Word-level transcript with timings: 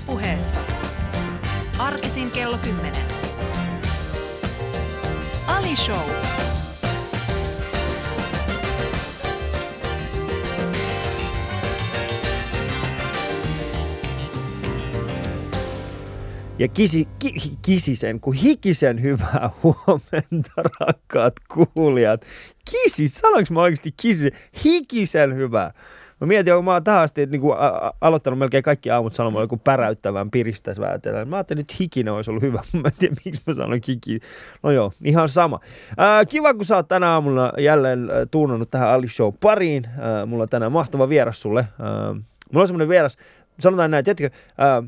Ylepuheessa. 0.00 0.58
Arkisin 1.78 2.30
kello 2.30 2.58
10. 2.58 2.92
Ali 5.46 5.76
Show. 5.76 6.10
Ja 16.58 16.68
kisi, 16.68 17.08
ki, 17.18 17.32
kisisen, 17.62 18.20
kun 18.20 18.34
hikisen 18.34 19.02
hyvää 19.02 19.50
huomenta, 19.62 20.62
rakkaat 20.80 21.34
kuulijat. 21.74 22.26
Kisi, 22.70 23.08
sanoinko 23.08 23.54
mä 23.54 23.60
oikeasti 23.60 23.92
kisi, 23.96 24.30
hikisen 24.64 25.34
hyvää. 25.34 25.72
Mä 26.20 26.26
mietin, 26.26 26.52
että 26.52 26.62
mä 26.62 26.72
oon 26.72 26.84
tähän 26.84 27.02
asti 27.02 27.26
niin 27.26 27.40
kuin, 27.40 27.58
a- 27.58 27.92
aloittanut 28.00 28.38
melkein 28.38 28.62
kaikki 28.62 28.90
aamut 28.90 29.14
sanomalla 29.14 29.44
joku 29.44 29.56
päräyttävän 29.56 30.30
piristäisväätelän. 30.30 31.28
Mä 31.28 31.36
ajattelin, 31.36 31.60
että 31.60 31.74
hikinen 31.80 32.14
olisi 32.14 32.30
ollut 32.30 32.42
hyvä. 32.42 32.62
Mä 32.82 32.88
en 32.88 32.94
tiedä, 32.98 33.16
miksi 33.24 33.42
mä 33.46 33.54
sanoin 33.54 33.82
hiki. 33.88 34.20
No 34.62 34.70
joo, 34.70 34.92
ihan 35.04 35.28
sama. 35.28 35.60
Ää, 35.96 36.24
kiva, 36.24 36.54
kun 36.54 36.64
sä 36.64 36.76
oot 36.76 36.88
tänä 36.88 37.08
aamulla 37.08 37.52
jälleen 37.58 38.08
tuunannut 38.30 38.70
tähän 38.70 38.88
Ali 38.88 39.08
Show 39.08 39.34
pariin. 39.40 39.84
Ää, 39.98 40.26
mulla 40.26 40.42
on 40.42 40.48
tänään 40.48 40.72
mahtava 40.72 41.08
vieras 41.08 41.40
sulle. 41.40 41.66
Ää, 41.80 42.12
mulla 42.52 42.62
on 42.62 42.66
semmoinen 42.66 42.88
vieras, 42.88 43.16
sanotaan 43.60 43.90
näin, 43.90 44.04
ää, 44.58 44.82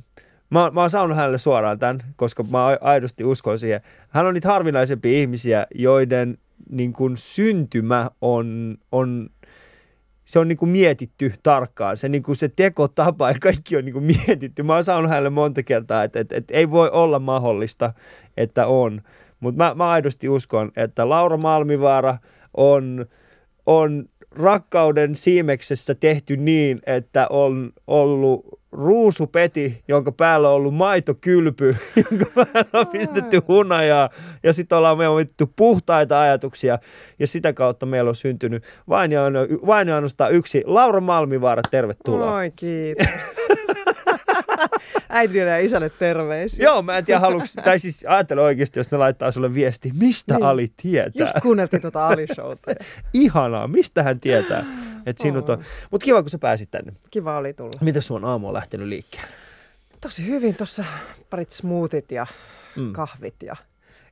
Mä, 0.53 0.71
mä 0.75 0.81
oon 0.81 0.91
saanut 0.91 1.17
hänelle 1.17 1.39
suoraan 1.39 1.79
tämän, 1.79 2.03
koska 2.17 2.43
mä 2.43 2.67
aidosti 2.81 3.25
uskon 3.25 3.59
siihen. 3.59 3.81
Hän 4.09 4.27
on 4.27 4.35
niitä 4.35 4.49
harvinaisempia 4.49 5.19
ihmisiä, 5.19 5.67
joiden 5.75 6.39
niin 6.71 6.93
kuin 6.93 7.17
syntymä 7.17 8.11
on, 8.21 8.77
on 8.93 9.31
se 10.33 10.39
on 10.39 10.49
niin 10.49 10.59
kuin 10.59 10.71
mietitty 10.71 11.33
tarkkaan. 11.43 11.97
Se, 11.97 12.09
niin 12.09 12.23
kuin 12.23 12.37
se 12.37 12.49
tekotapa 12.49 13.29
ja 13.29 13.37
kaikki 13.41 13.77
on 13.77 13.85
niin 13.85 13.93
kuin 13.93 14.05
mietitty. 14.27 14.63
Mä 14.63 14.75
oon 14.75 14.85
saanut 14.85 15.11
hänelle 15.11 15.31
monta 15.31 15.63
kertaa, 15.63 16.05
että, 16.05 16.21
että, 16.21 16.37
että 16.37 16.55
ei 16.55 16.71
voi 16.71 16.91
olla 16.91 17.19
mahdollista, 17.19 17.93
että 18.37 18.67
on. 18.67 19.03
Mutta 19.41 19.65
mä, 19.65 19.75
mä 19.75 19.91
aidosti 19.91 20.29
uskon, 20.29 20.73
että 20.77 21.09
Laura 21.09 21.37
Malmivaara 21.37 22.19
on, 22.57 23.07
on 23.67 24.09
rakkauden 24.31 25.17
siimeksessä 25.17 25.95
tehty 25.95 26.37
niin, 26.37 26.81
että 26.87 27.27
on 27.31 27.73
ollut 27.87 28.62
ruusupeti, 28.73 29.83
jonka 29.89 30.13
päällä 30.13 30.49
on 30.49 30.55
ollut 30.55 30.75
maitokylpy, 30.75 31.77
jonka 32.11 32.27
päällä 32.35 32.81
on 32.81 32.87
pistetty 32.87 33.43
hunajaa 33.49 34.09
ja 34.43 34.53
sitten 34.53 34.79
ollaan 34.79 34.99
me 34.99 35.09
otettu 35.09 35.53
puhtaita 35.57 36.21
ajatuksia 36.21 36.79
ja 37.19 37.27
sitä 37.27 37.53
kautta 37.53 37.87
meillä 37.87 38.09
on 38.09 38.15
syntynyt 38.15 38.65
vain 38.89 39.13
ja, 39.13 39.25
aino- 39.25 39.67
vain 39.67 39.89
ja 39.89 39.95
ainoastaan 39.95 40.33
yksi 40.33 40.63
Laura 40.67 41.01
Malmivaara, 41.01 41.63
tervetuloa. 41.71 42.35
Oi, 42.35 42.53
kiitos. 42.57 43.07
Äidille 45.15 45.51
ja 45.51 45.59
isälle 45.59 45.91
terveisiä. 45.91 46.65
Joo, 46.67 46.83
mä 46.83 46.99
en 46.99 47.05
tiedä 47.05 47.21
haluks, 47.21 47.55
tai 47.65 47.79
siis 47.79 48.05
ajattele 48.09 48.41
oikeasti, 48.41 48.81
jos 48.81 48.91
ne 48.91 48.99
laittaa 48.99 49.33
sulle 49.33 49.55
viesti, 49.55 49.91
mistä 50.01 50.35
Niin. 50.35 50.45
Ali 50.45 50.73
tietää. 50.83 51.27
Just 51.27 51.41
kuunneltiin 51.43 51.83
tuota 51.83 52.09
Ali-showta. 52.09 52.75
Ihanaa, 53.15 53.69
mistä 53.69 54.03
hän 54.03 54.21
tietää, 54.21 54.65
että 55.07 55.23
sinut 55.23 55.49
on. 55.49 55.59
Mutta 55.91 56.05
kiva, 56.05 56.23
kun 56.23 56.31
sä 56.31 56.39
pääsit 56.39 56.71
tänne. 56.71 56.93
Kiva 57.11 57.37
oli 57.37 57.53
tulla. 57.53 57.73
Miten 57.81 58.03
sun 58.03 58.25
aamu 58.25 58.49
on 58.49 58.55
lähtenyt 58.55 58.89
liikkeelle? 58.89 59.29
Tosi 60.01 60.27
hyvin 60.27 60.55
tuossa 60.57 60.85
parit 61.31 61.51
smoothit 61.51 62.13
ja 62.13 62.27
Mm. 62.77 62.93
kahvit 62.93 63.35
ja 63.43 63.57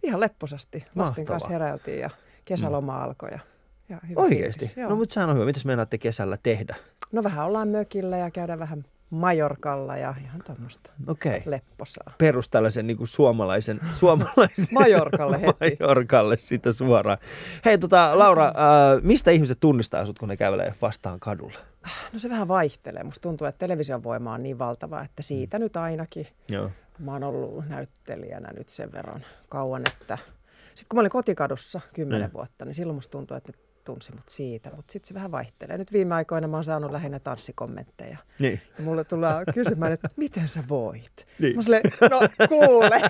ihan 0.02 0.20
lepposasti. 0.20 0.78
Lasten 0.78 0.92
Mahtavaa. 0.94 1.26
kanssa 1.26 1.48
heräiltiin 1.48 2.00
ja 2.00 2.10
kesäloma 2.44 2.96
mm. 2.98 3.02
alkoi. 3.04 3.30
Ja, 3.30 3.38
ja 3.88 3.98
fiilis, 4.28 4.76
joo. 4.76 4.90
No 4.90 4.96
mutta 4.96 5.12
sehän 5.14 5.28
on 5.30 5.34
hyvä. 5.36 5.44
Mitäs 5.46 5.64
meinaatte 5.64 5.98
kesällä 5.98 6.38
tehdä? 6.42 6.76
no 7.12 7.22
vähän 7.22 7.46
ollaan 7.46 7.68
mökillä 7.68 8.16
ja 8.18 8.30
käydään 8.30 8.58
vähän 8.58 8.84
Majorkalla 9.10 9.96
ja 9.96 10.14
ihan 10.24 10.42
tämmöistä. 10.44 10.90
Okay. 11.08 11.40
lepposaa. 11.46 12.12
Perus 12.18 12.48
tällaisen 12.48 12.86
niin 12.86 12.96
kuin 12.96 13.08
suomalaisen, 13.08 13.80
suomalaisen 14.00 14.66
Majorkalle 14.72 15.40
heti. 15.42 15.76
Majorkalle 15.80 16.36
sitä 16.36 16.72
suoraan. 16.72 17.18
Hei 17.64 17.78
tota, 17.78 18.18
Laura, 18.18 18.46
äh, 18.46 18.52
mistä 19.02 19.30
ihmiset 19.30 19.60
tunnistaa 19.60 20.06
sut, 20.06 20.18
kun 20.18 20.28
ne 20.28 20.36
kävelee 20.36 20.74
vastaan 20.82 21.20
kadulla? 21.20 21.58
No 22.12 22.18
se 22.18 22.28
vähän 22.28 22.48
vaihtelee. 22.48 23.02
Musta 23.04 23.22
tuntuu, 23.22 23.46
että 23.46 23.58
television 23.58 24.02
voima 24.02 24.34
on 24.34 24.42
niin 24.42 24.58
valtava, 24.58 25.02
että 25.02 25.22
siitä 25.22 25.58
nyt 25.58 25.76
ainakin 25.76 26.26
Joo. 26.48 26.70
Mä 26.98 27.12
oon 27.12 27.24
ollut 27.24 27.68
näyttelijänä 27.68 28.48
nyt 28.56 28.68
sen 28.68 28.92
verran 28.92 29.24
kauan, 29.48 29.82
että 29.92 30.18
sitten 30.74 30.88
kun 30.88 30.96
mä 30.96 31.00
olin 31.00 31.10
kotikadussa 31.10 31.80
kymmenen 31.94 32.20
Niin. 32.20 32.32
vuotta, 32.32 32.64
niin 32.64 32.74
silloin 32.74 32.94
musta 32.94 33.12
tuntui, 33.12 33.36
että 33.36 33.52
tunsi 33.84 34.12
mut 34.12 34.28
siitä, 34.28 34.70
mutta 34.76 34.92
sitten 34.92 35.08
se 35.08 35.14
vähän 35.14 35.32
vaihtelee. 35.32 35.78
Nyt 35.78 35.92
viime 35.92 36.14
aikoina 36.14 36.48
mä 36.48 36.56
oon 36.56 36.64
saanut 36.64 36.90
lähinnä 36.90 37.18
tanssikommentteja. 37.18 38.18
Niin. 38.38 38.60
Ja 38.78 38.84
mulle 38.84 39.04
tullaan 39.04 39.44
kysymään, 39.54 39.92
että 39.92 40.10
miten 40.16 40.48
sä 40.48 40.64
voit? 40.68 41.26
Niin. 41.38 41.56
Mä 41.56 41.62
silleen, 41.62 41.82
no 42.10 42.20
kuule, 42.48 43.00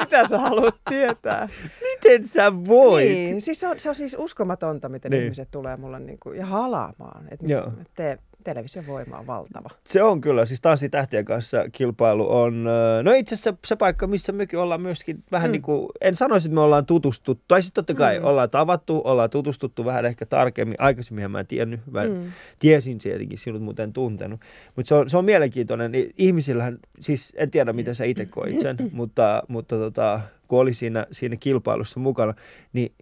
mitä 0.00 0.28
sä 0.28 0.38
haluat 0.38 0.74
tietää? 0.88 1.48
Miten 1.82 2.24
sä 2.24 2.52
voit? 2.66 3.08
Niin, 3.08 3.40
siis 3.42 3.60
se 3.60 3.68
on, 3.68 3.78
se 3.80 3.88
on 3.88 3.94
siis 3.94 4.16
uskomatonta, 4.18 4.88
miten 4.88 5.10
Niin. 5.10 5.22
ihmiset 5.22 5.50
tulee 5.50 5.76
mulle 5.76 6.00
niinku, 6.00 6.32
ja 6.32 6.46
halaamaan. 6.46 7.24
Että 7.30 7.46
te, 7.94 8.18
television 8.42 8.86
voima 8.86 9.18
on 9.18 9.26
valtava. 9.26 9.68
Se 9.86 10.02
on 10.02 10.20
kyllä, 10.20 10.46
siis 10.46 10.60
Tanssitähtien 10.60 11.24
kanssa 11.24 11.64
kilpailu 11.72 12.36
on, 12.36 12.64
no 13.02 13.12
itse 13.12 13.34
asiassa 13.34 13.54
se 13.66 13.76
paikka, 13.76 14.06
missä 14.06 14.32
mekin 14.32 14.58
ollaan 14.58 14.80
myöskin 14.80 15.24
vähän 15.32 15.50
mm. 15.50 15.52
niin 15.52 15.62
kuin, 15.62 15.88
en 16.00 16.16
sanoisi, 16.16 16.48
että 16.48 16.54
me 16.54 16.60
ollaan 16.60 16.86
tutustuttu, 16.86 17.44
tai 17.48 17.62
sitten 17.62 17.84
totta 17.84 17.98
kai 17.98 18.18
mm. 18.18 18.24
Ollaan 18.24 18.50
tavattu, 18.50 19.02
ollaan 19.04 19.30
tutustuttu 19.30 19.84
vähän 19.84 20.04
ehkä 20.04 20.26
tarkemmin, 20.26 20.76
aikaisemmin 20.78 21.30
mä 21.30 21.40
en 21.40 21.46
tiennyt, 21.46 21.80
mä 21.90 22.06
mm. 22.06 22.32
Tiesin 22.58 22.98
tietenkin 22.98 23.38
sinut, 23.38 23.62
mutta 23.62 23.82
en 23.82 23.92
tuntenut, 23.92 24.40
mutta 24.76 24.88
se 24.88 24.94
on, 24.94 25.10
se 25.10 25.16
on 25.16 25.24
mielenkiintoinen, 25.24 25.92
ihmisillähän, 26.18 26.78
siis 27.00 27.32
en 27.36 27.50
tiedä 27.50 27.72
miten 27.72 27.94
sä 27.94 28.04
itse 28.04 28.26
koit 28.26 28.60
sen, 28.60 28.76
mutta, 28.92 29.42
mutta 29.48 29.76
tota, 29.76 30.20
kun 30.48 30.60
oli 30.60 30.74
siinä, 30.74 31.06
siinä 31.12 31.36
kilpailussa 31.40 32.00
mukana, 32.00 32.34
niin 32.72 32.92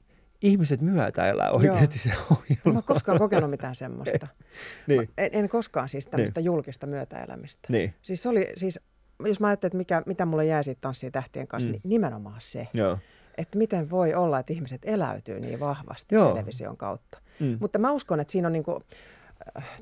ihmiset 0.43 0.81
myötäilää 0.81 1.51
oikeasti 1.51 1.99
se 1.99 2.11
En 2.11 2.17
ohjelma. 2.31 2.63
mä 2.65 2.73
oon 2.73 2.83
koskaan 2.85 3.19
kokenut 3.19 3.51
mitään 3.51 3.75
semmoista. 3.75 4.27
Niin, 4.87 5.09
En, 5.19 5.31
en 5.33 5.49
koskaan 5.49 5.89
siis 5.89 6.07
tämmöistä 6.07 6.41
julkista 6.41 6.87
myötäelämistä. 6.87 7.69
niin, 7.69 7.95
Siis 8.03 8.23
se 8.23 8.29
oli, 8.29 8.53
siis, 8.57 8.81
jos 9.27 9.41
mä 9.41 9.47
ajattelin, 9.47 9.69
että 9.71 9.77
mikä, 9.79 10.03
mitä 10.07 10.27
mulle 10.27 10.47
jäi 10.47 10.65
siitä 10.65 10.81
tanssien 10.81 11.13
tähtien 11.13 11.49
kanssa, 11.49 11.69
Mm. 11.69 11.73
niin 11.73 11.83
nimenomaan 11.85 12.41
se, 12.41 12.69
joo. 12.75 12.99
että 13.39 13.59
miten 13.59 13.91
voi 13.91 14.15
olla, 14.15 14.39
että 14.39 14.53
ihmiset 14.53 14.81
eläytyy 14.85 15.41
niin 15.41 15.61
vahvasti 15.61 16.15
Joo. 16.15 16.25
Joo. 16.25 16.35
television 16.35 16.77
kautta. 16.77 17.19
Mm. 17.41 17.57
Mutta 17.61 17.79
mä 17.79 17.93
uskon, 17.93 18.21
että 18.21 18.31
siinä 18.33 18.49
on 18.49 18.53
niinku, 18.53 18.75
äh, 18.75 18.99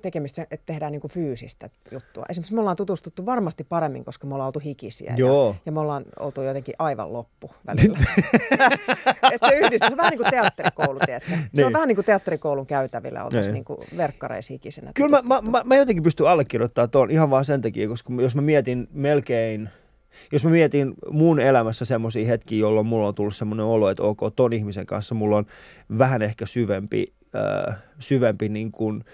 tekemistä, 0.03 0.43
että 0.43 0.67
tehdään 0.67 0.93
niinku 0.93 1.09
fyysistä 1.09 1.71
juttua. 1.93 2.25
Esimerkiksi 2.29 2.55
me 2.55 2.61
ollaan 2.61 2.77
tutustuttu 2.77 3.27
varmasti 3.27 3.65
paremmin, 3.65 4.05
koska 4.05 4.27
me 4.27 4.35
ollaan 4.35 4.47
oltu 4.47 4.59
hikisiä. 4.59 5.15
Joo. 5.17 5.49
Ja, 5.51 5.55
ja 5.67 5.73
me 5.73 5.81
ollaan 5.81 6.05
oltu 6.19 6.43
jotenkin 6.43 6.75
aivan 6.79 7.13
loppu 7.13 7.51
välillä. 7.67 7.99
Et 9.33 9.41
se 9.49 9.55
yhdistää. 9.59 9.89
Se 9.89 9.95
on 9.95 9.97
vähän 9.97 10.11
niin 10.11 10.19
kuin 10.19 10.31
teatterikoulu, 10.31 10.99
tiedätkö? 11.07 11.29
Se 11.29 11.37
Niin. 11.57 11.67
on 11.67 11.73
vähän 11.73 11.89
niin 11.89 11.97
kuin 11.97 12.05
teatterikoulun 12.05 12.67
käytävillä 12.67 13.19
Niin. 13.19 13.25
oltaisiin 13.25 13.55
niin 13.55 13.65
kuin 13.65 13.79
verkkareissa 13.97 14.53
hikisinä. 14.55 14.91
Kyllä 14.95 15.23
mä, 15.23 15.41
mä, 15.41 15.51
mä, 15.51 15.63
mä 15.65 15.77
jotenkin 15.77 16.03
pystyn 16.03 16.27
allekirjoittamaan 16.27 16.91
tuon 16.91 17.11
ihan 17.11 17.31
vaan 17.31 17.45
sen 17.45 17.61
takia, 17.63 17.89
koska 17.89 18.13
jos 18.23 18.35
mä 18.35 18.43
mietin 18.43 18.89
melkein, 18.93 19.69
jos 20.33 20.45
mä 20.45 20.51
mietin 20.51 20.95
mun 21.11 21.41
elämässä 21.41 21.85
semmoisia 21.85 22.27
hetkiä, 22.27 22.59
jolloin 22.59 22.87
mulla 22.87 23.09
on 23.09 23.15
tullut 23.15 23.37
semmoinen 23.37 23.67
olo, 23.67 23.91
että 23.91 24.03
ok, 24.03 24.19
ton 24.37 24.53
ihmisen 24.53 24.87
kanssa 24.87 25.15
mulla 25.15 25.37
on 25.37 25.47
vähän 25.99 26.23
ehkä 26.23 26.47
syvempi, 26.47 27.13
äh, 27.69 27.77
syvempi 27.99 28.49
niin 28.49 28.73
kuin, 28.73 29.05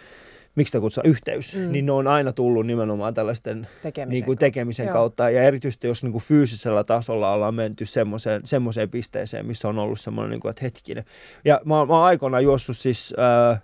miksi 0.54 0.70
sitä 0.70 0.80
kutsutaan, 0.80 1.10
yhteys, 1.10 1.56
mm. 1.56 1.72
Niin 1.72 1.86
ne 1.86 1.92
on 1.92 2.06
aina 2.06 2.32
tullut 2.32 2.66
nimenomaan 2.66 3.14
tällaisten 3.14 3.68
tekemisen 3.82 4.14
niin 4.14 4.24
kuin 4.24 4.36
kautta. 4.36 4.46
tekemisen 4.46 4.88
kautta. 4.88 5.30
Ja 5.30 5.42
erityisesti 5.42 5.86
jos 5.86 6.02
niin 6.02 6.12
kuin 6.12 6.24
fyysisellä 6.24 6.84
tasolla 6.84 7.32
ollaan 7.32 7.54
menty 7.54 7.86
semmoiseen, 7.86 8.42
semmoiseen 8.44 8.90
pisteeseen, 8.90 9.46
missä 9.46 9.68
on 9.68 9.78
ollut 9.78 10.00
semmoinen, 10.00 10.30
niin 10.30 10.40
kuin, 10.40 10.50
että 10.50 10.64
hetkinen. 10.64 11.04
Ja 11.44 11.60
mä, 11.64 11.74
mä 11.74 11.94
oon 11.94 12.04
aikoinaan 12.04 12.44
juossut 12.44 12.76
siis 12.76 13.14
äh, 13.52 13.62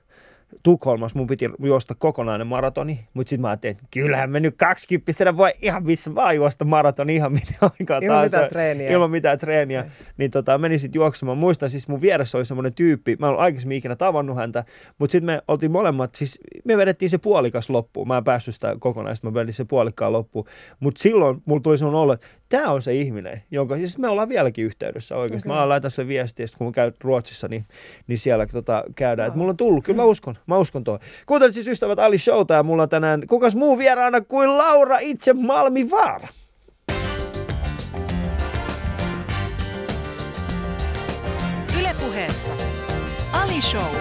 Tukholmassa, 0.62 1.19
mun 1.19 1.27
piti 1.27 1.50
juosta 1.62 1.94
kokonainen 1.94 2.47
maratoni, 2.47 3.09
mutta 3.15 3.31
sitten 3.31 3.41
mä 3.41 3.49
ajattelin, 3.49 3.77
että 3.77 3.87
kyllähän 3.91 4.31
me 4.31 4.41
nyt 4.41 4.55
20 4.56 5.37
voi 5.37 5.50
ihan 5.62 5.84
missä 5.84 6.14
vaan 6.14 6.37
juosta 6.37 6.64
maratoni 6.64 7.14
ihan 7.14 7.32
mitä 7.32 7.52
aikaa 7.62 7.99
Ilman 7.99 8.08
tahansa. 8.08 8.37
mitään 8.37 8.50
treeniä. 8.50 8.91
Ilman 8.91 9.11
mitään 9.11 9.38
treeniä. 9.38 9.81
Ei. 9.82 9.91
Niin 10.17 10.31
tota, 10.31 10.58
menin 10.58 10.81
sitten 10.81 10.99
juoksemaan. 10.99 11.38
Muistan 11.38 11.70
siis 11.70 11.88
mun 11.88 12.00
vieressä 12.00 12.38
oli 12.38 12.47
semmoinen 12.47 12.75
tyyppi, 12.75 13.17
mä 13.19 13.26
en 13.26 13.29
ollut 13.29 13.43
aikaisemmin 13.43 13.79
ikinä 13.79 13.97
tavannut 13.97 14.37
häntä, 14.37 14.64
mutta 14.99 15.12
sitten 15.12 15.26
me 15.26 15.43
oltiin 15.49 15.73
molemmat, 15.73 16.14
siis 16.14 16.41
me 16.64 16.76
vedettiin 16.76 17.11
se 17.11 17.19
puolikas 17.19 17.70
loppuun. 17.70 18.08
Mä 18.08 18.17
en 18.17 18.25
päässyt 18.25 18.55
sitä 18.55 18.76
kokonaista, 18.79 19.26
mä 19.26 19.35
vedin 19.35 19.55
se 19.55 19.64
puolikkaan 19.64 20.12
loppuun. 20.12 20.47
Mutta 20.81 21.02
silloin 21.02 21.43
mulla 21.44 21.61
tuli 21.61 21.79
semmoinen 21.79 22.00
olo, 22.00 22.12
että 22.12 22.26
tämä 22.49 22.73
on 22.73 22.82
se 22.82 22.94
ihminen, 22.94 23.43
jonka, 23.50 23.76
siis 23.76 23.99
me 23.99 24.08
ollaan 24.08 24.29
vieläkin 24.29 24.64
yhteydessä 24.64 25.17
oikeasti. 25.17 25.49
Okay. 25.49 25.58
Mä 25.58 25.69
laitan 25.69 25.91
sille 25.91 26.08
viestiä, 26.08 26.47
kun 26.58 26.67
mä 26.67 26.73
käyn 26.73 26.93
Ruotsissa, 27.00 27.49
niin, 27.49 27.64
niin 28.06 28.19
siellä 28.19 28.47
tota, 28.47 28.85
käydään. 28.94 29.29
Et 29.29 29.35
Joo. 29.35 29.38
mulla 29.38 29.50
on 29.50 29.56
tullut, 29.56 29.85
kyllä 29.85 29.97
mä 29.97 30.05
uskon, 30.05 30.35
Mä 30.46 30.58
uskon 30.58 30.84
toi. 30.84 30.98
Kuuntelit 31.26 31.54
siis 31.54 31.69
ystävät 31.69 31.98
Ali 31.98 32.19
Showta 32.19 32.54
ja 32.54 32.62
mulla 32.62 32.82
on 32.82 32.88
tänään 32.88 33.26
kukas 33.26 33.54
muu 33.54 33.78
vieraana 33.78 34.20
kuin 34.20 34.58
Laura 34.58 34.98
itse 35.00 35.32
Malmivaara. 35.32 36.28
Ylepuheessa 41.81 42.52
Ali 43.32 43.62
Show. 43.62 43.96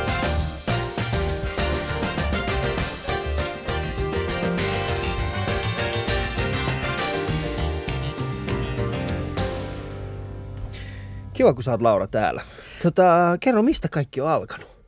Kiva, 11.33 11.53
kun 11.53 11.63
sä 11.63 11.71
oot 11.71 11.81
Laura 11.81 12.07
täällä. 12.07 12.41
Tota, 12.83 13.37
kerro, 13.39 13.63
mistä 13.63 13.87
kaikki 13.87 14.21
on 14.21 14.29
alkanut? 14.29 14.78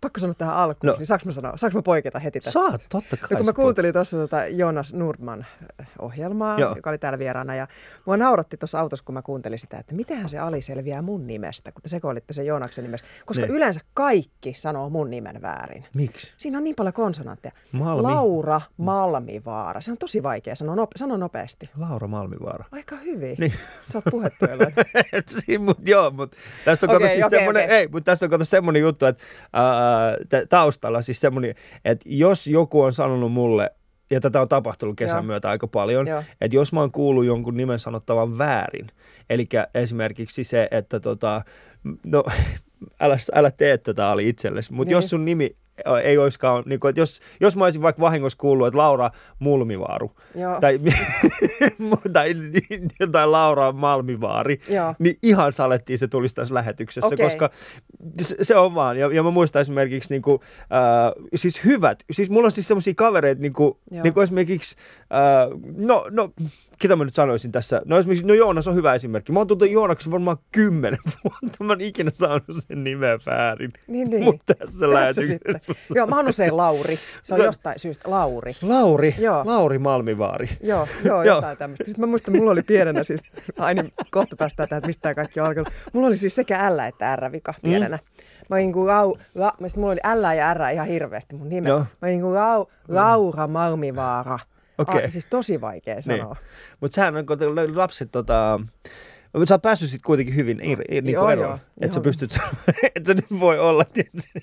Pakko 0.00 0.20
sanoa 0.20 0.34
tähän 0.34 0.56
alkuun. 0.56 0.90
No. 0.90 0.96
Siis 0.96 1.08
saanko 1.08 1.26
mä, 1.26 1.32
sanoa, 1.32 1.56
saanko 1.56 1.78
mä 1.78 1.82
poiketa 1.82 2.18
heti 2.18 2.40
tästä? 2.40 2.60
Saat, 2.60 2.82
totta 2.88 3.16
kai. 3.16 3.28
Ja 3.30 3.36
kun 3.36 3.46
mä 3.46 3.52
kuuntelin 3.52 3.92
tuossa 3.92 4.16
tota 4.16 4.46
Jonas 4.46 4.94
Nordman 4.94 5.46
äh, 5.80 5.88
ohjelmaa, 5.98 6.58
Joo. 6.60 6.76
Joka 6.76 6.90
oli 6.90 6.98
täällä 6.98 7.18
vieraana, 7.18 7.54
ja 7.54 7.68
mua 8.06 8.16
nauratti 8.16 8.56
tuossa 8.56 8.80
autossa, 8.80 9.04
kun 9.04 9.14
mä 9.14 9.22
kuuntelin 9.22 9.58
sitä, 9.58 9.78
että 9.78 9.94
mitenhän 9.94 10.28
se 10.28 10.38
Ali 10.38 10.62
selviää 10.62 11.02
mun 11.02 11.26
nimestä, 11.26 11.72
kun 11.72 11.82
te 11.82 11.88
sekoilitte 11.88 12.32
sen 12.32 12.46
Joonaksen 12.46 12.84
nimessä. 12.84 13.06
Koska 13.26 13.40
Niin. 13.40 13.48
niin. 13.48 13.56
yleensä 13.56 13.80
kaikki 13.94 14.54
sanoo 14.54 14.90
mun 14.90 15.10
nimen 15.10 15.42
väärin. 15.42 15.84
Miksi? 15.94 16.32
Siinä 16.36 16.58
on 16.58 16.64
niin 16.64 16.76
paljon 16.76 16.94
konsonantteja. 16.94 17.52
Malmi. 17.72 18.02
Laura 18.02 18.60
Malmivaara. 18.76 19.80
Se 19.80 19.90
on 19.90 19.98
tosi 19.98 20.22
vaikea 20.22 20.56
sanoa, 20.56 20.74
nope, 20.74 20.92
sano 20.98 21.16
nopeasti. 21.16 21.70
Laura 21.78 22.06
Malmivaara. 22.08 22.64
Aika 22.72 22.96
hyvin. 22.96 23.36
Niin. 23.38 23.52
Sä 23.92 23.98
oot 23.98 24.04
puhetyöllä. 24.10 24.66
Siinä, 25.26 25.64
mut, 25.64 25.78
joo, 25.88 26.10
mutta 26.10 26.36
tässä 26.64 26.86
on 26.90 26.96
okay, 26.96 27.08
siis 27.08 27.24
okei, 27.24 27.38
semmoinen, 27.38 27.64
okei. 27.64 27.76
ei, 27.76 27.88
mutta 27.88 28.10
tässä 28.10 28.26
on 28.26 28.30
kato 28.30 28.44
semmoinen 28.44 28.82
juttu, 28.82 29.06
että 29.06 29.22
ää, 29.52 29.89
tä- 30.28 30.46
taustalla 30.48 31.02
siis 31.02 31.20
semmoinen, 31.20 31.54
että 31.84 32.04
jos 32.08 32.46
joku 32.46 32.82
on 32.82 32.92
sanonut 32.92 33.32
mulle, 33.32 33.70
ja 34.10 34.20
tätä 34.20 34.40
on 34.40 34.48
tapahtunut 34.48 34.96
kesän 34.96 35.16
Joo. 35.16 35.22
myötä 35.22 35.48
aika 35.50 35.66
paljon, 35.66 36.06
Joo. 36.06 36.22
että 36.40 36.56
jos 36.56 36.72
mä 36.72 36.80
oon 36.80 36.92
kuullut 36.92 37.24
jonkun 37.24 37.56
nimen 37.56 37.78
sanottavan 37.78 38.38
väärin, 38.38 38.86
eli 39.30 39.44
esimerkiksi 39.74 40.44
se, 40.44 40.68
että 40.70 41.00
tota, 41.00 41.42
no 42.06 42.24
älä, 43.00 43.16
älä 43.34 43.50
tee 43.50 43.78
tätä 43.78 44.08
Ali 44.10 44.28
itsellesi, 44.28 44.72
mutta 44.72 44.88
Niin. 44.88 44.92
jos 44.96 45.10
sun 45.10 45.24
nimi 45.24 45.56
ei 46.02 46.18
olisikaan, 46.18 46.62
niin 46.66 46.80
kuin, 46.80 46.88
että 46.88 47.00
jos, 47.00 47.20
jos 47.40 47.56
mä 47.56 47.64
olisin 47.64 47.82
vaikka 47.82 48.00
vahingossa 48.00 48.38
kuullut, 48.38 48.66
että 48.66 48.78
Laura 48.78 49.10
Mulmivaaru, 49.38 50.12
Joo. 50.34 50.60
tai, 50.60 50.80
tai, 52.12 52.34
tai 53.12 53.26
Laura 53.26 53.72
Malmivaari, 53.72 54.60
Joo. 54.68 54.94
niin 54.98 55.16
ihan 55.22 55.52
salettiin 55.52 55.98
se 55.98 56.08
tulisi 56.08 56.34
tässä 56.34 56.54
lähetyksessä, 56.54 57.06
Okei. 57.06 57.26
koska 57.26 57.50
se, 58.42 58.56
on 58.56 58.74
vaan. 58.74 58.98
Ja, 58.98 59.14
ja 59.14 59.22
mä 59.22 59.30
muistan 59.30 59.60
esimerkiksi, 59.60 60.14
niin 60.14 60.22
kuin, 60.22 60.40
äh, 60.60 61.28
siis 61.34 61.64
hyvät, 61.64 62.04
siis 62.10 62.30
mulla 62.30 62.46
on 62.46 62.52
siis 62.52 62.68
semmoisia 62.68 62.94
kavereita, 62.96 63.42
niin 63.42 63.52
kuin, 63.52 63.74
Joo. 63.90 64.02
niin 64.02 64.14
kuin 64.14 64.24
esimerkiksi, 64.24 64.76
äh, 65.02 65.58
no, 65.76 66.06
no, 66.10 66.32
ketä 66.78 66.96
mä 66.96 67.04
nyt 67.04 67.14
sanoisin 67.14 67.52
tässä, 67.52 67.82
no 67.84 67.98
esimerkiksi, 67.98 68.26
no 68.26 68.34
Joonas 68.34 68.68
on 68.68 68.74
hyvä 68.74 68.94
esimerkki. 68.94 69.32
Mä 69.32 69.40
oon 69.40 69.46
tuntunut 69.46 69.72
Joonaksen 69.72 70.12
varmaan 70.12 70.36
kymmenen 70.52 70.98
vuotta, 71.24 71.64
mä 71.64 71.72
en 71.72 71.80
ikinä 71.80 72.10
saanut 72.14 72.44
sen 72.50 72.84
nimeä 72.84 73.18
väärin. 73.26 73.72
Niin, 73.86 74.10
niin. 74.10 74.24
Mutta 74.24 74.54
tässä, 74.54 74.64
Tässä 74.64 74.90
lähetyksessä. 74.90 75.69
Joo, 75.96 76.06
mä 76.06 76.16
oon 76.16 76.28
usein 76.28 76.56
Lauri. 76.56 76.98
Se 77.22 77.34
on 77.34 77.40
jostain 77.40 77.78
syystä 77.78 78.10
Lauri. 78.10 78.56
Lauri, 78.62 79.14
Joo. 79.18 79.42
Lauri 79.46 79.78
Malmivaari. 79.78 80.48
Joo, 80.62 80.88
joo, 81.04 81.22
Joo. 81.22 81.36
jotain 81.36 81.58
tämmöistä. 81.58 81.84
Sitten 81.84 82.00
mä 82.00 82.06
muistan, 82.06 82.36
mulla 82.36 82.50
oli 82.50 82.62
pienenä 82.62 83.02
siis, 83.02 83.20
aina 83.58 83.84
kohta 84.10 84.36
päästään 84.36 84.68
tähän, 84.68 84.78
että 84.78 84.86
mistä 84.86 85.02
tämä 85.02 85.14
kaikki 85.14 85.40
on 85.40 85.46
alkanut. 85.46 85.68
Mulla 85.92 86.06
oli 86.06 86.16
siis 86.16 86.34
sekä 86.34 86.76
L 86.76 86.78
että 86.78 87.16
R-vika 87.16 87.54
pienenä. 87.62 87.98
Mä 88.50 88.56
olin 88.56 88.72
kuin 88.72 88.86
lau, 88.86 89.16
la, 89.34 89.52
mä 89.60 89.68
sit 89.68 89.76
mulla 89.76 89.92
oli 89.92 90.20
L 90.20 90.36
ja 90.36 90.54
R 90.54 90.62
ihan 90.72 90.86
hirveästi 90.86 91.34
mun 91.34 91.48
nime. 91.48 91.68
Joo. 91.68 91.78
Mä 91.78 92.08
olin 92.08 92.20
kuin 92.20 92.34
lau, 92.34 92.66
Laura 92.88 93.46
Malmivaara. 93.46 94.38
Okei. 94.78 95.04
Ah, 95.04 95.10
siis 95.10 95.26
tosi 95.26 95.60
vaikea 95.60 96.02
sanoa. 96.02 96.36
Mutta 96.80 96.94
sehän 96.94 97.16
on, 97.16 97.26
kun 97.26 97.38
lapset 97.74 98.08
tota... 98.12 98.60
Mutta 99.32 99.46
sä 99.46 99.54
oot 99.54 99.62
päässyt 99.62 99.90
sit 99.90 100.02
kuitenkin 100.02 100.34
hyvin 100.36 100.60
ir, 100.64 100.78
ir, 100.90 101.04
niin 101.04 101.14
Joo, 101.14 101.30
eroon. 101.30 101.48
joo, 101.48 101.58
Että 101.80 101.94
sä 101.94 101.98
joo. 101.98 102.02
pystyt 102.04 102.30
että 102.96 103.06
sä 103.06 103.14
nyt 103.14 103.24
voi 103.40 103.58
olla, 103.58 103.84
tietysti. 103.84 104.40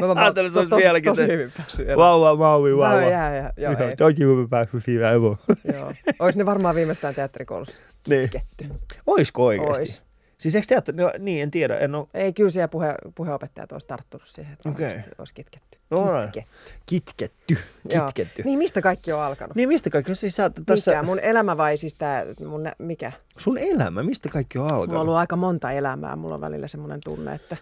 Mä, 0.00 0.14
mä, 0.14 0.20
Ajattelin, 0.20 0.52
se 0.52 0.58
olisi 0.58 0.76
vieläkin 0.76 1.12
tosi 1.12 1.26
hyvin 1.26 1.52
päässyt 1.56 1.88
eroon. 1.88 1.98
Vauva, 1.98 2.34
mauvi, 2.36 2.76
vauva. 2.76 3.00
Mä 3.00 3.06
jää, 3.10 3.36
jää, 3.36 3.52
joo, 3.56 3.72
ei. 3.78 3.96
Toki 3.96 4.20
hyvä 4.24 4.48
päässyt 4.50 4.86
hyvä 4.86 5.10
evo. 5.10 5.38
joo. 5.74 5.92
Ois 6.18 6.36
ne 6.36 6.46
varmaan 6.46 6.74
viimeistään 6.74 7.14
teatterikoulussa 7.14 7.82
Niin. 8.08 8.30
ketty. 8.30 8.64
Oisko 9.06 9.44
oikeasti? 9.46 9.80
Ois. 9.80 10.02
Siis 10.38 10.54
eikö 10.54 10.66
teatteri, 10.68 10.98
no, 10.98 11.10
niin 11.18 11.42
en 11.42 11.50
tiedä, 11.50 11.78
en 11.78 11.94
ole, 11.94 12.06
Ei, 12.14 12.32
kyllä 12.32 12.50
siellä 12.50 12.68
puhe, 12.68 12.94
puheopettajat 13.14 13.72
olisi 13.72 13.86
tarttunut 13.86 14.26
siihen, 14.28 14.52
että 14.52 14.68
varmasti 14.70 15.10
olisi 15.18 15.34
kitketty. 15.34 15.78
Alright. 15.90 16.32
Kitketty. 16.32 16.74
kitketty, 16.86 17.58
Joo. 17.94 18.06
kitketty. 18.06 18.42
Niin, 18.42 18.46
Niin 18.46 18.58
mistä 18.58 18.80
kaikki 18.82 19.12
on 19.12 19.22
alkanut? 19.22 19.56
niin 19.56 19.68
mistä 19.68 19.90
kaikki, 19.90 20.14
siis 20.14 20.36
sä, 20.36 20.50
Tässä... 20.66 20.90
Mikä? 20.90 21.02
Mun 21.02 21.18
elämä 21.18 21.56
vai 21.56 21.76
siis 21.76 21.94
tää, 21.94 22.24
mun, 22.48 22.68
mikä? 22.78 23.12
sun 23.38 23.58
elämä, 23.58 24.02
mistä 24.02 24.28
kaikki 24.28 24.58
on 24.58 24.62
Mulla 24.62 24.74
on 24.74 24.80
alkanut? 24.80 25.02
ollut 25.02 25.14
aika 25.16 25.36
monta 25.36 25.70
elämää. 25.72 26.16
Mulla 26.16 26.34
on 26.34 26.40
välillä 26.40 26.68
semmoinen 26.68 27.00
tunne, 27.04 27.34
että 27.34 27.56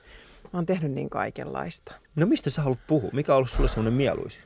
mä 0.45 0.51
oon 0.59 0.67
tehnyt 0.67 0.93
niin 0.93 1.11
kaikenlaista. 1.11 1.95
No 2.17 2.27
mistä 2.27 2.51
sä 2.51 2.63
haluat 2.63 2.79
puhua? 2.87 3.11
Mikä 3.13 3.33
on 3.33 3.37
ollut 3.37 3.51
sulle 3.51 3.69
semmoinen 3.69 3.93
mieluisin? 3.95 4.43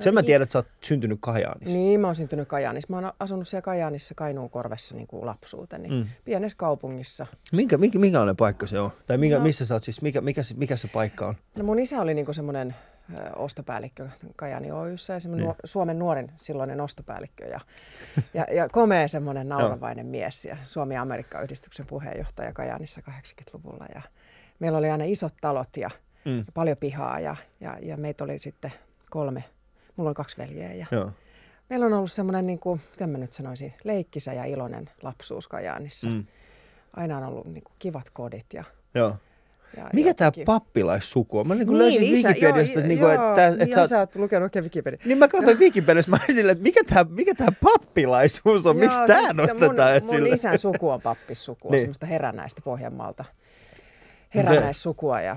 Sen 0.00 0.14
mä 0.14 0.18
Jotenkin- 0.18 0.26
tiedän, 0.26 0.42
että 0.42 0.52
sä 0.52 0.58
oot 0.58 0.66
syntynyt 0.84 1.18
Kajaanissa. 1.20 1.76
Niin, 1.76 2.00
mä 2.00 2.06
oon 2.08 2.16
syntynyt 2.16 2.48
Kajaanissa. 2.48 2.92
Mä 2.92 2.96
oon 2.96 3.12
asunut 3.20 3.48
siellä 3.48 3.62
Kajaanissa 3.62 4.14
Kainuun 4.14 4.50
korvessa 4.50 4.94
niin 4.94 5.06
kuin 5.06 5.26
lapsuuteni. 5.26 5.88
Mm. 5.88 6.06
Pienessä 6.24 6.56
kaupungissa. 6.58 7.26
Minkä, 7.52 7.78
minkä, 7.78 7.98
minkälainen 7.98 8.36
paikka 8.36 8.66
se 8.66 8.80
on? 8.80 8.90
Tai 9.06 9.18
minkä, 9.18 9.36
No. 9.38 9.42
missä 9.42 9.66
sä 9.66 9.74
oot 9.74 9.82
siis, 9.84 10.02
mikä, 10.02 10.20
mikä, 10.20 10.42
se, 10.42 10.54
mikä 10.54 10.76
se 10.76 10.88
paikka 10.88 11.26
on? 11.26 11.34
No 11.56 11.64
mun 11.64 11.78
isä 11.78 12.00
oli 12.00 12.14
niin 12.14 12.34
semmoinen 12.34 12.74
ostopäällikkö 13.36 14.08
Kajani 14.36 14.72
Oyssä 14.72 15.12
ja 15.12 15.18
Niin. 15.36 15.54
Suomen 15.64 15.98
nuorin 15.98 16.32
silloinen 16.36 16.80
ostopäällikkö 16.80 17.44
ja, 17.46 17.60
ja, 18.34 18.46
ja 18.54 18.68
komea 18.68 19.08
semmoinen 19.08 19.48
nauravainen 19.48 20.06
mies 20.06 20.44
ja 20.44 20.56
Suomi-Amerikka-yhdistyksen 20.64 21.86
puheenjohtaja 21.86 22.52
Kajaanissa 22.52 23.00
80-luvulla 23.10 23.86
ja 23.94 24.02
meillä 24.58 24.78
oli 24.78 24.90
aina 24.90 25.04
isot 25.04 25.34
talot 25.40 25.76
ja, 25.76 25.90
Mm. 26.24 26.38
ja 26.38 26.44
paljon 26.54 26.76
pihaa 26.76 27.20
ja, 27.20 27.36
ja, 27.60 27.76
ja 27.82 27.96
meitä 27.96 28.24
oli 28.24 28.38
sitten 28.38 28.72
kolme, 29.10 29.44
mulla 29.98 30.10
on 30.10 30.14
kaksi 30.14 30.36
veljeä 30.38 30.72
ja 30.74 30.86
Joo. 30.90 31.10
meillä 31.70 31.86
on 31.86 31.92
ollut 31.92 32.12
semmoinen, 32.12 32.46
niin 32.46 32.58
kuin, 32.58 32.80
miten 32.90 33.10
mä 33.10 33.18
nyt 33.18 33.32
sanoisin, 33.32 33.74
leikkisä 33.84 34.32
ja 34.32 34.44
iloinen 34.44 34.90
lapsuus 35.02 35.48
Kajaanissa. 35.48 36.08
Mm. 36.08 36.24
Aina 36.96 37.18
on 37.18 37.24
ollut 37.24 37.46
niin 37.46 37.64
kuin, 37.64 37.74
kivat 37.78 38.10
kodit 38.10 38.46
ja, 38.54 38.64
Joo. 38.94 39.16
ja 39.76 39.86
Mikä 39.92 40.14
tämä 40.14 40.32
pappilaissuku 40.46 41.38
on? 41.38 41.48
Mä 41.48 41.54
niin 41.54 41.78
löysin 41.78 42.02
Wikipediasta, 42.02 42.78
että, 42.78 42.88
niin 42.88 42.98
kuin, 43.00 43.14
että, 43.14 43.46
että, 43.46 43.64
niin, 43.64 43.74
sä 43.74 43.80
oot, 43.80 43.90
sä 43.90 43.98
oot 43.98 44.16
lukenut 44.16 44.44
oikein 44.46 44.64
Wikipedia. 44.64 44.98
niin 45.04 45.18
mä 45.18 45.28
katsoin 45.28 45.58
Wikipediasta, 45.58 46.10
mä 46.10 46.18
olin 46.24 46.36
silleen, 46.36 46.52
että 46.52 46.62
mikä 46.62 46.80
tämä 46.84 47.06
mikä 47.10 47.34
tää 47.34 47.52
pappilaisuus 47.62 48.66
on? 48.66 48.76
Miksi 48.76 49.00
Joo, 49.00 49.06
tämä 49.06 49.20
siis 49.22 49.36
nostetaan 49.36 49.90
mun, 49.90 49.96
esille? 49.96 50.20
Mun 50.28 50.34
isän 50.34 50.58
suku 50.58 50.90
on 50.90 51.00
pappissukua, 51.02 51.70
Niin. 51.70 51.72
niin. 51.76 51.80
semmoista 51.80 52.06
herännäistä 52.06 52.60
Pohjanmaalta. 52.64 53.24
Herännäissukua 54.34 55.20
ja 55.20 55.36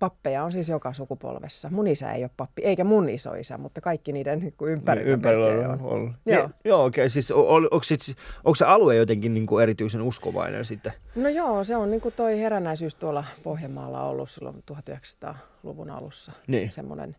pappeja 0.00 0.44
on 0.44 0.52
siis 0.52 0.68
joka 0.68 0.92
sukupolvessa. 0.92 1.68
Mun 1.70 1.86
isä 1.86 2.12
ei 2.12 2.22
ole 2.24 2.30
pappi, 2.36 2.62
eikä 2.62 2.84
mun 2.84 3.08
isoisä, 3.08 3.58
mutta 3.58 3.80
kaikki 3.80 4.12
niiden 4.12 4.38
niin 4.38 4.54
ympärillä, 4.62 5.04
Niin, 5.04 5.12
ympärillä 5.12 5.46
melkein 5.46 5.70
on 5.70 5.80
ollut. 5.82 6.12
Joo. 6.26 6.40
Niin, 6.46 6.54
joo, 6.64 6.84
okei. 6.84 7.02
Okay. 7.02 7.08
Siis, 7.10 7.30
on, 7.30 7.68
onko, 7.70 7.82
sit, 7.82 8.00
onko 8.44 8.54
se 8.54 8.64
alue 8.64 8.96
jotenkin 8.96 9.34
niin 9.34 9.46
kuin 9.46 9.62
erityisen 9.62 10.02
uskovainen 10.02 10.64
sitten? 10.64 10.92
No 11.14 11.28
joo, 11.28 11.64
se 11.64 11.76
on 11.76 11.90
niin 11.90 12.00
kuin 12.00 12.14
toi 12.14 12.40
herännäisyys 12.40 12.94
tuolla 12.94 13.24
Pohjanmaalla 13.42 14.02
ollut 14.04 14.30
silloin 14.30 14.62
1900-luvun 14.72 15.90
alussa. 15.90 16.32
Niin. 16.46 16.72
Semmoinen 16.72 17.16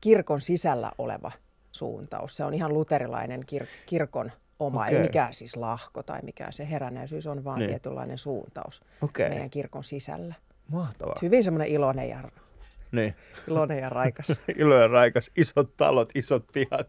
kirkon 0.00 0.40
sisällä 0.40 0.92
oleva 0.98 1.32
suuntaus. 1.72 2.36
Se 2.36 2.44
on 2.44 2.54
ihan 2.54 2.74
luterilainen 2.74 3.40
kir- 3.54 3.66
kirkon 3.86 4.32
oma, 4.58 4.82
Okei. 4.84 4.96
ei 4.96 5.02
mikään 5.02 5.34
siis 5.34 5.56
lahko 5.56 6.02
tai 6.02 6.20
mikään. 6.22 6.52
Se 6.52 6.70
herännäisyys 6.70 7.26
on 7.26 7.44
vaan 7.44 7.58
Niin. 7.58 7.66
niin. 7.66 7.70
tietynlainen 7.80 8.18
suuntaus 8.18 8.80
Okei. 9.02 9.28
meidän 9.28 9.50
kirkon 9.50 9.84
sisällä. 9.84 10.34
Mahtavaa. 10.68 11.14
Hyvin 11.22 11.44
semmoinen 11.44 11.68
iloinen 11.68 12.08
ja, 12.08 12.18
Niin. 12.92 13.14
iloinen 13.48 13.78
ja 13.78 13.88
raikas. 13.88 14.32
Ilo 14.58 14.74
ja 14.74 14.88
raikas, 14.88 15.30
isot 15.36 15.76
talot, 15.76 16.08
isot 16.14 16.44
pihat. 16.52 16.88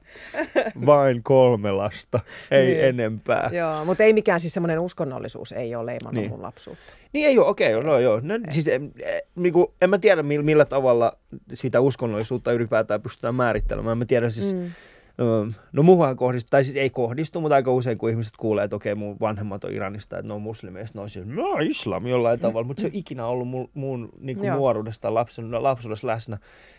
Vain 0.85 1.23
kolme 1.23 1.71
lasta, 1.71 2.19
ei 2.51 2.65
Niin. 2.65 2.83
enempää. 2.85 3.49
joo, 3.53 3.85
mutta 3.85 4.03
ei 4.03 4.13
mikään 4.13 4.41
siis 4.41 4.53
semmoinen 4.53 4.79
uskonnollisuus 4.79 5.51
ei 5.51 5.75
ole 5.75 5.85
leimannut 5.85 6.21
Niin. 6.21 6.31
mun 6.31 6.41
lapsuutta. 6.41 6.83
Niin 7.13 7.27
ei 7.27 7.37
ole, 7.39 7.47
okei, 7.47 7.75
okay, 7.75 7.87
no 7.87 7.99
joo. 7.99 8.19
No, 8.23 8.33
siis, 8.51 8.67
en, 8.67 8.91
eh, 9.03 9.21
niinku, 9.35 9.73
en 9.81 9.89
mä 9.89 9.97
tiedä 9.97 10.23
millä, 10.23 10.43
millä 10.45 10.65
tavalla 10.65 11.17
sitä 11.53 11.79
uskonnollisuutta 11.79 12.51
ylipäätään 12.51 13.01
pystytään 13.01 13.35
määrittelemään. 13.35 13.97
Mä 13.97 14.05
tiedän 14.05 14.31
siis, 14.31 14.53
mm. 14.53 14.71
Mm. 15.17 15.53
no 15.71 15.83
muuhan 15.83 16.15
kohdistuu, 16.15 16.49
tai 16.49 16.63
siis 16.63 16.77
ei 16.77 16.89
kohdistu, 16.89 17.41
mutta 17.41 17.55
aika 17.55 17.71
usein 17.71 17.97
kun 17.97 18.09
ihmiset 18.09 18.33
kuulee, 18.37 18.63
että 18.63 18.75
okei 18.75 18.95
mun 18.95 19.17
vanhemmat 19.19 19.63
on 19.63 19.71
Iranista, 19.71 20.17
että 20.17 20.27
ne 20.27 20.33
on 20.33 20.41
muslimeista, 20.41 20.99
ne 20.99 21.03
on 21.03 21.09
siis, 21.09 21.25
no 21.25 21.57
islam 21.57 22.07
jollain 22.07 22.39
tavalla, 22.39 22.67
mutta 22.67 22.81
se 22.81 22.87
on 22.87 22.93
ikinä 22.95 23.25
ollut 23.25 23.47
mun, 23.47 23.69
mun 23.73 24.09
niin 24.19 24.43
Joo. 24.43 24.55
nuoruudesta 24.57 25.13
lapsen, 25.13 25.63
lapsuudessa 25.63 26.07
läsnä. 26.07 26.37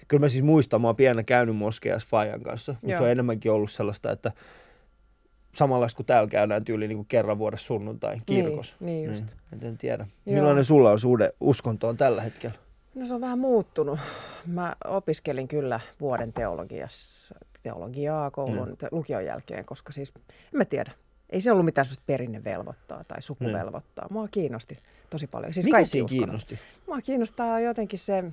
Kyllä 0.08 0.20
mä 0.20 0.28
siis 0.28 0.44
muistan, 0.44 0.80
mä 0.80 0.88
oon 0.88 0.96
pienenä 0.96 1.22
käynyt 1.22 1.56
moskeijassa 1.56 2.08
Fajan 2.10 2.42
kanssa, 2.42 2.72
mutta 2.72 2.88
Joo. 2.88 2.98
se 2.98 3.04
on 3.04 3.10
enemmänkin 3.10 3.52
ollut 3.52 3.70
sellaista, 3.70 4.12
että 4.12 4.32
samanlaista 5.54 5.96
kuin 5.96 6.06
täällä 6.06 6.28
käydään 6.28 6.64
tyyli 6.64 6.88
niin 6.88 6.98
kuin 6.98 7.06
kerran 7.08 7.38
vuodessa 7.38 7.66
sunnuntai 7.66 8.16
kirkossa. 8.26 8.76
niin 8.80 9.04
just. 9.04 9.26
Niin, 9.50 9.66
en 9.66 9.78
tiedä. 9.78 10.06
Joo. 10.26 10.34
Millainen 10.34 10.64
sulla 10.64 10.90
on 10.90 11.00
suhde 11.00 11.32
uskontoon 11.40 11.96
tällä 11.96 12.22
hetkellä? 12.22 12.56
No 12.94 13.06
se 13.06 13.14
on 13.14 13.20
vähän 13.20 13.38
muuttunut. 13.38 13.98
Mä 14.46 14.76
opiskelin 14.84 15.48
kyllä 15.48 15.80
vuoden 16.00 16.32
teologiassa, 16.32 17.34
teologiaa 17.66 18.30
koulun 18.30 18.68
mm. 18.68 18.88
lukion 18.90 19.24
jälkeen, 19.24 19.64
koska 19.64 19.92
siis, 19.92 20.12
en 20.28 20.58
mä 20.58 20.64
tiedä, 20.64 20.92
ei 21.30 21.40
se 21.40 21.52
ollut 21.52 21.64
mitään 21.64 21.84
sellaista 21.84 22.04
perinnevelvoittaa 22.06 23.04
tai 23.04 23.22
sukuvelvoittaa. 23.22 24.06
Mua 24.10 24.28
kiinnosti 24.28 24.78
tosi 25.10 25.26
paljon. 25.26 25.54
Siis. 25.54 25.64
Mikä 25.66 25.76
kaikki 25.76 26.04
kiinnosti? 26.04 26.58
Mua 26.86 27.00
kiinnostaa 27.00 27.60
jotenkin 27.60 27.98
se 27.98 28.24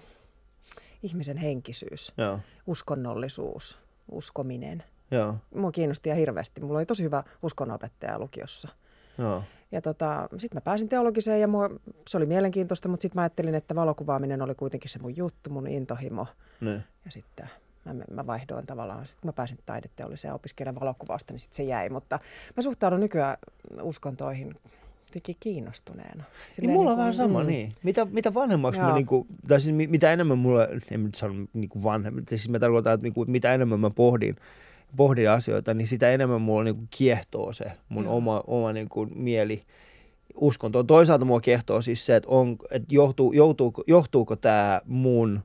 ihmisen 1.04 1.38
henkisyys, 1.38 2.14
Joo, 2.18 2.40
uskonnollisuus, 2.68 3.80
uskominen. 4.12 4.84
joo, 5.12 5.36
Mua 5.56 5.72
kiinnosti 5.72 6.10
ihan 6.10 6.20
hirveästi. 6.20 6.62
Mulla 6.62 6.80
oli 6.80 6.86
tosi 6.86 7.04
hyvä 7.04 7.24
uskonnonopettaja 7.44 8.20
lukiossa. 8.20 8.70
joo. 9.18 9.44
Ja 9.72 9.82
tota, 9.82 10.28
sitten 10.38 10.58
mä 10.58 10.62
pääsin 10.62 10.90
teologiseen 10.90 11.42
ja 11.42 11.48
mua, 11.48 11.70
se 12.10 12.18
oli 12.18 12.26
mielenkiintoista, 12.26 12.90
mutta 12.90 13.02
sitten 13.02 13.18
mä 13.18 13.22
ajattelin, 13.22 13.56
että 13.56 13.76
valokuvaaminen 13.76 14.42
oli 14.42 14.56
kuitenkin 14.56 14.90
se 14.90 15.00
mun 15.00 15.18
juttu, 15.18 15.50
mun 15.50 15.68
intohimo. 15.68 16.28
Niin. 16.62 16.84
Ja 17.06 17.12
sitten 17.12 17.50
mä, 17.86 17.94
mä 18.12 18.28
vaihdoin 18.28 18.66
tavallaan, 18.66 19.08
sitten 19.08 19.28
mä 19.30 19.34
pääsin 19.34 19.58
taideteolliseen 19.66 20.34
opiskelemaan 20.34 20.82
valokuvausta, 20.82 21.34
niin 21.34 21.40
sitten 21.40 21.56
se 21.56 21.64
jäi. 21.64 21.90
Mutta 21.90 22.20
mä 22.58 22.64
suhtaudun 22.64 23.00
nykyään 23.00 23.38
uskontoihin 23.82 24.56
jotenkin 25.08 25.36
kiinnostuneena. 25.40 26.16
Niin 26.16 26.26
Silleen 26.52 26.74
mulla 26.78 26.92
on 26.92 26.98
niin 26.98 27.00
vähän 27.00 27.14
kuin- 27.14 27.28
sama, 27.28 27.40
mm. 27.42 27.48
niin. 27.48 27.72
Mitä, 27.84 28.06
mitä 28.06 28.34
vanhemmaksi 28.34 28.80
mä 28.82 28.88
Joo. 28.88 28.96
niinku, 28.96 29.28
tai 29.48 29.62
siis 29.62 29.76
mi- 29.76 29.88
mitä 29.88 30.14
enemmän 30.14 30.38
mulla, 30.38 30.68
en 30.92 31.04
nyt 31.04 31.16
sano 31.16 31.34
niinku 31.54 31.84
vanhemmin, 31.84 32.24
siis 32.30 32.50
mä 32.50 32.60
tarkoitan, 32.60 32.94
että 32.94 33.04
niinku, 33.04 33.26
mitä 33.28 33.54
enemmän 33.54 33.80
mä 33.80 33.90
pohdin, 33.96 34.36
pohdin 34.96 35.30
asioita, 35.30 35.74
niin 35.74 35.88
sitä 35.88 36.10
enemmän 36.12 36.42
mulla 36.42 36.64
niinku 36.64 36.84
kiehtoo 36.90 37.54
se 37.54 37.72
mun 37.90 38.04
Joo. 38.04 38.18
oma, 38.18 38.44
oma 38.48 38.74
niinku 38.74 39.06
mieli 39.16 39.64
uskontoon. 40.36 40.88
Toisaalta 40.88 41.26
mua 41.26 41.42
kiehtoo 41.42 41.82
siis 41.82 42.06
se, 42.06 42.16
että, 42.16 42.30
on, 42.30 42.56
että 42.72 42.88
johtuu, 42.96 43.34
joutuuko, 43.34 43.84
johtuuko 43.88 44.36
tämä 44.36 44.82
mun 44.86 45.40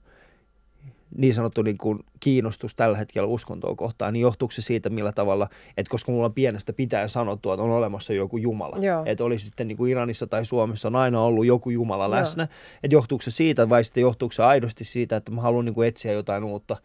niin 1.17 1.35
sanottu 1.35 1.63
niin 1.63 1.79
kuin 1.79 1.99
kiinnostus 2.21 2.75
tällä 2.75 2.99
hetkellä 2.99 3.29
uskontoa 3.29 3.75
kohtaan, 3.75 4.13
niin 4.13 4.21
johtuuko 4.21 4.53
se 4.53 4.63
siitä 4.63 4.91
millä 4.91 5.13
tavalla, 5.13 5.49
että 5.77 5.91
koska 5.91 6.13
mulla 6.13 6.27
on 6.27 6.35
pienestä 6.35 6.73
pitäen 6.73 7.09
sanottu, 7.09 7.53
että 7.53 7.63
on 7.63 7.71
olemassa 7.71 8.13
joku 8.13 8.37
Jumala, 8.37 8.77
Joo. 8.77 9.03
että 9.07 9.25
olisi 9.25 9.45
sitten 9.45 9.69
niin 9.69 9.79
kuin 9.79 9.91
Iranissa 9.91 10.27
tai 10.27 10.45
Suomessa 10.45 10.89
on 10.89 10.97
aina 10.97 11.21
ollut 11.21 11.47
joku 11.47 11.71
Jumala 11.71 12.05
Joo. 12.05 12.11
läsnä, 12.11 12.49
että 12.83 12.95
johtuuko 12.95 13.23
se 13.23 13.31
siitä 13.31 13.69
vai 13.69 13.85
sitten 13.85 14.01
johtuuko 14.01 14.33
se 14.33 14.43
aidosti 14.43 14.85
siitä, 14.85 15.17
että 15.17 15.33
mä 15.33 15.41
haluan 15.41 15.65
niin 15.65 15.75
kuin 15.75 15.89
etsiä 15.89 16.13
jotain 16.13 16.45
uutta, 16.45 16.77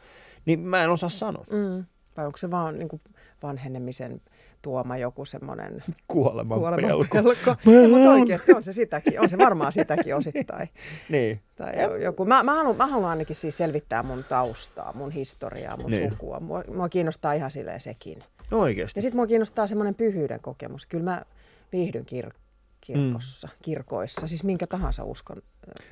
niin 0.46 0.60
mä 0.60 0.84
en 0.84 0.89
osaa 0.89 1.10
sanoa. 1.10 1.46
Mm. 1.51 1.86
Vai 2.18 2.25
onko 2.25 2.38
se 2.38 2.51
vaan 2.51 2.80
niin 2.80 2.89
kuin 2.89 3.01
vanhenemisen 3.44 4.22
tuoma 4.63 4.98
joku 4.98 5.25
semmoinen 5.25 5.84
Kuoleman, 6.08 6.60
kuoleman 6.60 6.89
pelko. 6.89 7.08
pelko? 7.13 7.55
Ei, 7.72 7.88
mutta 7.88 8.12
oikeasti 8.12 8.53
on 8.53 8.63
se 8.63 8.74
sitäkin, 8.74 9.20
on 9.22 9.29
se 9.29 9.38
varmaan 9.38 9.72
sitäkin 9.72 10.15
osittain. 10.15 10.70
Niin. 11.10 11.41
Tai 11.55 11.82
jo- 11.82 11.96
joku. 11.96 12.25
Mä, 12.25 12.43
mä, 12.43 12.55
haluan, 12.55 12.77
mä 12.77 12.86
haluan 12.88 13.10
ainakin 13.10 13.36
siis 13.36 13.58
selvittää 13.58 14.03
mun 14.03 14.24
taustaa, 14.29 14.93
mun 14.93 15.12
historiaa, 15.12 15.77
mun 15.77 15.91
Niin. 15.91 16.00
niin. 16.01 16.12
sukua. 16.12 16.39
Mua, 16.39 16.63
mua 16.75 16.89
kiinnostaa 16.89 17.34
ihan 17.34 17.51
silleen 17.51 17.82
sekin. 17.82 18.24
No 18.51 18.60
oikeasti. 18.60 18.98
Ja 18.98 19.01
sitten 19.01 19.15
mua 19.17 19.27
kiinnostaa 19.27 19.67
semmoinen 19.67 19.96
pyhyyden 19.96 20.39
kokemus. 20.39 20.86
Kyllä 20.86 21.03
mä 21.03 21.22
viihdyn 21.72 22.05
kir- 22.05 22.34
kirkossa, 22.84 23.48
mm. 23.48 23.54
kirkoissa, 23.62 24.28
siis 24.28 24.44
minkä 24.44 24.68
tahansa 24.68 25.04
uskon. 25.04 25.38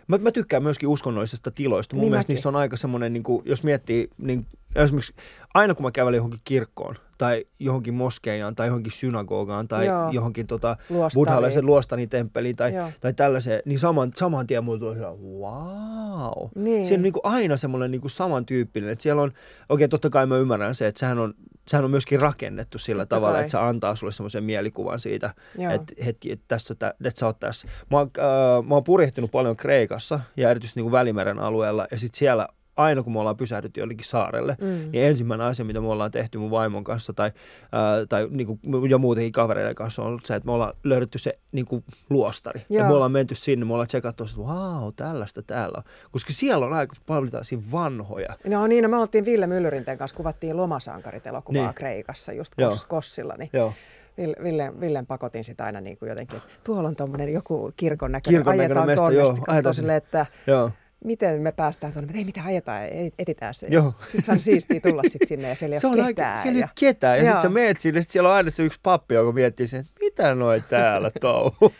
Mä, 0.08 0.18
mä 0.18 0.32
tykkään 0.32 0.64
myöskin 0.64 0.90
uskonnollisista 0.90 1.52
tiloista. 1.52 1.96
Mun 1.96 2.02
Niin 2.02 2.12
mielestä 2.12 2.28
mäkin. 2.28 2.34
niissä 2.36 2.50
on 2.50 2.56
aika 2.56 2.78
semmoinen, 2.78 3.14
niin 3.14 3.24
kuin, 3.24 3.42
jos 3.46 3.64
miettii, 3.64 4.10
niin 4.18 4.48
esimerkiksi 4.76 5.14
aina 5.54 5.76
kun 5.76 5.86
mä 5.86 5.92
kävelen 5.92 6.18
johonkin 6.18 6.42
kirkkoon 6.44 6.96
tai 7.18 7.46
johonkin 7.60 7.94
moskeijaan 7.94 8.56
tai 8.56 8.68
johonkin 8.68 8.92
synagogaan 8.92 9.68
tai 9.68 9.86
Joo. 9.86 10.12
johonkin 10.12 10.48
tota, 10.48 10.78
buddhalaisen 11.16 11.66
luostani 11.66 12.08
temppeliin 12.08 12.56
tai, 12.56 12.76
Joo. 12.76 12.92
tai 13.02 13.14
tällaiseen, 13.14 13.62
niin 13.66 13.80
saman, 13.80 14.12
saman 14.16 14.48
tien 14.48 14.64
mulla 14.64 14.80
tulee 14.80 14.98
wow. 15.40 16.50
Niin. 16.56 16.88
Siinä 16.88 17.00
on 17.00 17.04
niin 17.04 17.14
kuin 17.14 17.26
aina 17.26 17.58
semmoinen 17.58 17.92
niin 17.92 18.02
kuin 18.02 18.12
samantyyppinen, 18.12 18.90
että 18.90 19.04
siellä 19.04 19.22
on, 19.22 19.32
okei 19.70 19.88
totta 19.88 20.10
kai 20.10 20.26
mä 20.26 20.38
ymmärrän 20.38 20.76
se, 20.76 20.88
että 20.88 21.00
sehän 21.00 21.20
on, 21.20 21.34
sehän 21.68 21.86
on 21.86 21.92
myöskin 21.92 22.20
rakennettu 22.22 22.78
sillä 22.80 23.02
Totta 23.02 23.16
tavalla, 23.16 23.34
kai. 23.34 23.42
että 23.42 23.52
se 23.52 23.58
antaa 23.58 23.96
sulle 23.96 24.14
semmoisen 24.14 24.44
mielikuvan 24.44 25.00
siitä, 25.00 25.34
Joo. 25.58 25.74
että 25.74 25.94
hetki, 26.06 26.32
että, 26.32 26.46
tässä, 26.48 26.76
tä- 26.76 26.94
että 27.04 27.20
sä 27.20 27.26
oot 27.26 27.40
tässä. 27.40 27.68
Mä, 27.92 27.98
oon, 27.98 28.12
äh, 28.20 28.68
mä 28.68 28.76
oon 28.76 28.84
purjehtinut 28.84 29.32
paljon 29.32 29.58
Kreikassa 29.58 30.20
ja 30.38 30.50
erityisesti 30.50 30.80
niin 30.80 30.86
kuin 30.86 30.92
Välimeren 30.92 31.40
alueella 31.40 31.88
ja 31.92 32.00
sitten 32.00 32.20
siellä 32.20 32.48
aina 32.78 33.04
kun 33.04 33.14
me 33.14 33.20
ollaan 33.20 33.38
pysähdytty 33.38 33.80
jollekin 33.80 34.06
saarelle, 34.06 34.56
mm. 34.62 34.92
Niin 34.92 35.04
ensimmäinen 35.04 35.48
asia, 35.48 35.66
mitä 35.66 35.82
me 35.82 35.88
ollaan 35.88 36.12
tehty 36.12 36.38
mun 36.38 36.52
vaimon 36.52 36.84
kanssa 36.84 37.14
tai, 37.14 37.32
ää, 37.72 38.06
tai 38.10 38.28
niin 38.30 38.48
kuin, 38.48 38.90
ja 38.90 38.98
muutenkin 38.98 39.32
kavereiden 39.32 39.76
kanssa 39.76 40.02
on 40.02 40.08
ollut 40.08 40.26
se, 40.26 40.36
että 40.36 40.46
me 40.46 40.52
ollaan 40.52 40.74
löydetty 40.84 41.18
se 41.18 41.40
niin 41.52 41.66
kuin 41.66 41.84
luostari. 42.10 42.62
Ja 42.70 42.80
Joo. 42.80 42.88
me 42.88 42.94
ollaan 42.94 43.12
menty 43.12 43.36
sinne, 43.36 43.66
me 43.66 43.74
ollaan 43.74 43.88
tsekattu, 43.88 44.24
että 44.24 44.38
wow, 44.38 44.94
tällaista 44.96 45.42
täällä 45.42 45.78
on. 45.78 45.84
Koska 46.12 46.34
siellä 46.34 46.66
on 46.66 46.74
aika 46.74 46.96
paljon 47.06 47.32
tällaisia 47.32 47.60
vanhoja. 47.72 48.36
No 48.48 48.68
niin, 48.68 48.84
no 48.84 48.90
me 48.90 48.98
oltiin 48.98 49.26
Ville 49.26 49.48
Myllyrinten 49.48 49.98
kanssa, 49.98 50.18
kuvattiin 50.18 50.58
Lomasankarit-elokuvaa 50.58 51.54
Niin. 51.54 51.66
niin. 51.66 51.76
Kreikassa 51.76 52.34
just 52.34 52.54
Joo. 52.58 52.70
Kos, 52.70 52.86
Kossilla. 52.86 53.36
Niin 53.38 53.50
Joo. 53.54 53.74
Ville, 54.18 54.36
Ville, 54.44 54.80
Villen 54.80 55.06
pakotin 55.06 55.46
sitä 55.46 55.64
aina 55.64 55.82
niin 55.82 55.98
kuin 55.98 56.10
jotenkin, 56.10 56.38
että 56.38 56.50
tuolla 56.64 56.90
on 56.90 56.96
tuommoinen 56.96 57.34
joku 57.34 57.72
kirkon 57.76 58.12
näköinen, 58.12 58.40
Kirkon 58.40 58.58
näköinen 58.58 58.78
ajetaan 58.78 58.88
mesta, 58.88 59.04
tonne, 59.04 59.40
joo, 59.40 59.46
ajetaan 59.48 59.76
silleen, 59.76 59.98
että 59.98 60.26
Joo. 60.48 60.72
Miten 61.04 61.42
me 61.42 61.52
päästään 61.52 61.94
tuonne, 61.94 62.14
ei 62.16 62.26
mitään, 62.26 62.48
ajetaan, 62.48 62.82
etitään 63.20 63.54
se. 63.54 63.68
Joo. 63.70 63.94
Sitten 64.04 64.24
se 64.24 64.32
on 64.32 64.38
siistiä 64.38 64.80
tulla 64.80 65.02
sit 65.08 65.22
sinne 65.26 65.50
ja 65.50 65.56
siellä 65.56 65.76
ei 65.76 65.80
Se 65.80 65.88
ole 65.88 65.96
ketään. 65.96 66.32
aika, 66.32 66.42
siellä 66.42 66.58
ei 66.58 66.62
ja... 66.62 66.66
ole 66.66 66.72
ketään. 66.80 67.18
Ja 67.18 67.24
sitten 67.24 67.42
sä 67.42 67.50
meet 67.50 67.80
sinne, 67.80 68.02
sit 68.02 68.12
siellä 68.12 68.30
on 68.30 68.36
aina 68.36 68.52
se 68.52 68.64
yksi 68.64 68.80
pappi, 68.84 69.14
joka 69.14 69.32
miettii 69.32 69.68
sen, 69.68 69.80
että 69.80 69.94
mitä 70.00 70.36
noi 70.36 70.64
täällä 70.70 71.12
touhuu. 71.22 71.74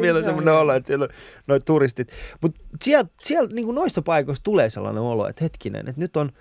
Mielessä 0.00 0.12
se 0.12 0.18
on 0.18 0.24
semmoinen 0.24 0.54
olo, 0.54 0.72
että 0.72 0.86
siellä 0.86 1.02
on 1.02 1.08
noi 1.46 1.58
turistit. 1.60 2.12
Mutta 2.40 2.60
siellä, 2.82 3.08
siellä 3.22 3.50
niin 3.52 3.64
kuin 3.64 3.74
noissa 3.74 4.02
paikoissa 4.02 4.44
tulee 4.44 4.70
sellainen 4.70 5.02
olo, 5.02 5.28
että 5.28 5.44
hetkinen, 5.44 5.88
että 5.88 6.00
nyt 6.00 6.16
on, 6.16 6.32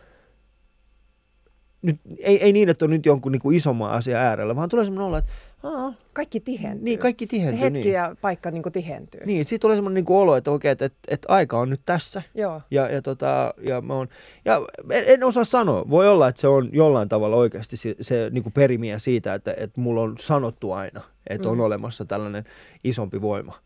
nyt, 1.81 2.01
ei, 2.19 2.43
ei 2.43 2.53
niin, 2.53 2.69
että 2.69 2.85
on 2.85 2.91
nyt 2.91 3.05
jonkun 3.05 3.31
niin 3.31 3.41
kuin 3.41 3.57
isomman 3.57 3.91
asian 3.91 4.21
äärellä, 4.21 4.55
vaan 4.55 4.69
tulee 4.69 4.85
semmoinen 4.85 5.07
olo, 5.07 5.17
että 5.17 5.31
aa, 5.63 5.93
Kaikki 6.13 6.39
tihentyy. 6.39 6.85
niin 6.85 6.99
kaikki 6.99 7.27
tihentyy. 7.27 7.57
Se 7.59 7.65
hetki 7.65 7.79
niin. 7.79 7.93
ja 7.93 8.15
paikka 8.21 8.51
niin 8.51 8.63
kuin 8.63 8.73
tihentyy. 8.73 9.21
Niin, 9.25 9.45
siitä 9.45 9.61
tulee 9.61 9.75
semmoinen 9.77 9.95
niin 9.95 10.05
kuin 10.05 10.17
olo, 10.17 10.35
että 10.35 10.51
okei, 10.51 10.71
että, 10.71 10.85
että, 10.85 10.97
että 11.07 11.33
aika 11.33 11.59
on 11.59 11.69
nyt 11.69 11.81
tässä. 11.85 12.21
Joo. 12.35 12.61
Ja, 12.71 12.89
ja, 12.89 13.01
tota, 13.01 13.53
ja, 13.67 13.81
mä 13.81 13.93
oon, 13.95 14.07
ja 14.45 14.61
en, 14.91 15.03
en 15.07 15.23
osaa 15.23 15.43
sanoa. 15.43 15.89
Voi 15.89 16.07
olla, 16.09 16.27
että 16.27 16.41
se 16.41 16.47
on 16.47 16.69
jollain 16.73 17.09
tavalla 17.09 17.35
oikeasti 17.35 17.77
se, 17.77 17.95
se 18.01 18.29
niin 18.31 18.43
kuin 18.43 18.53
perimiä 18.53 18.99
siitä, 18.99 19.33
että, 19.33 19.53
että 19.57 19.81
mulla 19.81 20.01
on 20.01 20.15
sanottu 20.19 20.71
aina, 20.71 21.01
että 21.29 21.49
on 21.49 21.57
Mm. 21.57 21.63
olemassa 21.63 22.05
tällainen 22.05 22.43
isompi 22.83 23.21
voima. 23.21 23.59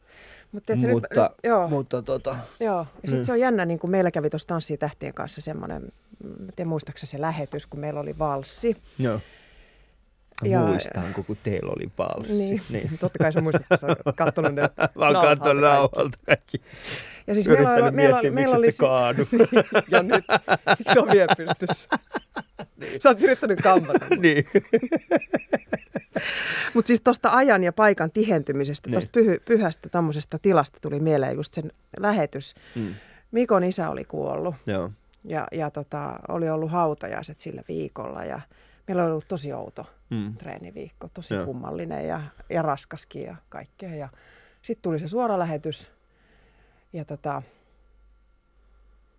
Mutta, 0.52 0.76
mutta, 0.76 0.88
nyt, 0.88 0.96
nyt, 0.96 1.32
joo, 1.44 1.68
mutta 1.68 2.02
tota, 2.02 2.36
joo. 2.60 2.78
Ja 2.78 2.86
sitten 2.96 3.12
niin. 3.18 3.26
se 3.26 3.32
on 3.32 3.40
jännä, 3.40 3.66
niin 3.66 3.80
kuin 3.80 3.92
meillä 3.92 4.12
kävi 4.12 4.30
tuossa 4.30 4.48
Tanssii 4.48 4.78
tähtien 4.78 5.14
kanssa 5.14 5.42
semmoinen, 5.42 5.82
en 6.24 6.54
tiedä 6.56 6.70
muistaakseni 6.70 7.10
se 7.10 7.22
lähetys, 7.22 7.68
kun 7.68 7.80
meillä 7.80 8.00
oli 8.00 8.20
valssi. 8.20 8.76
joo. 9.00 9.20
Ja- 10.44 10.60
Muistanko, 10.60 11.24
kun 11.24 11.38
teillä 11.44 11.72
oli 11.78 11.92
palssi. 11.96 12.34
Niin. 12.34 12.62
niin. 12.70 12.98
Totta 13.00 13.20
kai 13.20 13.34
sä 13.34 13.42
muistat, 13.42 13.66
kun 13.70 13.78
sä 13.78 13.88
oot 13.88 14.16
kattonut 14.16 14.56
ne 14.56 14.62
Mä 14.96 15.06
oon 15.06 15.14
nauhalta 15.14 15.36
katsonut 15.36 15.62
kaikki. 15.62 15.62
nauhalta 15.62 16.18
kaikki. 16.26 16.62
Ja 17.28 17.34
siis 17.34 17.48
meillä, 17.48 17.74
oli- 17.74 17.92
meillä, 17.92 18.18
oli- 18.18 18.32
meillä 18.32 18.58
oli 18.58 18.72
se 18.72 18.78
kaadu. 18.84 19.28
ja 19.92 20.04
nyt, 20.04 20.26
miksi 20.80 20.94
se 20.94 21.00
on 21.00 21.08
vielä 21.12 21.36
pystyssä? 21.38 21.90
Sä 23.04 23.10
oot 23.10 23.22
yrittänyt 23.22 23.62
kampata. 23.62 24.06
niin. 24.20 24.44
Mutta 26.74 26.88
siis 26.88 27.02
tuosta 27.02 27.30
ajan 27.30 27.64
ja 27.64 27.74
paikan 27.74 28.12
tihentymisestä, 28.12 28.88
Niin. 28.90 28.94
tuosta 28.94 29.10
pyhy, 29.14 29.40
pyhästä 29.46 29.90
tämmöisestä 29.90 30.40
tilasta 30.42 30.78
tuli 30.82 31.00
mieleen 31.00 31.36
just 31.36 31.54
sen 31.54 31.72
lähetys. 32.00 32.56
Mm. 32.76 32.96
Mikon 33.32 33.64
isä 33.64 33.90
oli 33.90 34.04
kuollut 34.06 34.56
Joo. 34.66 34.92
ja, 35.24 35.48
ja 35.52 35.72
tota, 35.72 36.20
oli 36.28 36.50
ollut 36.50 36.72
hautajaiset 36.72 37.40
sillä 37.40 37.62
viikolla 37.68 38.24
ja 38.24 38.40
meillä 38.88 39.04
oli 39.04 39.12
ollut 39.12 39.28
tosi 39.28 39.54
outo 39.54 39.86
Mm. 40.10 40.34
treeniviikko, 40.36 41.10
tosi 41.14 41.34
Joo. 41.34 41.46
kummallinen 41.46 42.08
ja, 42.08 42.22
ja 42.50 42.62
raskaskin 42.62 43.24
ja 43.24 43.36
kaikkea. 43.50 43.96
Ja 43.96 44.10
sitten 44.62 44.82
tuli 44.82 45.00
se 45.00 45.08
suora 45.08 45.40
lähetys 45.40 45.92
ja 46.94 47.06
tota, 47.06 47.42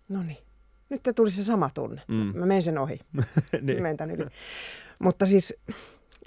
no 0.08 0.22
niin, 0.22 0.38
nyt 0.88 1.02
tuli 1.16 1.30
se 1.30 1.44
sama 1.44 1.70
tunne. 1.74 2.02
Mm. 2.08 2.32
Mä 2.38 2.46
menin 2.46 2.62
sen 2.62 2.78
ohi, 2.78 3.00
niin. 3.62 3.82
menin 3.82 3.96
tän 3.96 4.10
yli. 4.10 4.24
Mutta 4.98 5.26
siis 5.26 5.54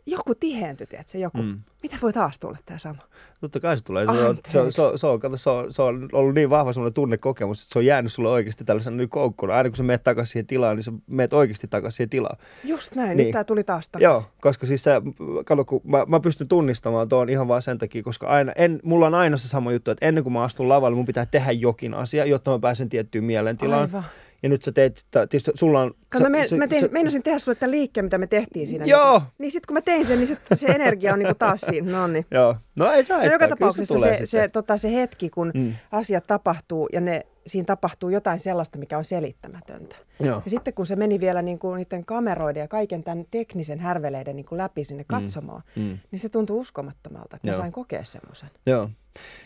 joku 0.06 0.36
tihentyi, 0.36 0.88
tiedätkö, 0.88 1.18
joku. 1.18 1.38
Mm. 1.38 1.60
Mitä 1.84 1.98
voi 2.02 2.14
taas 2.14 2.40
tulla 2.40 2.58
tämä 2.66 2.80
sama? 2.80 3.02
Totta 3.42 3.60
kai 3.60 3.78
se 3.78 3.84
tulee. 3.84 4.06
Se 4.06 4.12
on, 4.12 4.38
se, 4.48 4.60
on, 4.60 4.72
se, 4.72 4.82
on, 4.82 5.00
se, 5.00 5.08
on, 5.08 5.20
kato, 5.20 5.38
se, 5.38 5.50
on, 5.50 5.74
se 5.74 5.82
on 5.82 6.10
ollut 6.12 6.36
niin 6.36 6.50
vahva 6.50 6.74
semmoinen 6.74 6.94
tunnekokemus, 6.94 7.62
että 7.64 7.74
se 7.74 7.80
on 7.80 7.86
jäänyt 7.86 8.12
sulle 8.14 8.30
oikeasti 8.30 8.64
tällaisena 8.64 8.96
nyt 8.96 9.10
koukkuna. 9.10 9.56
Aina 9.56 9.70
kun 9.70 9.78
sä 9.78 9.84
meet 9.84 10.04
takaisin 10.04 10.32
siihen 10.32 10.48
tilaan, 10.48 10.76
niin 10.76 10.84
sä 10.84 10.92
meet 11.08 11.34
oikeasti 11.34 11.68
takaisin 11.68 11.98
siihen 11.98 12.10
tilaan. 12.10 12.38
Just 12.64 12.96
näin, 12.96 13.08
Niin. 13.08 13.18
niin. 13.18 13.26
nyt 13.26 13.32
tämä 13.32 13.44
tuli 13.44 13.64
taas 13.64 13.90
takaisin. 13.90 14.24
Joo, 14.24 14.32
koska 14.42 14.66
siis 14.66 14.84
sä, 14.84 15.02
kato, 15.46 15.66
kun 15.66 15.82
mä, 15.84 16.06
mä 16.08 16.20
pystyn 16.20 16.48
tunnistamaan 16.48 17.10
tuon 17.10 17.30
ihan 17.30 17.48
vaan 17.48 17.62
sen 17.62 17.78
takia, 17.78 18.04
koska 18.04 18.28
aina, 18.28 18.52
en, 18.56 18.80
mulla 18.84 19.08
on 19.08 19.16
aina 19.16 19.38
se 19.38 19.48
sama 19.48 19.72
juttu, 19.72 19.92
että 19.92 20.08
ennen 20.08 20.24
kuin 20.24 20.34
mä 20.34 20.44
astun 20.44 20.70
lavalle, 20.70 20.96
mun 20.96 21.06
pitää 21.06 21.26
tehdä 21.26 21.52
jokin 21.52 21.94
asia, 21.94 22.26
jotta 22.26 22.52
mä 22.52 22.60
pääsen 22.60 22.90
tiettyyn 22.90 23.24
mielentilaan. 23.24 23.82
Aivan. 23.82 24.04
Ja 24.44 24.50
nyt 24.50 24.64
sä 24.64 24.72
teet, 24.72 25.06
tietysti 25.12 25.52
sulla 25.54 25.82
on... 25.82 25.94
Sä- 26.18 26.30
mä, 26.30 26.44
se- 26.44 26.56
mä 26.58 26.68
tein, 26.68 26.82
se- 26.82 26.88
meinasin 26.88 27.24
tehdä 27.24 27.40
sulle 27.40 27.56
tämän 27.56 27.72
liikkeen, 27.72 28.06
mitä 28.06 28.18
me 28.18 28.28
tehtiin 28.28 28.68
siinä. 28.68 28.86
Joo. 28.86 29.20
Niin, 29.20 29.28
niin 29.38 29.52
sitten 29.52 29.68
kun 29.68 29.74
mä 29.74 29.82
tein 29.82 30.06
sen, 30.06 30.18
niin 30.20 30.28
se, 30.28 30.38
se 30.56 30.66
energia 30.66 31.14
on 31.14 31.20
niinku 31.20 31.36
taas 31.40 31.62
siinä. 31.62 31.92
No 31.92 32.08
niin. 32.08 32.26
Joo, 32.32 32.56
no 32.76 32.92
ei 32.92 33.06
saa 33.06 33.18
No 33.26 33.32
joka 33.32 33.48
tapauksessa 33.48 34.00
se, 34.00 34.18
se, 34.20 34.26
sitten. 34.26 34.52
tota, 34.52 34.78
se 34.78 34.92
hetki, 34.96 35.30
kun 35.30 35.52
Mm. 35.56 35.62
mm. 35.62 35.74
asiat 35.92 36.28
tapahtuu 36.28 36.90
ja 36.94 37.02
ne, 37.02 37.26
siinä 37.48 37.66
tapahtuu 37.66 38.10
jotain 38.10 38.40
sellaista, 38.40 38.80
mikä 38.80 38.98
on 38.98 39.06
selittämätöntä. 39.06 39.96
Joo. 40.20 40.42
Ja 40.46 40.50
sitten 40.50 40.74
kun 40.74 40.86
se 40.86 40.96
meni 40.96 41.20
vielä 41.20 41.42
niin 41.42 41.60
kuin 41.60 41.78
niiden 41.78 42.06
kameroiden 42.06 42.62
ja 42.62 42.68
kaiken 42.68 43.04
tämän 43.04 43.26
teknisen 43.32 43.80
härveleiden 43.80 44.36
niin 44.36 44.46
kuin 44.46 44.58
läpi 44.58 44.84
sinne 44.84 45.04
katsomaan, 45.08 45.64
Mm. 45.76 45.98
niin 46.12 46.20
se 46.20 46.30
tuntui 46.30 46.58
uskomattomalta, 46.58 47.36
että 47.36 47.48
mä 47.48 47.52
Joo. 47.54 47.60
sain 47.62 47.72
kokea 47.72 48.04
semmoisen. 48.04 48.50
Joo. 48.66 48.90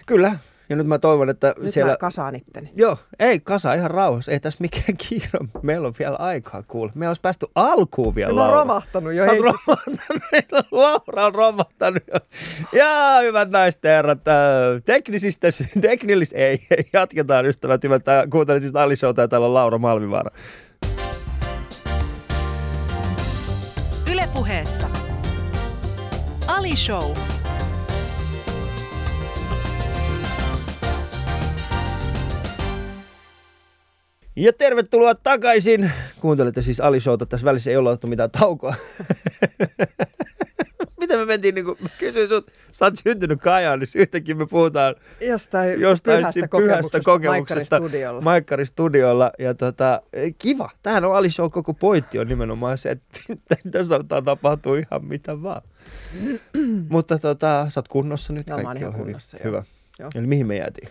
Kyllä, 0.06 0.36
Ja 0.70 0.76
nyt 0.76 0.88
mä 0.88 1.00
toivon, 1.00 1.30
että 1.30 1.54
Nyt 1.58 1.74
siellä... 1.74 1.92
mä 1.92 1.98
kasaan 1.98 2.36
itteni. 2.36 2.72
Joo, 2.76 2.98
ei 3.20 3.40
kasa 3.40 3.74
ihan 3.74 3.92
rauhassa. 3.92 4.32
Ei 4.32 4.40
tässä 4.40 4.58
mikään 4.62 4.98
kiire. 5.10 5.40
Meillä 5.62 5.88
on 5.88 5.94
vielä 6.00 6.16
aikaa 6.16 6.64
kuule. 6.64 6.92
Me 6.96 7.08
olisi 7.08 7.22
päästy 7.22 7.46
alkuun 7.56 8.16
vielä. 8.16 8.34
Mä 8.34 8.42
oon 8.42 8.54
romahtanut 8.54 9.14
jo 9.14 9.24
Sä 9.24 9.32
oot 9.32 9.40
romahtanut. 9.40 10.22
Laura 10.72 11.26
on 11.26 11.36
romahtanut 11.36 12.04
jo. 12.14 12.20
Ja 12.74 13.20
hyvät 13.22 13.50
naiset 13.50 13.84
ja 13.84 13.92
herrat, 13.92 14.28
äh, 14.28 14.36
teknisistä, 14.86 15.48
teknillis, 15.82 16.34
ei, 16.34 16.60
ei, 16.72 16.86
jatketaan 16.94 17.46
ystävät 17.46 17.84
hyvät. 17.84 18.04
Kuuntelin 18.30 18.62
siis 18.62 18.76
Ali 18.76 18.96
Showta 18.96 19.22
ja 19.22 19.28
täällä 19.28 19.48
on 19.48 19.54
Laura 19.54 19.78
Malmivaara. 19.78 20.32
Ylepuheessa 24.12 24.88
Ali 26.48 26.76
Show. 26.76 27.12
Ja 34.36 34.54
tervetuloa 34.54 35.16
takaisin. 35.16 35.92
Kuuntelette 36.20 36.62
siis 36.62 36.80
Ali 36.80 37.00
Showta. 37.00 37.26
Tässä 37.26 37.46
välissä 37.46 37.72
ei 37.72 37.78
olla 37.78 37.90
otettu 37.90 38.08
mitään 38.08 38.32
taukoa. 38.32 38.76
Miten 41.00 41.20
me 41.20 41.26
mentiin, 41.26 41.56
niin 41.56 41.66
kuin, 41.66 41.78
mä 41.82 41.90
kysyin 41.98 42.28
sut, 42.28 42.52
sä 42.72 42.86
oot 42.86 42.94
syntynyt 43.04 43.42
Kajaanissa, 43.42 44.00
yhtäkkiä 44.00 44.36
me 44.36 44.46
puhutaan 44.46 44.96
Jostain, 45.22 45.82
jostain 45.82 46.18
pyhästä, 46.18 46.32
siinä 46.32 46.48
kokemuksesta, 46.48 46.92
pyhästä 46.92 47.12
kokemuksesta 47.12 47.80
Maikkaristudiolla. 47.80 48.22
Maikkaristudiolla. 48.22 49.32
Ja 49.40 49.54
tota, 49.54 50.02
kiva. 50.38 50.70
Tähän 50.84 51.06
on 51.06 51.16
Ali 51.16 51.30
Show 51.30 51.52
koko 51.52 51.74
pointti 51.74 52.20
on 52.20 52.28
nimenomaan 52.28 52.78
se, 52.78 52.90
että 52.90 53.20
tässä 53.72 53.90
saattaa 53.90 54.22
tapahtua 54.22 54.78
ihan 54.78 55.06
mitä 55.06 55.42
vaan. 55.42 55.62
Mutta 56.90 57.20
tota, 57.20 57.68
sä 57.70 57.80
oot 57.80 57.88
kunnossa 57.88 58.34
nyt, 58.34 58.48
mä 58.48 58.56
oon 58.56 58.66
kaikki 58.66 58.82
ihan 58.82 58.94
on 58.94 58.94
hyvin. 58.94 59.06
kunnossa. 59.06 59.38
Hyvä. 59.44 59.64
Joo. 60.00 60.10
Eli 60.16 60.28
mihin 60.28 60.48
me 60.48 60.58
jäätiin? 60.58 60.90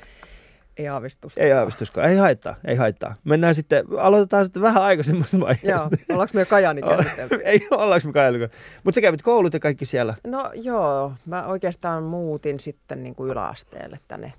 Ei 0.76 0.88
aavistusta. 0.88 1.40
Ei 1.40 1.52
aavistuskaan. 1.52 2.08
Ei 2.10 2.16
haittaa, 2.16 2.54
ei 2.64 2.76
haittaa. 2.76 3.14
Mennään 3.24 3.54
sitten, 3.54 3.84
aloitetaan 3.98 4.44
sitten 4.44 4.62
vähän 4.62 4.82
aikaisemmasta 4.82 5.40
vaiheesta. 5.40 5.68
Joo, 5.68 5.88
ollaanko 6.12 6.30
me 6.34 6.40
jo 6.40 6.46
Kajani 6.46 6.82
käsitelty? 6.96 7.34
ei 7.44 7.66
ollaanko 7.70 8.06
me 8.06 8.12
Kajaanilla. 8.12 8.48
Mutta 8.84 8.94
sä 8.96 9.00
kävit 9.00 9.22
koulut 9.22 9.54
ja 9.54 9.60
kaikki 9.60 9.84
siellä. 9.84 10.14
No 10.26 10.50
joo, 10.54 11.12
mä 11.26 11.46
oikeastaan 11.46 12.02
muutin 12.02 12.60
sitten 12.60 13.02
niin 13.02 13.14
kuin 13.14 13.30
yläasteelle 13.30 13.98
tänne 14.08 14.32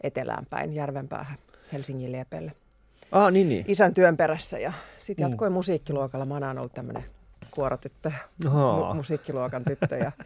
etelään 0.00 0.46
päin, 0.50 0.72
Järvenpäähän, 0.74 1.38
Helsingin 1.72 2.12
liepelle. 2.12 2.52
Ah, 3.12 3.32
niin 3.32 3.48
niin. 3.48 3.64
Isän 3.68 3.94
työn 3.94 4.16
perässä 4.16 4.58
ja 4.58 4.72
sitten 4.98 5.26
Mm. 5.26 5.30
jatkoin 5.30 5.52
musiikkiluokalla. 5.52 6.26
Mä 6.26 6.34
oon 6.34 6.58
ollut 6.58 6.74
tämmöinen 6.74 7.04
kuorotyttö, 7.50 8.12
mu- 8.44 8.94
musiikkiluokan 8.94 9.64
tyttö. 9.64 9.96
Ja 9.96 10.12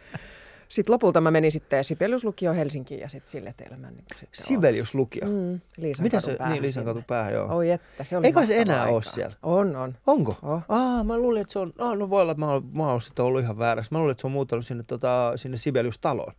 sitten 0.69 0.93
lopulta 0.93 1.21
mä 1.21 1.31
menin 1.31 1.51
sitten 1.51 1.83
Sibeliuslukioon 1.83 2.55
Helsinkiin 2.55 2.99
ja 2.99 3.09
sitten 3.09 3.31
sille 3.31 3.53
teille 3.57 3.77
mä 3.77 3.91
niin 3.91 4.03
sitten 4.15 4.45
Sibelius 4.45 4.95
lukio. 4.95 5.25
oon. 5.25 5.33
Mm, 5.53 5.59
Liisan 5.77 6.03
Mitä 6.03 6.19
se, 6.19 6.35
päähän 6.35 6.53
niin 6.53 6.63
Liisan 6.63 6.85
katu 6.85 7.03
päähän, 7.07 7.33
joo. 7.33 7.55
Oi 7.55 7.71
että, 7.71 8.03
se 8.03 8.17
oli 8.17 8.27
Eikä 8.27 8.45
se 8.45 8.61
enää 8.61 8.85
oo 8.87 8.95
aikaa. 8.97 9.11
siellä? 9.11 9.35
On, 9.43 9.75
on. 9.75 9.95
Onko? 10.07 10.37
Oh. 10.43 10.61
Ah, 10.69 11.05
mä 11.05 11.17
luulin, 11.17 11.41
että 11.41 11.53
se 11.53 11.59
on, 11.59 11.73
ah, 11.77 11.97
no 11.97 12.09
voi 12.09 12.21
olla, 12.21 12.31
että 12.31 12.45
mä 12.45 12.61
mä 12.73 12.91
oon 12.91 13.01
sitten 13.01 13.25
ollut 13.25 13.41
ihan 13.41 13.57
väärässä. 13.57 13.89
Mä 13.91 13.99
luulin, 13.99 14.11
että 14.11 14.21
se 14.21 14.27
on 14.27 14.31
muuttanut 14.31 14.65
sinne, 14.65 14.83
tota, 14.87 15.33
sinne 15.35 15.57
Sibelius-taloon. 15.57 16.33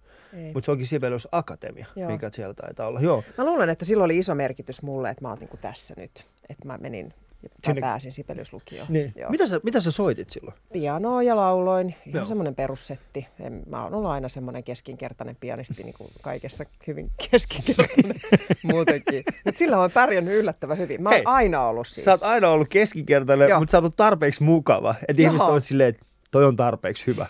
Mutta 0.55 0.65
se 0.67 0.71
onkin 0.71 0.87
Sibelius 0.87 1.29
Akatemia, 1.33 1.87
Joo. 1.97 2.11
mikä 2.11 2.31
siellä 2.33 2.55
taitaa 2.55 2.87
olla. 2.87 3.01
Joo. 3.01 3.25
Mä 3.39 3.45
luulen, 3.45 3.69
että 3.69 3.85
silloin 3.85 4.05
oli 4.05 4.19
iso 4.19 4.35
merkitys 4.35 4.83
mulle, 4.83 5.11
että 5.11 5.23
mä 5.25 5.29
oon 5.29 5.39
niinku 5.39 5.57
tässä 5.57 5.95
nyt. 5.97 6.27
Että 6.49 6.67
mä 6.67 6.79
menin 6.81 7.15
Sinne- 7.67 7.81
pääsin 7.81 8.13
Sibeliuslukioon. 8.13 8.87
Niin. 8.91 9.13
Joo. 9.17 9.31
Mitä, 9.31 9.47
sä, 9.47 9.61
mitä 9.63 9.81
sä 9.81 9.91
soitit 9.91 10.31
silloin? 10.31 10.57
Pianoa 10.73 11.23
ja 11.23 11.37
lauloin, 11.37 11.95
ihan 12.07 12.27
semmoinen 12.27 12.55
perussetti. 12.55 13.27
En, 13.41 13.63
mä 13.67 13.85
oon 13.85 13.95
ollut 13.95 14.11
aina 14.11 14.29
semmoinen 14.29 14.65
keskinkertainen 14.65 15.37
pianisti, 15.37 15.83
niin 15.83 15.95
kuin 15.99 16.11
kaikessa 16.23 16.65
hyvin 16.87 17.11
keskinkertainen 17.31 18.17
muutenkin. 18.73 19.25
Mutta 19.45 19.59
sillä 19.59 19.79
on 19.79 19.91
pärjännyt 19.91 20.35
yllättävän 20.35 20.79
hyvin. 20.79 21.03
Mä 21.03 21.09
oon 21.09 21.15
Hei, 21.15 21.23
aina 21.25 21.63
ollut 21.67 21.87
siis. 21.87 22.05
Sä 22.05 22.11
oot 22.11 22.23
aina 22.23 22.51
ollut 22.51 22.69
keskikertainen, 22.69 23.49
Joo. 23.49 23.59
mutta 23.59 23.73
sä 23.73 23.79
oot 23.79 23.97
tarpeeksi 23.97 24.43
mukava. 24.43 24.95
Että 25.09 25.23
ihmiset 25.23 25.49
on 25.49 25.61
silleen, 25.61 25.89
että 25.89 26.07
toi 26.31 26.45
on 26.45 26.57
tarpeeksi 26.57 27.07
hyvä. 27.07 27.27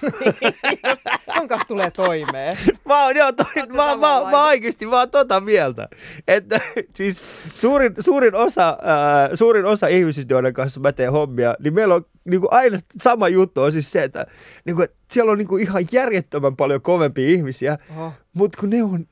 Ton 1.34 1.48
kanssa 1.48 1.68
tulee 1.68 1.90
toimeen. 1.90 2.52
Mä 2.86 3.04
oon, 3.04 3.16
joo, 3.16 3.32
toi, 3.32 3.46
Oot 3.56 3.68
mä, 3.68 3.74
mä, 3.76 3.82
mä, 3.82 3.90
samanlainen? 3.90 4.40
oikeasti 4.40 4.86
mä 4.86 4.98
oon 4.98 5.10
tota 5.10 5.40
mieltä. 5.40 5.88
Että 6.28 6.60
siis 6.96 7.20
suurin, 7.54 7.94
suurin, 7.98 8.34
osa, 8.34 8.78
ää, 8.82 9.36
suurin 9.36 9.64
osa 9.64 9.86
ihmisistä, 9.86 10.34
joiden 10.34 10.54
kanssa 10.54 10.80
mä 10.80 10.92
teen 10.92 11.12
hommia, 11.12 11.54
niin 11.58 11.74
meillä 11.74 11.94
on 11.94 12.04
niin 12.24 12.40
kuin 12.40 12.52
aina 12.52 12.78
sama 12.98 13.28
juttu 13.28 13.62
on 13.62 13.72
siis 13.72 13.92
se, 13.92 14.02
että, 14.02 14.26
niin 14.64 14.76
kuin, 14.76 14.84
että 14.84 14.96
siellä 15.10 15.32
on 15.32 15.38
niin 15.38 15.48
kuin 15.48 15.62
ihan 15.62 15.84
järjettömän 15.92 16.56
paljon 16.56 16.82
kovempia 16.82 17.28
ihmisiä, 17.28 17.78
Oho. 17.96 18.12
mutta 18.34 18.60
kun 18.60 18.70
ne 18.70 18.82
on 18.82 19.06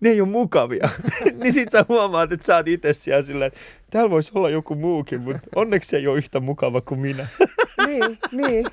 ne 0.00 0.08
ei 0.10 0.20
ole 0.20 0.28
mukavia. 0.28 0.88
niin 1.42 1.52
sit 1.52 1.70
sä 1.70 1.84
huomaat, 1.88 2.32
että 2.32 2.46
sä 2.46 2.56
oot 2.56 2.68
itse 2.68 2.92
siellä 2.92 3.22
silleen, 3.22 3.46
että 3.46 3.60
täällä 3.90 4.10
voisi 4.10 4.32
olla 4.34 4.50
joku 4.50 4.74
muukin, 4.74 5.20
mutta 5.20 5.40
onneksi 5.54 5.90
se 5.90 5.96
ei 5.96 6.06
ole 6.06 6.18
yhtä 6.18 6.40
mukava 6.40 6.80
kuin 6.80 7.00
minä. 7.00 7.26
Niin, 7.88 8.18
niin. 8.32 8.66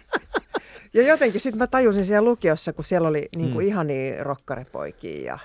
Ja 0.93 1.01
jotenkin 1.07 1.41
sitten 1.41 1.57
mä 1.57 1.67
tajusin 1.67 2.05
siellä 2.05 2.29
lukiossa, 2.29 2.73
kun 2.73 2.85
siellä 2.85 3.07
oli 3.07 3.29
niin 3.35 3.53
kuin 3.53 3.65
Mm. 3.65 3.67
ihania 3.69 4.23
rokkaripoikia 4.23 5.25
ja 5.25 5.39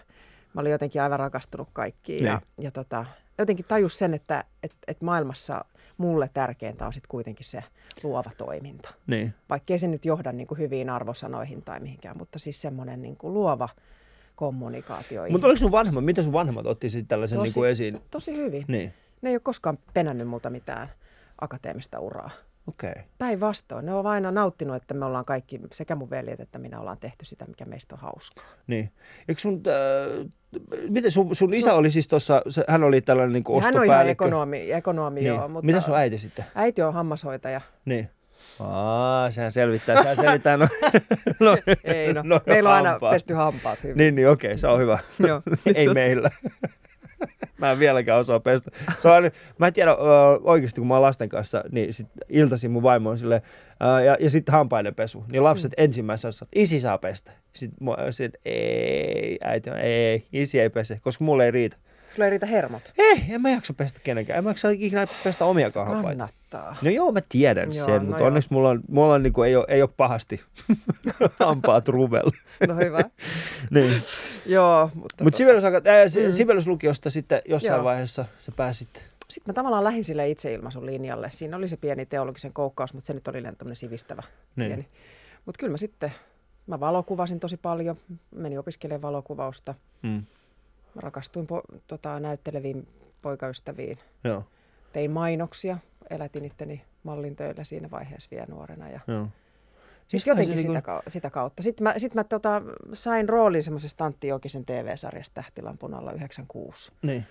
mä 0.54 0.60
olin 0.60 0.72
jotenkin 0.72 1.02
aivan 1.02 1.18
rakastunut 1.18 1.68
kaikkiin. 1.72 2.24
Ja, 2.24 2.34
Niin. 2.56 2.64
ja 2.64 2.70
tota, 2.70 3.06
jotenkin 3.38 3.64
tajus 3.68 3.98
sen, 3.98 4.14
että 4.14 4.44
et, 4.62 4.72
et 4.88 5.02
maailmassa 5.02 5.64
mulle 5.98 6.30
tärkeintä 6.34 6.86
on 6.86 6.92
sitten 6.92 7.08
kuitenkin 7.10 7.46
se 7.46 7.64
luova 8.02 8.30
toiminta. 8.38 8.94
Niin. 9.06 9.34
Vaikkei 9.50 9.78
se 9.78 9.88
nyt 9.88 10.04
johda 10.04 10.32
niin 10.32 10.46
kuin 10.46 10.58
hyviin 10.58 10.90
arvosanoihin 10.90 11.62
tai 11.62 11.80
mihinkään, 11.80 12.16
mutta 12.18 12.38
siis 12.38 12.60
semmoinen 12.62 13.02
niin 13.02 13.16
kuin 13.16 13.34
luova 13.34 13.68
kommunikaatio. 14.36 15.22
Mutta 15.30 15.46
oliko 15.46 15.58
sun 15.58 15.72
vanhemmat, 15.72 16.04
miten 16.04 16.24
sun 16.24 16.32
vanhemmat 16.32 16.66
otti 16.66 16.90
sitten 16.90 17.08
tällaisen 17.08 17.38
Tosi- 17.38 17.46
niin 17.46 17.54
kuin 17.54 17.70
esiin? 17.70 18.00
Tosi 18.10 18.36
hyvin. 18.36 18.64
Niin, 18.68 18.92
Ne 19.22 19.30
ei 19.30 19.34
ole 19.34 19.40
koskaan 19.40 19.78
penännyt 19.94 20.28
multa 20.28 20.50
mitään 20.50 20.88
akateemista 21.40 21.98
uraa. 22.00 22.30
Okei. 22.66 22.90
Okay. 22.90 23.02
Päinvastoin. 23.18 23.86
Ne 23.86 23.94
on 23.94 24.06
aina 24.06 24.30
nauttinut, 24.30 24.76
että 24.76 24.94
me 24.94 25.04
ollaan 25.04 25.24
kaikki, 25.24 25.60
sekä 25.72 25.96
mun 25.96 26.10
veljet 26.10 26.40
että 26.40 26.58
minä 26.58 26.80
ollaan 26.80 26.98
tehty 26.98 27.24
sitä, 27.24 27.44
mikä 27.46 27.64
meistä 27.64 27.94
on 27.94 28.00
hauskaa. 28.00 28.44
Niin. 28.66 28.92
Eikö 29.28 29.40
sun, 29.40 29.62
äh, 29.66 30.26
miten 30.88 31.10
sun, 31.10 31.36
sun 31.36 31.54
isä 31.54 31.74
oli 31.74 31.90
siis 31.90 32.08
tuossa, 32.08 32.42
hän 32.68 32.84
oli 32.84 33.00
tällainen 33.00 33.32
niin 33.32 33.44
Ja 33.56 33.62
Hän 33.62 33.76
on 33.76 33.84
ihan 33.84 33.96
ostopäällikkö. 33.96 34.24
ekonomi, 34.24 34.72
ekonomi 34.72 35.20
niin. 35.20 35.26
joo, 35.26 35.48
mutta 35.48 35.66
Mitä 35.66 35.80
sun 35.80 35.96
äiti 35.96 36.18
sitten? 36.18 36.44
äiti 36.54 36.82
on 36.82 36.94
hammashoitaja. 36.94 37.60
Niin. 37.84 38.10
Aa, 38.60 39.30
sehän 39.30 39.52
selvittää, 39.52 39.96
sehän 40.02 40.16
selvittää. 40.16 40.56
No, 40.56 40.68
no, 41.40 41.56
Ei 41.84 42.12
no, 42.12 42.22
no, 42.24 42.40
meillä 42.46 42.70
on 42.70 42.76
aina 42.76 42.98
pesty 43.10 43.34
hampaat 43.34 43.82
hyvin. 43.82 43.96
Niin, 43.96 44.14
niin 44.14 44.28
okei, 44.28 44.58
se 44.58 44.66
on 44.66 44.80
hyvä. 44.80 44.98
Joo. 45.18 45.42
Ei 45.74 45.94
meillä. 45.94 46.30
Mä 47.60 47.70
en 47.72 47.78
vieläkään 47.78 48.20
osaa 48.20 48.40
pestä. 48.40 48.70
Se 48.98 49.08
on, 49.08 49.30
mä 49.58 49.66
en 49.66 49.72
tiedä, 49.72 49.96
oikeasti 50.42 50.80
kun 50.80 50.88
mä 50.88 50.94
oon 50.94 51.02
lasten 51.02 51.28
kanssa, 51.28 51.64
niin 51.70 51.94
sit 51.94 52.06
iltaisin 52.28 52.70
mun 52.70 52.82
vaimo 52.82 53.10
on 53.10 53.18
silleen, 53.18 53.42
ö, 53.82 54.04
ja, 54.04 54.16
ja 54.20 54.30
sitten 54.30 54.52
hampaiden 54.52 54.94
pesu. 54.94 55.24
Niin 55.28 55.44
lapset 55.44 55.70
mm. 55.78 55.84
ensimmäisenä 55.84 56.32
sanoo, 56.32 56.46
että 56.46 56.60
isi 56.60 56.80
saa 56.80 56.98
pestä. 56.98 57.32
Sitten 57.52 57.88
mä 57.88 58.12
silleen, 58.12 58.40
ei, 58.44 59.38
äiti 59.44 59.70
on, 59.70 59.76
ei, 59.76 60.26
isi 60.32 60.60
ei 60.60 60.70
pese, 60.70 60.98
koska 61.02 61.24
mulle 61.24 61.44
ei 61.44 61.50
riitä. 61.50 61.76
Sulla 62.14 62.24
ei 62.24 62.30
riitä 62.30 62.46
hermot. 62.46 62.92
Ei, 62.98 63.24
en 63.30 63.42
mä 63.42 63.50
jaksa 63.50 63.74
pestä 63.74 64.00
kenenkään. 64.04 64.38
En 64.38 64.44
mä 64.44 64.50
jaksa 64.50 64.70
ikinä 64.70 65.06
pestä 65.24 65.44
hampaita. 65.44 65.84
Kannattaa. 65.84 66.39
No 66.82 66.90
joo, 66.90 67.12
mä 67.12 67.20
tiedän 67.28 67.74
Joo, 67.74 67.84
sen, 67.86 67.94
no 67.94 68.00
mutta 68.04 68.18
joo. 68.18 68.26
onneksi 68.26 68.52
mulla, 68.52 68.68
on, 68.68 68.80
mulla 68.88 69.14
on, 69.14 69.22
niinku, 69.22 69.42
ei, 69.42 69.56
ole, 69.56 69.64
ei 69.68 69.82
ole 69.82 69.90
pahasti 69.96 70.40
hampaat 71.40 71.88
ruvella. 71.88 72.30
No 72.68 72.74
hyvä. 72.76 73.00
niin. 73.70 74.02
joo, 74.46 74.90
mutta 74.94 75.24
Mutta 75.24 75.38
tota, 75.38 76.08
Sibelius, 76.08 76.16
mm. 76.26 76.32
Sibeliuslukiosta 76.36 77.10
sitten 77.10 77.42
jossain 77.48 77.74
Joo. 77.76 77.84
vaiheessa 77.84 78.24
sä 78.40 78.52
pääsit. 78.56 78.88
sitten 79.28 79.42
mä 79.46 79.52
tavallaan 79.52 79.84
lähdin 79.84 80.04
sille 80.04 80.28
itseilmaisun 80.30 80.86
linjalle. 80.86 81.30
Siinä 81.30 81.56
oli 81.56 81.68
se 81.68 81.76
pieni 81.76 82.06
teologisen 82.06 82.52
koukkaus, 82.52 82.94
mutta 82.94 83.06
se 83.06 83.14
nyt 83.14 83.28
oli 83.28 83.42
tämmöinen 83.42 83.76
sivistävä 83.76 84.22
Niin. 84.56 84.68
pieni. 84.68 84.88
Mutta 85.46 85.58
kyllä 85.58 85.70
mä 85.70 85.76
sitten, 85.76 86.12
mä 86.66 86.80
valokuvasin 86.80 87.40
tosi 87.40 87.56
paljon, 87.56 87.96
menin 88.34 88.58
opiskelemaan 88.58 89.02
valokuvausta. 89.02 89.74
Mm. 90.02 90.24
Mä 90.94 91.00
rakastuin 91.00 91.46
po- 91.46 91.78
tota, 91.86 92.20
näytteleviin 92.20 92.88
poikaystäviin. 93.22 93.98
Joo, 94.24 94.44
Tein 94.92 95.10
mainoksia, 95.10 95.78
elätin 96.10 96.44
itteni 96.44 96.84
mallintöillä 97.02 97.64
siinä 97.64 97.90
vaiheessa 97.90 98.28
vielä 98.30 98.46
nuorena. 98.48 98.88
Ja 98.88 99.00
joo. 99.06 99.28
Siis 100.08 100.12
Mistähän 100.12 100.38
jotenkin 100.38 100.58
sitä, 100.58 100.72
niinku- 100.72 100.90
kau- 100.90 101.10
sitä 101.10 101.30
kautta. 101.30 101.62
Sitten 101.62 101.84
mä, 101.84 101.94
sit 101.98 102.14
mä 102.14 102.24
tota, 102.24 102.62
sain 102.92 103.28
roolin 103.28 103.62
semmoisesta 103.62 104.04
Antti 104.04 104.28
Jokisen 104.28 104.64
TV-sarjasta 104.64 105.34
Tähtilampun 105.34 105.94
alla 105.94 106.12
96. 106.12 106.92
Niin. 107.02 107.26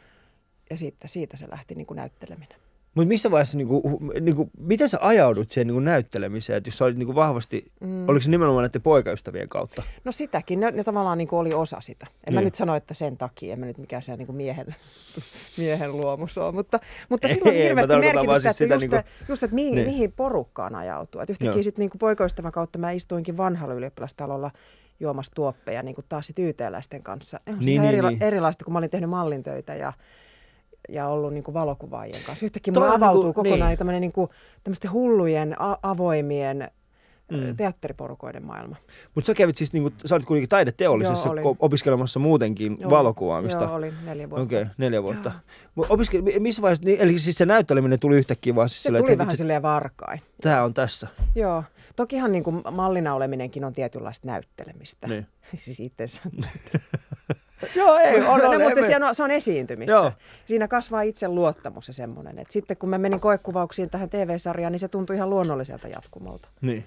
Ja 0.70 0.78
siitä, 0.78 1.08
siitä 1.08 1.38
se 1.38 1.50
lähti 1.52 1.76
niin 1.76 1.88
kuin 1.88 1.96
näytteleminen. 1.96 2.60
Mutta 3.00 3.08
missä 3.08 3.32
vaiheessa, 3.32 3.58
niinku, 3.58 4.00
niinku, 4.22 4.50
miten 4.60 4.90
sä 4.90 4.98
ajaudut 5.02 5.52
siihen 5.52 5.68
niinku 5.68 5.80
näyttelemiseen, 5.80 6.58
että 6.58 6.68
jos 6.68 6.78
sä 6.78 6.86
olit 6.86 6.98
niinku 6.98 7.16
vahvasti, 7.16 7.72
mm. 7.82 8.10
oliko 8.10 8.22
se 8.22 8.30
nimenomaan 8.30 8.64
näiden 8.64 8.82
poikaystävien 8.82 9.50
kautta? 9.50 9.84
No 10.04 10.12
sitäkin, 10.12 10.60
ne, 10.60 10.72
ne 10.72 10.84
tavallaan 10.84 11.18
niin 11.18 11.28
kuin 11.28 11.40
oli 11.40 11.54
osa 11.54 11.82
sitä. 11.82 12.06
En 12.10 12.12
niin. 12.26 12.34
mä 12.34 12.40
Niin. 12.40 12.46
nyt 12.46 12.56
sano, 12.56 12.76
että 12.76 12.94
sen 12.94 13.18
takia, 13.18 13.54
en 13.54 13.60
mä 13.60 13.66
nyt 13.66 13.78
mikään 13.78 14.04
se 14.04 14.16
niin 14.18 14.26
kuin 14.26 14.36
miehen, 14.36 14.76
miehen 15.58 15.98
luomus 15.98 16.38
on, 16.38 16.56
mutta, 16.56 16.80
mutta 17.10 17.28
sillä 17.28 17.50
on 17.50 17.56
hirveästi 17.56 17.94
merkitystä, 17.96 18.54
siis 18.54 18.62
että 18.72 18.80
sitä 18.80 18.96
just, 18.96 19.06
niinku- 19.06 19.10
just, 19.30 19.44
että 19.44 19.56
mihin, 19.56 19.76
Niin. 19.76 19.88
mihin 19.88 20.12
porukkaan 20.12 20.76
ajautuu. 20.76 21.22
Joo. 21.22 21.26
yhtäkkiä 21.30 21.64
sitten 21.64 21.82
niin 21.82 21.90
kuin 21.90 22.00
poikaystävän 22.00 22.52
kautta 22.52 22.80
mä 22.80 22.92
istuinkin 22.92 23.38
vanhalla 23.38 23.74
ylioppilastalolla 23.74 24.52
juomassa 25.00 25.32
tuoppeja 25.36 25.84
niin 25.84 25.96
kuin 25.96 26.06
taas 26.10 26.28
sit 26.28 26.40
YT-läisten 26.40 27.04
kanssa. 27.04 27.38
On 27.48 27.54
Niin, 27.54 27.66
niin, 27.66 27.74
ihan 27.74 27.86
niin, 27.88 27.96
erila- 28.00 28.10
niin. 28.10 28.24
erilaista, 28.24 28.66
kun 28.66 28.74
mä 28.74 28.78
olin 28.80 28.90
tehnyt 28.90 29.10
mallintöitä 29.10 29.76
ja 29.76 29.94
ja 30.90 31.08
ollut 31.08 31.34
niin 31.34 31.44
kuin 31.44 31.54
valokuvaajien 31.54 32.24
kanssa. 32.26 32.46
Yhtäkkiä 32.46 32.74
mulla 32.74 32.94
avautuu 32.94 33.24
niinku- 33.24 33.44
kokonaan 33.44 33.78
niin. 33.88 34.02
niin 34.02 34.12
kuin, 34.12 34.30
hullujen, 34.92 35.62
a- 35.62 35.78
avoimien 35.84 36.72
Mm. 37.32 37.56
teatteriporukoiden 37.56 38.46
maailma. 38.46 38.76
Mutta 39.16 39.26
sä 39.28 39.34
kävit 39.34 39.58
siis, 39.58 39.74
niinku, 39.74 39.92
sä 40.06 40.16
olit 40.16 40.26
kuitenkin 40.26 40.50
taideteollisessa 40.50 41.30
Joo, 41.36 41.56
opiskelemassa 41.60 42.20
muutenkin 42.20 42.78
Joo, 42.80 42.90
valokuvaamista. 42.90 43.64
Joo, 43.64 43.76
olin 43.76 43.94
neljä 44.06 44.30
vuotta. 44.30 44.44
Okei, 44.44 44.62
okay, 44.62 44.74
neljä 44.78 45.04
vuotta. 45.04 45.32
Opiskeli, 45.90 46.22
mi- 46.22 46.40
missä 46.40 46.62
vaiheessa, 46.62 46.86
niin- 46.86 47.00
eli 47.02 47.20
siis 47.20 47.38
se 47.38 47.46
näytteleminen 47.46 48.00
tuli 48.00 48.18
yhtäkkiä 48.18 48.56
vaan 48.56 48.70
siis 48.70 48.84
Se 48.84 48.88
silleen, 48.88 49.04
tuli 49.06 49.18
vähän 49.18 49.28
vitsi, 49.28 49.38
silleen 49.38 49.62
varkain. 49.62 50.22
tää 50.42 50.64
on 50.64 50.74
tässä. 50.74 51.08
Joo. 51.36 51.64
Tokihan 51.96 52.32
niin 52.32 52.44
kuin 52.44 52.62
mallina 52.72 53.14
oleminenkin 53.16 53.64
on 53.66 53.74
tietynlaista 53.74 54.28
näyttelemistä. 54.28 55.08
Niin. 55.08 55.28
siis 55.56 55.80
itsensä. 55.80 56.22
Joo, 57.76 57.98
ei, 57.98 58.16
on, 58.22 58.40
no, 58.40 58.50
on, 58.50 58.62
mutta 58.62 58.80
ei, 58.80 58.88
se 58.88 59.06
on, 59.06 59.16
se 59.16 59.24
on 59.24 59.32
esiintymistä. 59.32 59.96
Joo. 59.96 60.12
Siinä 60.46 60.68
kasvaa 60.68 61.02
itse 61.02 61.28
luottamus 61.28 61.88
ja 61.88 61.94
semmoinen. 61.94 62.40
Et 62.40 62.52
sitten 62.52 62.78
kun 62.78 62.90
mä 62.90 62.98
menin 62.98 63.20
koekuvauksiin 63.20 63.90
tähän 63.90 64.10
TV-sarjaan, 64.10 64.72
niin 64.72 64.80
se 64.80 64.88
tuntui 64.88 65.16
ihan 65.16 65.30
luonnolliselta 65.30 65.88
jatkumolta. 65.88 66.50
Niin. 66.62 66.86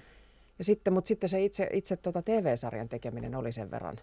Ja 0.57 0.63
sitten, 0.63 0.93
mutta 0.93 1.07
sitten 1.07 1.29
se 1.29 1.41
itse, 1.43 1.69
itse 1.73 1.95
tota 1.97 2.21
TV-sarjan 2.21 2.89
tekeminen 2.89 3.35
oli 3.35 3.51
sen 3.51 3.71
verran 3.71 3.99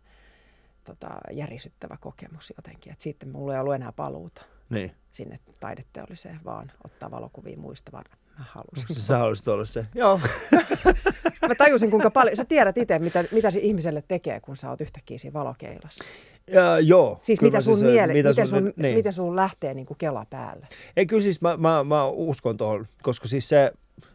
tota, 0.85 1.09
järisyttävä 1.33 1.97
kokemus 2.01 2.53
jotenkin. 2.57 2.93
Että 2.93 3.03
sitten 3.03 3.29
mulla 3.29 3.55
ei 3.55 3.61
ollut 3.61 3.75
enää 3.75 3.93
paluuta 3.93 4.43
Niin. 4.71 4.93
sinne 5.13 5.39
taideteolliseen, 5.61 6.41
vaan 6.45 6.73
ottaa 6.85 7.11
valokuvia 7.11 7.57
muista, 7.59 7.93
vaan 7.93 8.05
mä 8.41 8.47
halusin. 8.49 9.03
Sä 9.03 9.19
haluaisit 9.19 9.49
olla 9.49 9.65
se. 9.65 9.87
Joo. 9.95 10.21
Mä 11.49 11.55
tajusin, 11.55 11.91
kuinka 11.91 12.11
paljon, 12.11 12.37
sä 12.37 12.45
tiedät 12.45 12.79
itse, 12.79 12.99
mitä, 12.99 13.25
mitä 13.33 13.51
se 13.51 13.59
ihmiselle 13.59 14.03
tekee, 14.09 14.41
kun 14.41 14.57
sä 14.57 14.71
oot 14.71 14.81
yhtäkkiä 14.81 15.19
siinä 15.19 15.33
valokeilassa. 15.33 16.05
Ja, 16.47 16.81
joo. 16.81 17.19
Siis 17.23 17.41
mitä 17.41 17.61
sun, 17.61 17.79
se- 17.79 17.85
miele, 17.87 18.13
mitä 18.13 18.29
miten, 18.29 18.49
sun, 18.49 18.59
sun, 18.59 18.73
niin. 18.77 18.97
miten 18.97 19.13
sun 19.13 19.37
lähtee 19.37 19.75
niin 19.75 19.87
kuin 19.87 19.99
kela 19.99 20.27
päälle. 20.31 20.67
Ei 20.97 21.07
kyllä 21.07 21.23
siis 21.23 21.41
mä, 21.41 21.57
mä, 21.57 21.85
mä 21.85 22.07
uskon 22.07 22.57
tuohon, 22.57 22.87
koska 23.03 23.29
siis 23.29 23.49
se, 23.49 23.73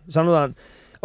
sanotaan, 0.10 0.56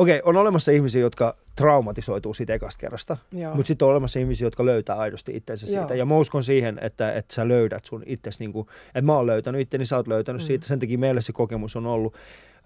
okei, 0.01 0.21
on 0.25 0.37
olemassa 0.37 0.73
ihmisiä, 0.73 1.01
jotka 1.01 1.37
traumatisoituu 1.57 2.35
siitä 2.35 2.55
ekasta 2.55 2.81
kerrasta, 2.81 3.17
Joo. 3.33 3.55
mutta 3.55 3.69
sitten 3.69 3.87
on 3.87 3.93
olemassa 3.93 4.19
ihmisiä, 4.19 4.47
jotka 4.47 4.65
löytää 4.67 4.97
aidosti 4.97 5.37
itsensä 5.37 5.67
Joo. 5.67 5.73
siitä. 5.73 5.95
Ja 5.95 6.07
mä 6.07 6.17
uskon 6.17 6.45
siihen, 6.45 6.79
että, 6.83 7.13
että 7.13 7.35
sä 7.35 7.49
löydät 7.49 7.85
sun 7.85 8.03
itsesi, 8.07 8.39
niin 8.41 8.53
kuin, 8.53 8.67
että 8.87 9.03
mä 9.03 9.17
oon 9.17 9.27
löytänyt 9.27 9.61
itteni, 9.61 9.85
sä 9.85 9.97
oot 9.97 10.09
löytänyt 10.09 10.43
mm. 10.43 10.47
siitä. 10.47 10.67
Sen 10.67 10.79
takia 10.79 10.99
meille 10.99 11.21
se 11.21 11.33
kokemus 11.33 11.77
on 11.77 11.87
ollut, 11.87 12.15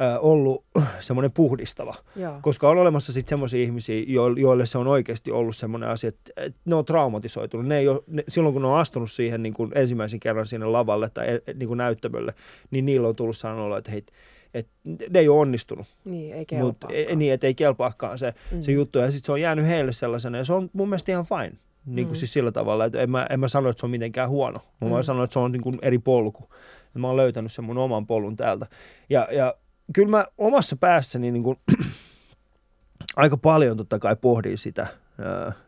äh, 0.00 0.18
ollut 0.20 0.64
semmoinen 1.00 1.32
puhdistava. 1.32 1.94
Joo. 2.16 2.38
Koska 2.42 2.68
on 2.68 2.78
olemassa 2.78 3.12
sitten 3.12 3.30
semmoisia 3.30 3.62
ihmisiä, 3.62 4.04
jo- 4.06 4.36
joille 4.36 4.66
se 4.66 4.78
on 4.78 4.86
oikeasti 4.86 5.30
ollut 5.30 5.56
semmoinen 5.56 5.88
asia, 5.88 6.08
että, 6.08 6.32
että 6.36 6.60
ne 6.64 6.74
on 6.74 6.84
traumatisoitunut. 6.84 7.66
Ne 7.66 7.78
ei 7.78 7.88
ole, 7.88 8.00
ne, 8.06 8.24
silloin 8.28 8.52
kun 8.52 8.62
ne 8.62 8.68
on 8.68 8.78
astunut 8.78 9.10
siihen 9.10 9.42
niin 9.42 9.54
kuin 9.54 9.72
ensimmäisen 9.74 10.20
kerran 10.20 10.46
sinne 10.46 10.66
lavalle 10.66 11.10
tai 11.14 11.28
e- 11.28 11.54
niin 11.54 11.68
kuin 11.68 11.78
näyttämölle, 11.78 12.32
niin 12.70 12.86
niillä 12.86 13.08
on 13.08 13.16
tullut 13.16 13.36
olo, 13.64 13.76
että 13.76 13.90
hei, 13.90 14.04
et 14.54 14.68
ne 15.10 15.18
ei 15.20 15.28
ole 15.28 15.40
onnistunut, 15.40 15.86
Niin, 16.04 16.34
ei 16.34 16.46
kelpaakaan. 16.46 17.18
niin, 17.18 17.32
että 17.32 17.46
ei 17.46 17.54
kelpaakaan 17.54 18.18
se, 18.18 18.32
mm. 18.52 18.60
se 18.60 18.72
juttu. 18.72 18.98
Ja 18.98 19.10
sitten 19.10 19.26
se 19.26 19.32
on 19.32 19.40
jäänyt 19.40 19.66
heille 19.66 19.92
sellaisena, 19.92 20.38
ja 20.38 20.44
se 20.44 20.52
on 20.52 20.70
mun 20.72 20.88
mielestä 20.88 21.12
ihan 21.12 21.24
fine. 21.26 21.52
Niin 21.86 22.06
kuin 22.06 22.16
Mm. 22.16 22.18
siis 22.18 22.32
sillä 22.32 22.52
tavalla, 22.52 22.84
että 22.84 23.00
en 23.00 23.10
mä, 23.10 23.26
en 23.30 23.40
mä 23.40 23.48
sano, 23.48 23.68
että 23.68 23.80
se 23.80 23.86
on 23.86 23.90
mitenkään 23.90 24.28
huono. 24.28 24.58
Mä 24.80 24.86
Mm. 24.86 24.90
vaan 24.90 25.04
sanon, 25.04 25.24
että 25.24 25.32
se 25.32 25.38
on 25.38 25.52
niin 25.52 25.62
kuin 25.62 25.78
eri 25.82 25.98
polku. 25.98 26.48
Ja 26.94 27.00
mä 27.00 27.06
oon 27.06 27.16
löytänyt 27.16 27.52
sen 27.52 27.64
mun 27.64 27.78
oman 27.78 28.06
polun 28.06 28.36
täältä. 28.36 28.66
Ja, 29.10 29.28
ja 29.32 29.54
kyllä 29.94 30.08
mä 30.10 30.24
omassa 30.38 30.76
päässäni 30.76 31.30
niin 31.30 31.42
kuin, 31.42 31.56
aika 33.16 33.36
paljon 33.36 33.76
totta 33.76 33.98
kai 33.98 34.16
pohdin 34.16 34.58
sitä, 34.58 34.86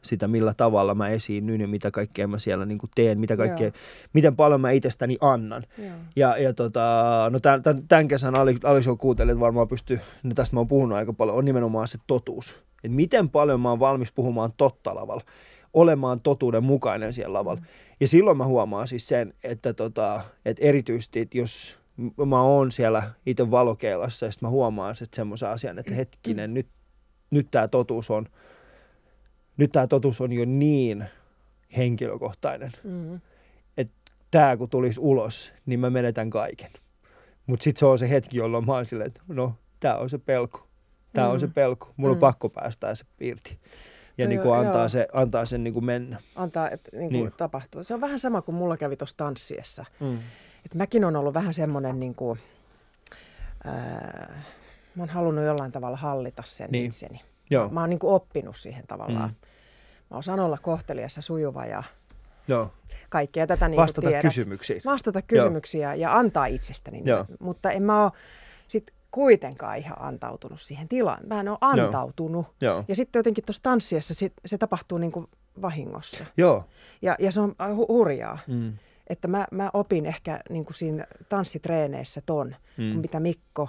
sitä 0.02 0.28
millä 0.28 0.54
tavalla 0.56 0.94
mä 0.94 1.09
esiinnyn 1.09 1.61
ja 1.61 1.68
mitä 1.68 1.90
kaikkea 1.90 2.28
mä 2.28 2.38
siellä 2.38 2.66
niin 2.66 2.78
kuin 2.78 2.90
teen, 2.94 3.20
mitä 3.20 3.37
kaikkea, 3.37 3.66
Joo. 3.66 3.76
miten 4.12 4.37
paljon 4.37 4.61
mä 4.61 4.70
itsestäni 4.70 5.16
annan. 5.20 5.64
Joo. 5.78 5.90
Ja, 6.16 6.38
ja 6.38 6.52
tota, 6.52 6.80
no 7.30 7.40
tämän, 7.40 7.62
tämän, 7.88 8.09
kesän 8.09 8.35
Ali- 8.35 8.61
Alisho 8.64 8.96
kuuntelijat 8.96 9.40
varmaan 9.40 9.68
pystyy, 9.68 10.00
no 10.22 10.35
tästä 10.35 10.56
mä 10.56 10.61
oon 10.61 10.68
puhunut 10.68 10.98
aika 10.98 11.12
paljon, 11.12 11.37
on 11.38 11.44
nimenomaan 11.44 11.88
se 11.88 11.98
totuus. 12.06 12.62
Et 12.85 12.92
miten 12.92 13.28
paljon 13.28 13.61
mä 13.61 13.70
oon 13.70 13.80
valmis 13.80 14.12
puhumaan 14.12 14.52
totta 14.56 14.94
lavalla, 14.94 15.22
olemaan 15.74 16.20
totuuden 16.20 16.64
mukainen 16.64 17.12
siellä 17.12 17.38
lavalla. 17.38 17.61
Mm. 17.61 17.66
Ja 18.00 18.09
silloin 18.09 18.37
mä 18.37 18.46
huomaan 18.46 18.88
siis 18.88 19.09
sen, 19.09 19.35
että, 19.44 19.72
tota, 19.72 20.20
että 20.44 20.64
erityisesti, 20.64 21.20
että 21.20 21.38
jos 21.38 21.78
mä 22.26 22.42
oon 22.42 22.72
siellä 22.72 23.02
itse 23.26 23.50
valokeilassa 23.50 24.26
ja 24.26 24.32
sitten 24.32 24.46
mä 24.46 24.50
huomaan 24.50 24.96
sitten 24.96 25.16
semmoisen 25.16 25.48
asian, 25.48 25.78
että 25.78 25.94
hetkinen, 25.94 26.54
nyt, 26.54 26.66
nyt 27.30 27.48
tämä 27.50 27.68
totuus 27.68 28.10
on, 28.10 28.26
nyt 29.56 29.72
tämä 29.72 29.86
totuus 29.86 30.20
on 30.20 30.32
jo 30.32 30.44
niin 30.44 31.04
henkilökohtainen, 31.76 32.72
Mm. 32.84 33.20
tämä 34.30 34.56
kun 34.56 34.70
tulisi 34.70 35.00
ulos, 35.00 35.52
niin 35.66 35.80
mä 35.80 35.90
menetän 35.90 36.30
kaiken. 36.30 36.70
Mutta 37.46 37.64
sitten 37.64 37.78
se 37.80 37.86
on 37.86 37.98
se 37.98 38.10
hetki, 38.10 38.38
jolloin 38.38 38.66
mä 38.66 38.72
oon 38.72 38.86
silleen, 38.86 39.06
että 39.08 39.20
no, 39.28 39.54
tämä 39.80 39.96
on 39.96 40.10
se 40.10 40.18
pelko. 40.18 40.68
Tämä 41.12 41.26
mm. 41.26 41.32
on 41.32 41.40
se 41.40 41.46
Mm. 41.46 41.52
pelko. 41.52 41.92
Mulla 41.96 42.12
mm. 42.12 42.16
on 42.16 42.16
Mm. 42.16 42.20
pakko 42.20 42.48
päästää 42.48 42.94
se 42.94 43.04
irti. 43.20 43.58
Ja 44.18 44.24
Toi 44.24 44.28
niin 44.28 44.40
kuin 44.40 44.54
antaa, 44.54 44.80
joo. 44.80 44.88
se, 44.88 45.06
antaa 45.12 45.46
sen 45.46 45.64
niin 45.64 45.74
kuin 45.74 45.84
mennä. 45.84 46.16
Antaa, 46.36 46.70
että 46.70 46.90
niin 46.96 47.10
kuin 47.10 47.20
Niin. 47.22 47.32
tapahtuu. 47.36 47.84
Se 47.84 47.94
on 47.94 48.00
vähän 48.00 48.18
sama 48.18 48.42
kuin 48.42 48.54
mulla 48.54 48.76
kävi 48.76 48.96
tuossa 48.96 49.16
tanssiessa. 49.16 49.84
Mm. 50.00 50.18
Et 50.66 50.74
mäkin 50.74 51.04
on 51.04 51.16
ollut 51.16 51.34
vähän 51.34 51.54
semmoinen, 51.54 52.00
niin 52.00 52.14
kuin, 52.14 52.38
ää, 53.64 54.42
mä 54.96 55.02
oon 55.02 55.09
halunnut 55.09 55.44
jollain 55.44 55.72
tavalla 55.72 55.96
hallita 55.96 56.42
sen 56.46 56.64
Niin. 56.70 56.72
niin. 56.72 56.87
itseni. 56.87 57.20
Joo, 57.50 57.68
Mä 57.68 57.80
oon 57.80 57.90
niin 57.90 57.98
kuin 57.98 58.12
oppinut 58.14 58.56
siihen 58.56 58.87
tavallaan. 58.87 59.30
Mm. 59.30 59.37
Mä 60.11 60.16
osaan 60.16 60.40
olla 60.40 60.59
kohtelias 60.62 61.16
ja 61.16 61.22
sujuva 61.22 61.66
ja 61.66 61.82
joo. 62.48 62.70
kaikkea 63.09 63.46
tätä 63.46 63.68
niin 63.68 63.76
Vastata 63.76 64.06
tiedät. 64.09 64.22
kysymyksiin. 64.22 64.82
Vastata 64.85 65.22
kysymyksiä 65.22 65.94
ja 65.94 66.16
antaa 66.16 66.46
itsestäni. 66.46 67.02
Joo. 67.04 67.16
Joo. 67.18 67.26
Mutta 67.40 67.70
en 67.70 67.82
mä 67.82 68.02
ole 68.04 68.12
sit 68.68 68.90
kuitenkaan 69.11 69.76
ihan 69.78 69.96
antautunut 70.02 70.61
siihen 70.61 70.88
tilaan. 70.88 71.26
Mä 71.26 71.40
en 71.40 71.48
ole 71.48 71.59
antautunut. 71.61 72.46
Joo. 72.61 72.85
Ja 72.88 72.96
sitten 72.96 73.18
jotenkin 73.18 73.44
tuossa 73.44 73.62
tanssiessa 73.62 74.14
se, 74.14 74.30
se 74.46 74.59
tapahtuu 74.59 74.98
niin 74.98 75.12
kuin 75.12 75.26
vahingossa. 75.62 76.24
Joo. 76.37 76.64
Ja, 77.02 77.16
ja 77.18 77.32
se 77.32 77.40
on 77.40 77.50
hu- 77.50 77.88
hurjaa. 77.88 78.38
Mm. 78.46 78.72
Että 79.06 79.28
mä, 79.28 79.46
mä 79.50 79.70
opin 79.72 80.06
ehkä 80.06 80.40
niin 80.50 80.64
kuin 80.64 80.74
siinä 80.74 81.06
tanssitreeneissä 81.28 82.20
ton, 82.26 82.56
mm. 82.76 82.85
mitä 82.85 83.20
Mikko 83.20 83.68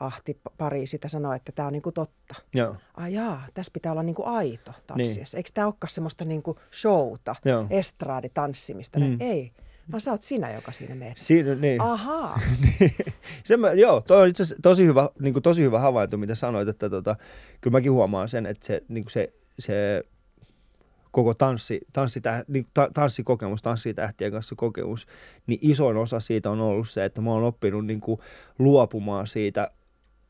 Ahti 0.00 0.40
pari 0.58 0.86
sitä 0.86 1.08
sanoi, 1.08 1.36
että 1.36 1.52
tämä 1.52 1.66
on 1.66 1.72
niin 1.72 1.82
kuin 1.82 1.94
totta. 1.94 2.34
Joo. 2.54 2.76
Ai 2.94 3.14
jaa, 3.14 3.46
tässä 3.54 3.72
pitää 3.72 3.92
olla 3.92 4.02
niin 4.02 4.14
kuin 4.14 4.28
aito 4.28 4.72
tanssiessa. 4.86 5.36
Niin. 5.36 5.38
Eikö 5.38 5.50
tämä 5.54 5.66
olekaan 5.66 5.90
semmoista 5.90 6.24
niin 6.24 6.42
kuin 6.42 6.56
showta, 6.80 7.36
Joo. 7.44 7.66
estraaditanssimista? 7.70 8.98
Mm. 8.98 9.04
Mm. 9.04 9.16
Ei, 9.20 9.52
vaan 9.92 10.00
sä 10.00 10.10
oot 10.10 10.22
sinä, 10.22 10.52
joka 10.52 10.72
siinä 10.72 10.94
meet. 10.94 11.18
Siinä, 11.18 11.54
niin. 11.54 11.80
Ahaa. 11.80 12.40
se 13.44 13.56
mä, 13.56 13.72
joo, 13.72 14.00
toi 14.00 14.22
on 14.22 14.28
itse 14.28 14.42
asiassa 14.42 14.62
tosi 14.62 14.86
hyvä, 14.86 15.08
niin 15.20 15.32
kuin 15.32 15.42
tosi 15.42 15.62
hyvä 15.62 15.78
havainto, 15.78 16.16
mitä 16.16 16.34
sanoit, 16.34 16.68
että 16.68 16.90
tota, 16.90 17.16
kyllä 17.60 17.76
mäkin 17.76 17.92
huomaan 17.92 18.28
sen, 18.28 18.46
että 18.46 18.66
se, 18.66 18.82
niin 18.88 19.04
kuin 19.04 19.12
se, 19.12 19.32
se 19.58 20.04
koko 21.10 21.34
tanssi, 21.34 21.80
tanssi, 21.92 22.20
niin, 22.48 22.66
ta, 22.74 22.90
tanssikokemus, 22.94 23.62
tanssitähtien 23.62 24.32
kanssa 24.32 24.54
kokemus, 24.54 25.06
niin 25.46 25.58
isoin 25.62 25.96
osa 25.96 26.20
siitä 26.20 26.50
on 26.50 26.60
ollut 26.60 26.88
se, 26.88 27.04
että 27.04 27.20
mä 27.20 27.30
oon 27.30 27.44
oppinut 27.44 27.86
niin 27.86 28.00
kuin 28.00 28.20
luopumaan 28.58 29.26
siitä 29.26 29.70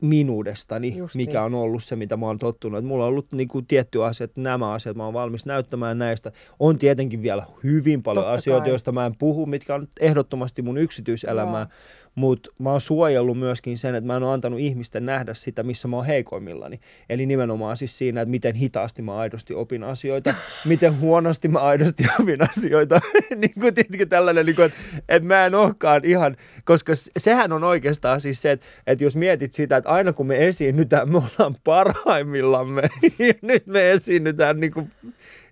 minuudestani, 0.01 0.97
Just 0.97 1.15
mikä 1.15 1.31
niin. 1.39 1.45
on 1.45 1.53
ollut 1.55 1.83
se, 1.83 1.95
mitä 1.95 2.17
mä 2.17 2.25
oon 2.25 2.39
tottunut. 2.39 2.77
Että 2.77 2.87
mulla 2.87 3.03
on 3.03 3.09
ollut 3.09 3.31
niin 3.31 3.47
kuin 3.47 3.65
tietty 3.65 4.03
asia, 4.03 4.25
että 4.25 4.41
nämä 4.41 4.71
asiat 4.71 4.97
mä 4.97 5.05
oon 5.05 5.13
valmis 5.13 5.45
näyttämään 5.45 5.97
näistä. 5.97 6.31
On 6.59 6.77
tietenkin 6.77 7.21
vielä 7.21 7.45
hyvin 7.63 8.03
paljon 8.03 8.25
Totta 8.25 8.37
asioita, 8.37 8.63
kai. 8.63 8.71
joista 8.71 8.91
mä 8.91 9.05
en 9.05 9.15
puhu, 9.19 9.45
mitkä 9.45 9.75
on 9.75 9.87
ehdottomasti 9.99 10.61
mun 10.61 10.77
yksityiselämää, 10.77 11.67
mutta 12.15 12.51
mä 12.59 12.71
oon 12.71 12.81
suojellut 12.81 13.39
myöskin 13.39 13.77
sen, 13.77 13.95
että 13.95 14.07
mä 14.07 14.17
en 14.17 14.23
ole 14.23 14.33
antanut 14.33 14.59
ihmisten 14.59 15.05
nähdä 15.05 15.33
sitä, 15.33 15.63
missä 15.63 15.87
mä 15.87 15.95
oon 15.95 16.05
heikoimmillani. 16.05 16.79
Eli 17.09 17.25
nimenomaan 17.25 17.77
siis 17.77 17.97
siinä, 17.97 18.21
että 18.21 18.29
miten 18.29 18.55
hitaasti 18.55 19.01
mä 19.01 19.17
aidosti 19.17 19.53
opin 19.53 19.83
asioita, 19.83 20.33
miten 20.65 20.99
huonosti 20.99 21.47
mä 21.47 21.59
aidosti 21.59 22.03
opin 22.19 22.49
asioita. 22.49 23.01
niin 23.35 23.53
kuin 23.59 23.73
tiedätkö 23.73 24.05
tällainen, 24.05 24.45
niin 24.45 24.55
kuin, 24.55 24.65
että, 24.65 24.77
että 25.09 25.27
mä 25.27 25.45
en 25.45 25.55
olekaan 25.55 26.05
ihan, 26.05 26.37
koska 26.65 26.93
sehän 27.17 27.51
on 27.51 27.63
oikeastaan 27.63 28.21
siis 28.21 28.41
se, 28.41 28.51
että, 28.51 28.65
että 28.87 29.03
jos 29.03 29.15
mietit 29.15 29.53
sitä, 29.53 29.77
että 29.77 29.89
aina 29.89 30.13
kun 30.13 30.27
me 30.27 30.47
esiinnytään, 30.47 31.11
me 31.11 31.17
ollaan 31.17 31.55
parhaimmillamme. 31.63 32.81
ja 33.19 33.33
nyt 33.41 33.67
me 33.67 33.91
esiinnytään 33.91 34.59
niin 34.59 34.71
kuin, 34.71 34.91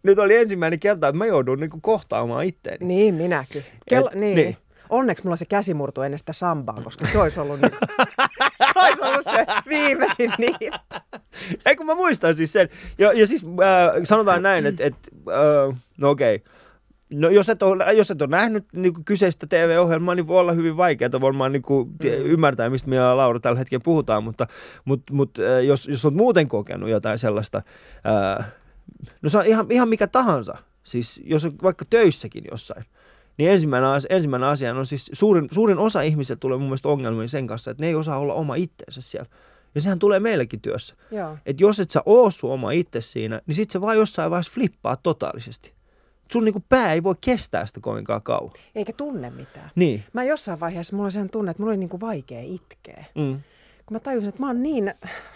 nyt 0.04 0.20
oli 0.20 0.36
ensimmäinen 0.36 0.80
kerta, 0.80 1.08
että 1.08 1.18
mä 1.18 1.26
joudun 1.26 1.60
niin 1.60 1.70
kuin 1.70 1.82
kohtaamaan 1.82 2.46
itteeni. 2.46 2.86
Niin, 2.86 3.16
minäkin. 3.16 3.64
Kello, 3.90 4.10
Et- 4.14 4.20
niin. 4.20 4.36
niin. 4.36 4.58
Onneksi 4.90 5.24
mulla 5.24 5.36
se 5.36 5.46
käsi 5.46 5.74
murtui 5.74 6.06
ennen 6.06 6.20
sitä 6.20 6.34
sambaa, 6.34 6.82
koska 6.84 7.06
se 7.06 7.20
olisi 7.20 7.40
ollut 7.40 7.62
niin 7.62 7.72
Se 8.58 8.66
olisi 8.76 9.04
ollut 9.04 9.24
se 9.24 9.46
viimeisin 9.70 10.34
niin. 10.38 10.72
Ei 11.66 11.76
kun 11.76 11.86
mä 11.86 11.96
muistan 11.96 12.36
siis 12.36 12.54
sen. 12.54 12.70
Ja, 12.98 13.14
ja 13.14 13.28
siis 13.28 13.44
äh, 13.44 14.04
sanotaan 14.04 14.44
näin, 14.44 14.66
että 14.66 14.84
et, 14.84 14.96
äh, 15.28 15.78
no 15.98 16.10
okei. 16.10 16.36
Okay. 16.36 16.54
No 17.14 17.30
jos 17.30 17.50
et 17.50 17.64
ole, 17.64 17.94
jos 17.94 18.12
et 18.12 18.22
ole 18.22 18.30
nähnyt 18.30 18.66
niin 18.74 18.94
kuin 18.94 19.06
kyseistä 19.06 19.48
TV-ohjelmaa, 19.48 20.16
niin 20.16 20.28
voi 20.28 20.40
olla 20.40 20.52
hyvin 20.52 20.78
vaikeaa 20.78 21.22
varmaan 21.22 21.52
niin 21.52 21.62
kuin, 21.62 21.90
tie, 22.02 22.18
ymmärtää, 22.18 22.70
mistä 22.70 22.90
minä 22.90 23.02
ja 23.02 23.18
Laura 23.18 23.40
tällä 23.40 23.60
hetkellä 23.60 23.84
puhutaan, 23.84 24.24
mutta, 24.24 24.48
mutta, 24.86 25.14
mutta 25.14 25.42
äh, 25.42 25.64
jos, 25.66 25.88
jos 25.88 26.06
olet 26.06 26.16
muuten 26.16 26.48
kokenut 26.48 26.90
jotain 26.90 27.20
sellaista, 27.20 27.62
äh, 28.40 28.52
no 29.22 29.30
se 29.30 29.38
on 29.38 29.46
ihan, 29.46 29.66
ihan 29.70 29.90
mikä 29.90 30.08
tahansa, 30.08 30.58
siis 30.84 31.22
jos 31.24 31.46
on 31.46 31.54
vaikka 31.64 31.86
töissäkin 31.90 32.44
jossain, 32.52 32.86
niin 33.40 33.52
ensimmäinen 33.52 33.90
asia, 33.90 34.16
ensimmäinen 34.16 34.50
asia 34.50 34.76
on 34.76 34.86
siis 34.86 35.10
suurin, 35.14 35.48
suurin 35.52 35.78
osa 35.78 36.02
ihmisiltä 36.02 36.40
tulee 36.40 36.58
mun 36.58 36.68
mielestä 36.68 36.90
ongelmia 36.90 37.28
sen 37.28 37.48
kanssa, 37.48 37.72
että 37.72 37.84
ne 37.84 37.88
ei 37.88 37.96
osaa 37.96 38.18
olla 38.18 38.34
oma 38.34 38.56
itteensä 38.56 39.02
siellä. 39.02 39.30
Ja 39.76 39.82
sehän 39.82 40.00
tulee 40.00 40.20
meillekin 40.20 40.62
työssä. 40.62 40.96
Joo. 41.12 41.38
Että 41.46 41.64
jos 41.64 41.80
et 41.80 41.90
sä 41.90 42.02
oo 42.06 42.32
sun 42.32 42.52
oma 42.52 42.72
itse 42.72 43.02
siinä, 43.02 43.42
niin 43.46 43.56
sit 43.56 43.70
se 43.70 43.82
vaan 43.82 43.98
jossain 43.98 44.32
vaiheessa 44.32 44.54
flippaa 44.54 44.96
totaalisesti. 44.96 45.74
Sun 46.32 46.46
niinku 46.46 46.64
pää 46.70 46.94
ei 46.94 47.04
voi 47.04 47.16
kestää 47.22 47.66
sitä 47.66 47.80
kovinkaan 47.80 48.22
kauan. 48.22 48.52
Eikä 48.76 48.94
tunne 48.94 49.30
mitään. 49.30 49.72
Niin. 49.76 50.04
Mä 50.14 50.24
jossain 50.24 50.60
vaiheessa, 50.60 50.96
mulla 50.96 51.06
oli 51.06 51.12
sen 51.12 51.30
tunne, 51.30 51.52
että 51.52 51.64
mulla 51.64 51.72
oli 51.72 51.78
niinku 51.78 52.00
vaikea 52.00 52.42
itkeä. 52.42 53.06
Mm. 53.16 53.40
Kun 53.86 53.96
mä 53.96 54.00
tajusin, 54.00 54.30
että 54.30 54.42
mä 54.42 54.48
oon 54.48 54.64
niin, 54.64 54.94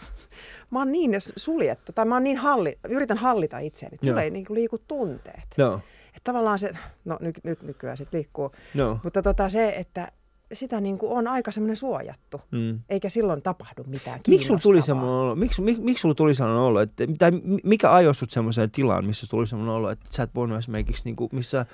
mä 0.72 0.80
oon 0.80 0.92
niin 0.92 1.12
suljettu, 1.36 1.92
tai 1.92 2.06
mä 2.06 2.16
oon 2.16 2.24
niin 2.24 2.38
halli, 2.38 2.80
yritän 2.89 3.18
hallita 3.18 3.60
itseäni, 3.60 3.96
että 3.96 4.06
mulla 4.06 4.22
Joo. 4.22 4.24
ei 4.24 4.32
niinku 4.32 4.54
liiku 4.54 4.78
tunteet. 4.78 5.48
No. 5.58 5.82
Että 6.17 6.21
tavallaan 6.32 6.60
se, 6.60 6.71
no 7.06 7.17
nyt, 7.21 7.39
nyt 7.43 7.62
nykyään 7.62 7.97
sit 7.97 8.13
liikkuu, 8.13 8.52
No. 8.73 8.99
mutta 9.04 9.21
tota 9.21 9.49
se, 9.49 9.69
että 9.69 10.08
sitä 10.54 10.82
niinku 10.82 11.15
on 11.15 11.28
aika 11.28 11.52
semmoinen 11.52 11.76
suojattu, 11.76 12.41
Mm. 12.52 12.80
eikä 12.89 13.10
silloin 13.10 13.41
tapahdu 13.41 13.84
mitään 13.88 14.19
Miksi 14.28 14.47
sulla 14.47 14.60
tuli 14.60 14.82
semmoinen 14.82 15.15
olo? 15.15 15.36
Miksi, 15.36 15.62
mik, 15.62 15.78
miksi 15.78 16.02
sulla 16.02 16.15
tuli 16.15 16.34
sellainen 16.34 16.62
olo? 16.63 16.82
Että, 16.82 17.04
tai 17.17 17.32
mi- 17.32 17.60
mikä 17.63 17.93
ajoi 17.93 18.15
sut 18.15 18.32
semmoiseen 18.32 18.71
tilaan, 18.71 19.06
missä 19.06 19.28
tuli 19.30 19.47
semmoinen 19.47 19.76
olo, 19.76 19.89
että 19.89 20.06
sä 20.10 20.23
et 20.23 20.36
voinut 20.36 20.58
esimerkiksi, 20.58 21.04
niinku, 21.06 21.30
missä... 21.32 21.65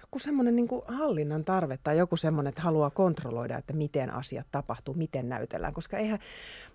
joku 0.00 0.18
semmoinen 0.18 0.56
niin 0.56 0.68
hallinnan 0.88 1.44
tarve 1.44 1.78
tai 1.84 1.98
joku 1.98 2.16
semmoinen, 2.16 2.48
että 2.48 2.62
haluaa 2.62 2.90
kontrolloida, 2.90 3.58
että 3.58 3.72
miten 3.72 4.14
asiat 4.14 4.46
tapahtuu, 4.52 4.94
miten 4.94 5.28
näytellään. 5.28 5.74
Koska 5.74 5.96
eihän, 5.98 6.18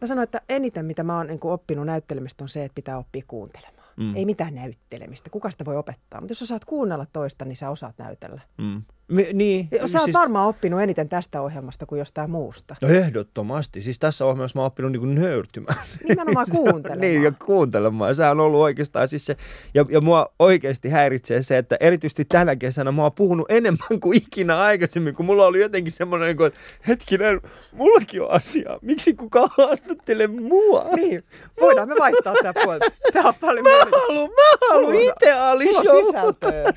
mä 0.02 0.08
sanoin, 0.08 0.24
että 0.24 0.42
eniten 0.50 0.86
mitä 0.86 1.04
mä 1.04 1.18
oon 1.18 1.28
niin 1.28 1.40
oppinut 1.44 1.86
näyttelemistä 1.86 2.44
on 2.44 2.50
se, 2.50 2.64
että 2.66 2.76
pitää 2.76 2.98
oppia 2.98 3.24
kuuntelemaan. 3.28 3.73
Mm. 3.98 4.16
Ei 4.16 4.26
mitään 4.26 4.56
näyttelemistä. 4.56 5.30
Kuka 5.30 5.52
sitä 5.52 5.66
voi 5.66 5.78
opettaa? 5.78 6.22
Mutta 6.22 6.32
jos 6.32 6.40
sä 6.40 6.46
saat 6.46 6.66
kuunnella 6.66 7.06
toista, 7.06 7.46
niin 7.46 7.58
sä 7.58 7.70
osaat 7.70 7.98
näytellä. 7.98 8.42
Mm. 8.58 8.82
Me, 9.08 9.28
niin. 9.34 9.70
Sä 9.86 10.02
oot 10.02 10.14
varmaan 10.14 10.48
oppinut 10.48 10.82
eniten 10.82 11.10
tästä 11.10 11.42
ohjelmasta 11.42 11.86
kuin 11.86 12.00
jostain 12.00 12.30
muusta. 12.32 12.76
No 12.82 12.88
ehdottomasti. 12.88 13.82
Siis 13.82 14.00
tässä 14.00 14.26
ohjelmassa 14.26 14.58
mä 14.60 14.62
oon 14.62 14.68
oppinut 14.68 14.92
niinku 14.92 15.06
nöyrtymään. 15.08 15.78
Nimenomaan 16.10 16.46
kuuntelemaan. 16.56 17.00
niin, 17.00 17.24
ja 17.24 17.32
kuuntelemaan. 17.46 18.16
Sehän 18.16 18.32
on 18.40 18.46
ollut 18.46 18.62
oikeastaan 18.62 19.08
siis 19.08 19.26
se, 19.26 19.36
ja, 19.74 19.86
ja 19.90 20.02
mua 20.02 20.34
oikeasti 20.40 20.90
häiritsee 20.90 21.44
se, 21.44 21.58
että 21.58 21.78
erityisesti 21.80 22.26
tänä 22.26 22.56
kesänä 22.56 22.92
mä 22.92 23.02
oon 23.04 23.12
puhunut 23.12 23.52
enemmän 23.52 24.00
kuin 24.02 24.18
ikinä 24.18 24.60
aikaisemmin, 24.62 25.16
kun 25.16 25.26
mulla 25.26 25.46
oli 25.46 25.60
jotenkin 25.62 25.92
semmoinen, 25.94 26.26
niin 26.28 26.38
kuin, 26.38 26.48
että 26.48 26.60
hetkinen, 26.88 27.42
mullakin 27.72 28.22
on 28.22 28.32
asiaa. 28.32 28.80
Miksi 28.82 29.14
kukaan 29.14 29.50
haastattelee 29.58 30.28
mua? 30.28 30.86
Niin, 30.96 31.20
voidaan 31.62 31.90
me 31.90 31.96
vaihtaa 32.00 32.34
tämä 32.42 32.54
puolta. 32.64 32.86
Tämä 33.14 33.28
on 33.30 33.36
paljon 33.42 33.64
Mä 33.66 33.70
haluan, 34.08 34.30
mä 34.30 34.68
haluan 34.70 34.94
Mulla- 34.94 35.12
itse 35.12 35.32
Ali 35.34 35.66
Mulla 35.66 35.80
on 35.80 35.86
Show. 35.86 36.06
sisältöä. 36.06 36.74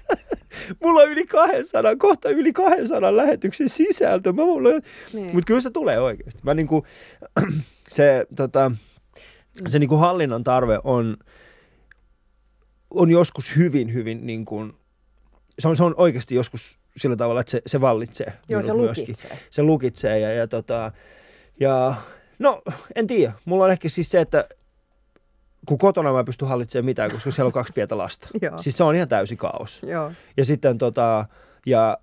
Mulla 0.83 1.01
on 1.01 1.11
yli 1.11 1.27
200, 1.27 1.97
kohta 1.97 2.29
yli 2.29 2.53
200 2.53 3.17
lähetyksen 3.17 3.69
sisältö. 3.69 4.33
Mä 4.33 4.45
mulla. 4.45 4.69
Niin. 5.13 5.35
Mutta 5.35 5.47
kyllä 5.47 5.61
se 5.61 5.71
tulee 5.71 6.01
oikeasti. 6.01 6.41
Mä 6.43 6.55
niinku, 6.55 6.87
se, 7.89 8.27
tota, 8.37 8.73
se 9.69 9.79
niinku 9.79 9.97
hallinnan 9.97 10.45
tarve 10.45 10.81
on, 10.85 11.17
on 12.91 13.11
joskus 13.11 13.57
hyvin, 13.57 13.93
hyvin 13.95 14.27
niin 14.27 14.45
kuin, 14.45 14.73
se 15.59 15.69
on, 15.69 15.77
se 15.77 15.85
on 15.85 15.95
oikeasti 15.97 16.35
joskus 16.35 16.79
sillä 16.97 17.17
tavalla, 17.17 17.41
että 17.41 17.51
se, 17.51 17.63
se 17.67 17.81
vallitsee. 17.81 18.33
Joo, 18.49 18.63
minut 18.63 18.67
se 18.67 18.83
myöskin. 18.83 19.03
lukitsee. 19.03 19.39
Se 19.51 19.63
lukitsee 19.63 20.19
ja, 20.19 20.33
ja, 20.33 20.47
tota, 20.47 20.93
ja 21.61 21.95
no 22.39 22.63
en 22.95 23.07
tiedä. 23.07 23.33
Mulla 23.45 23.65
on 23.65 23.71
ehkä 23.71 23.89
siis 23.89 24.11
se, 24.11 24.21
että 24.21 24.49
kun 25.67 25.79
kotona 25.79 26.13
mä 26.13 26.19
en 26.19 26.25
pysty 26.25 26.45
hallitsemaan 26.45 26.85
mitään, 26.85 27.11
koska 27.11 27.31
siellä 27.31 27.49
on 27.49 27.53
kaksi 27.53 27.73
pientä 27.73 27.99
lasta. 27.99 28.29
Joo. 28.43 28.59
Siis 28.59 28.77
se 28.77 28.85
on 28.85 28.95
ihan 28.95 29.09
täysi 29.09 29.37
kaos. 29.37 29.83
Joo. 29.83 30.13
Ja 30.37 30.45
sitten 30.45 30.79
tota, 30.79 31.25
ja 31.67 31.99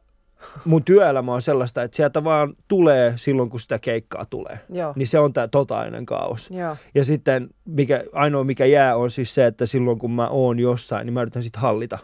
mun 0.66 0.84
työelämä 0.84 1.34
on 1.34 1.42
sellaista, 1.42 1.84
että 1.84 1.98
sieltä 1.98 2.24
vaan 2.24 2.54
tulee 2.68 3.14
silloin, 3.16 3.50
kun 3.50 3.60
sitä 3.60 3.80
keikkaa 3.80 4.26
tulee. 4.26 4.60
Joo. 4.70 4.94
Niin 4.96 5.08
se 5.08 5.20
on 5.20 5.34
tämä 5.34 5.48
totaalinen 5.48 6.06
kaos. 6.06 6.52
Joo. 6.52 6.78
Ja 6.96 7.06
sitten 7.06 7.50
mikä, 7.66 8.04
ainoa 8.14 8.44
mikä 8.44 8.66
jää 8.66 8.96
on 8.96 9.12
siis 9.12 9.34
se, 9.34 9.46
että 9.46 9.66
silloin 9.66 10.00
kun 10.00 10.12
mä 10.12 10.28
oon 10.28 10.60
jossain, 10.60 11.06
niin 11.06 11.14
mä 11.14 11.22
yritän 11.22 11.44
sitten 11.44 11.62
hallita 11.62 11.98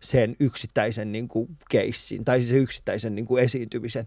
sen 0.00 0.36
yksittäisen 0.40 1.12
niin 1.12 1.28
kuin 1.28 1.48
keissin, 1.70 2.24
tai 2.24 2.38
siis 2.38 2.50
sen 2.50 2.58
yksittäisen 2.58 3.14
niin 3.14 3.26
kuin 3.26 3.44
esiintymisen. 3.44 4.06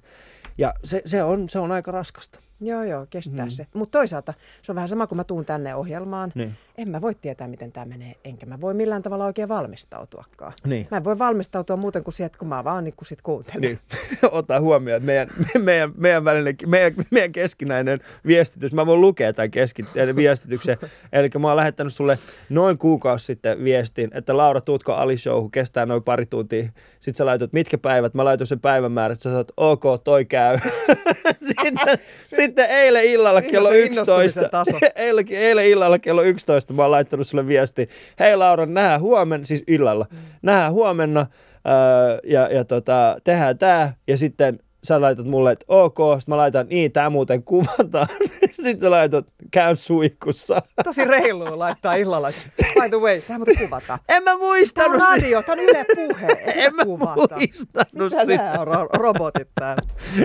Ja 0.57 0.73
se, 0.83 1.01
se, 1.05 1.23
on, 1.23 1.49
se 1.49 1.59
on 1.59 1.71
aika 1.71 1.91
raskasta. 1.91 2.39
Joo, 2.61 2.83
joo, 2.83 3.05
kestää 3.09 3.45
Mm. 3.45 3.49
se. 3.51 3.67
Mutta 3.73 3.99
toisaalta 3.99 4.33
se 4.61 4.71
on 4.71 4.75
vähän 4.75 4.87
sama, 4.87 5.07
kun 5.07 5.17
mä 5.17 5.23
tuun 5.23 5.45
tänne 5.45 5.75
ohjelmaan. 5.75 6.31
Niin. 6.35 6.53
En 6.77 6.89
mä 6.89 7.01
voi 7.01 7.15
tietää, 7.15 7.47
miten 7.47 7.71
tämä 7.71 7.85
menee, 7.85 8.15
enkä 8.23 8.45
mä 8.45 8.61
voi 8.61 8.73
millään 8.73 9.01
tavalla 9.01 9.25
oikein 9.25 9.49
valmistautuakaan. 9.49 10.53
Niin. 10.65 10.87
Mä 10.91 10.97
en 10.97 11.03
voi 11.03 11.19
valmistautua 11.19 11.75
muuten 11.75 12.03
kuin 12.03 12.13
sieltä, 12.13 12.37
kun 12.37 12.47
mä 12.47 12.63
vaan 12.63 12.83
niin 12.83 12.93
kuin 12.97 13.07
sit 13.07 13.21
kuuntelen. 13.21 13.61
Niin. 13.61 13.79
Ota 14.31 14.59
huomioon, 14.59 14.97
että 14.97 15.05
meidän, 15.05 15.29
meidän, 15.65 15.91
meidän, 15.97 16.25
välinen, 16.25 16.55
meidän, 16.65 16.93
meidän 17.11 17.31
keskinäinen 17.31 17.99
viestitys, 18.25 18.73
mä 18.73 18.85
voin 18.85 19.01
lukea 19.01 19.33
tämän 19.33 19.51
keski, 19.51 19.85
eli 19.95 20.15
viestityksen, 20.15 20.77
eli 21.13 21.29
mä 21.39 21.47
oon 21.47 21.57
lähettänyt 21.57 21.93
sulle 21.93 22.19
noin 22.49 22.77
kuukausi 22.77 23.25
sitten 23.25 23.63
viestin, 23.63 24.09
että 24.13 24.37
Laura, 24.37 24.61
tuutko 24.61 24.93
Ali 24.93 25.15
kestää 25.51 25.85
noin 25.85 26.03
pari 26.03 26.25
tuntia. 26.25 26.69
Sitten 26.99 27.17
sä 27.17 27.25
laitot, 27.25 27.53
mitkä 27.53 27.77
päivät, 27.77 28.13
mä 28.13 28.25
laitoin 28.25 28.47
sen 28.47 28.59
päivämäärät, 28.59 29.21
sä 29.21 29.29
sanot, 29.29 29.51
ok, 29.57 29.83
toi 30.03 30.25
käy. 30.25 30.57
sitten, 31.47 31.99
sitten 32.47 32.69
eilen 32.69 33.05
illalla 33.05 33.41
kello 33.41 33.67
on 33.67 33.73
se 33.73 33.79
11, 33.79 34.01
innostumisen 34.13 34.49
taso. 34.51 34.77
eilen, 34.95 35.25
eilen 35.29 35.67
illalla 35.67 35.99
kello 35.99 36.21
11 36.23 36.73
mä 36.73 36.81
oon 36.81 36.91
laittanut 36.91 37.27
sulle 37.27 37.47
viesti, 37.47 37.89
hei 38.19 38.35
Laura, 38.35 38.65
nähdään 38.65 39.01
huomenna, 39.01 39.45
siis 39.45 39.63
illalla, 39.67 40.05
Mm. 40.11 40.17
nähdään 40.41 40.73
huomenna, 40.73 41.25
Öö, 41.67 42.19
ja, 42.23 42.47
ja 42.53 42.65
tota, 42.65 43.17
tehdään 43.23 43.57
tää, 43.57 43.93
ja 44.07 44.17
sitten 44.17 44.59
sä 44.83 45.01
laitat 45.01 45.25
mulle, 45.25 45.51
että 45.51 45.65
ok, 45.67 45.97
sitten 46.19 46.33
mä 46.33 46.37
laitan, 46.37 46.67
niin, 46.69 46.91
tää 46.91 47.09
muuten 47.09 47.43
kuvataan. 47.43 48.07
sitten 48.63 48.79
sä 48.79 48.91
laitat, 48.91 49.25
käyn 49.51 49.77
suihkussa. 49.77 50.61
Tosi 50.83 51.03
reilua 51.03 51.59
laittaa 51.59 51.95
illalla. 51.95 52.31
By 52.57 52.89
the 52.89 52.97
way, 52.99 53.21
tämä 53.21 53.37
muuten 53.39 53.57
kuvataan. 53.57 53.99
En 54.09 54.23
mä 54.23 54.25
Tämä 54.25 54.33
on 54.35 54.39
muistanut 54.41 55.01
sitä. 55.01 55.07
radio, 55.15 55.41
tämä 55.43 55.53
on 55.53 55.59
Yle 55.59 55.85
Puhe. 55.95 56.37
En 56.45 56.75
mä 56.75 56.85
kuvata. 56.85 57.35
muistanut 57.35 57.87
Mitä 58.11 58.25
sitä. 58.25 58.37
nämä 58.43 58.59
on 58.59 58.67
ro- 58.67 58.89
robotit 58.93 59.47
täällä? 59.55 59.81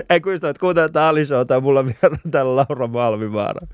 Ei 0.09 0.21
kun 0.21 0.33
ystävät, 0.33 0.57
kuunteletaan 0.57 1.09
Ali 1.09 1.25
Showta, 1.25 1.61
mulla 1.61 1.79
on 1.79 1.85
vielä 1.85 2.17
täällä 2.31 2.55
Laura 2.55 2.87
Malmivaara. 2.87 3.67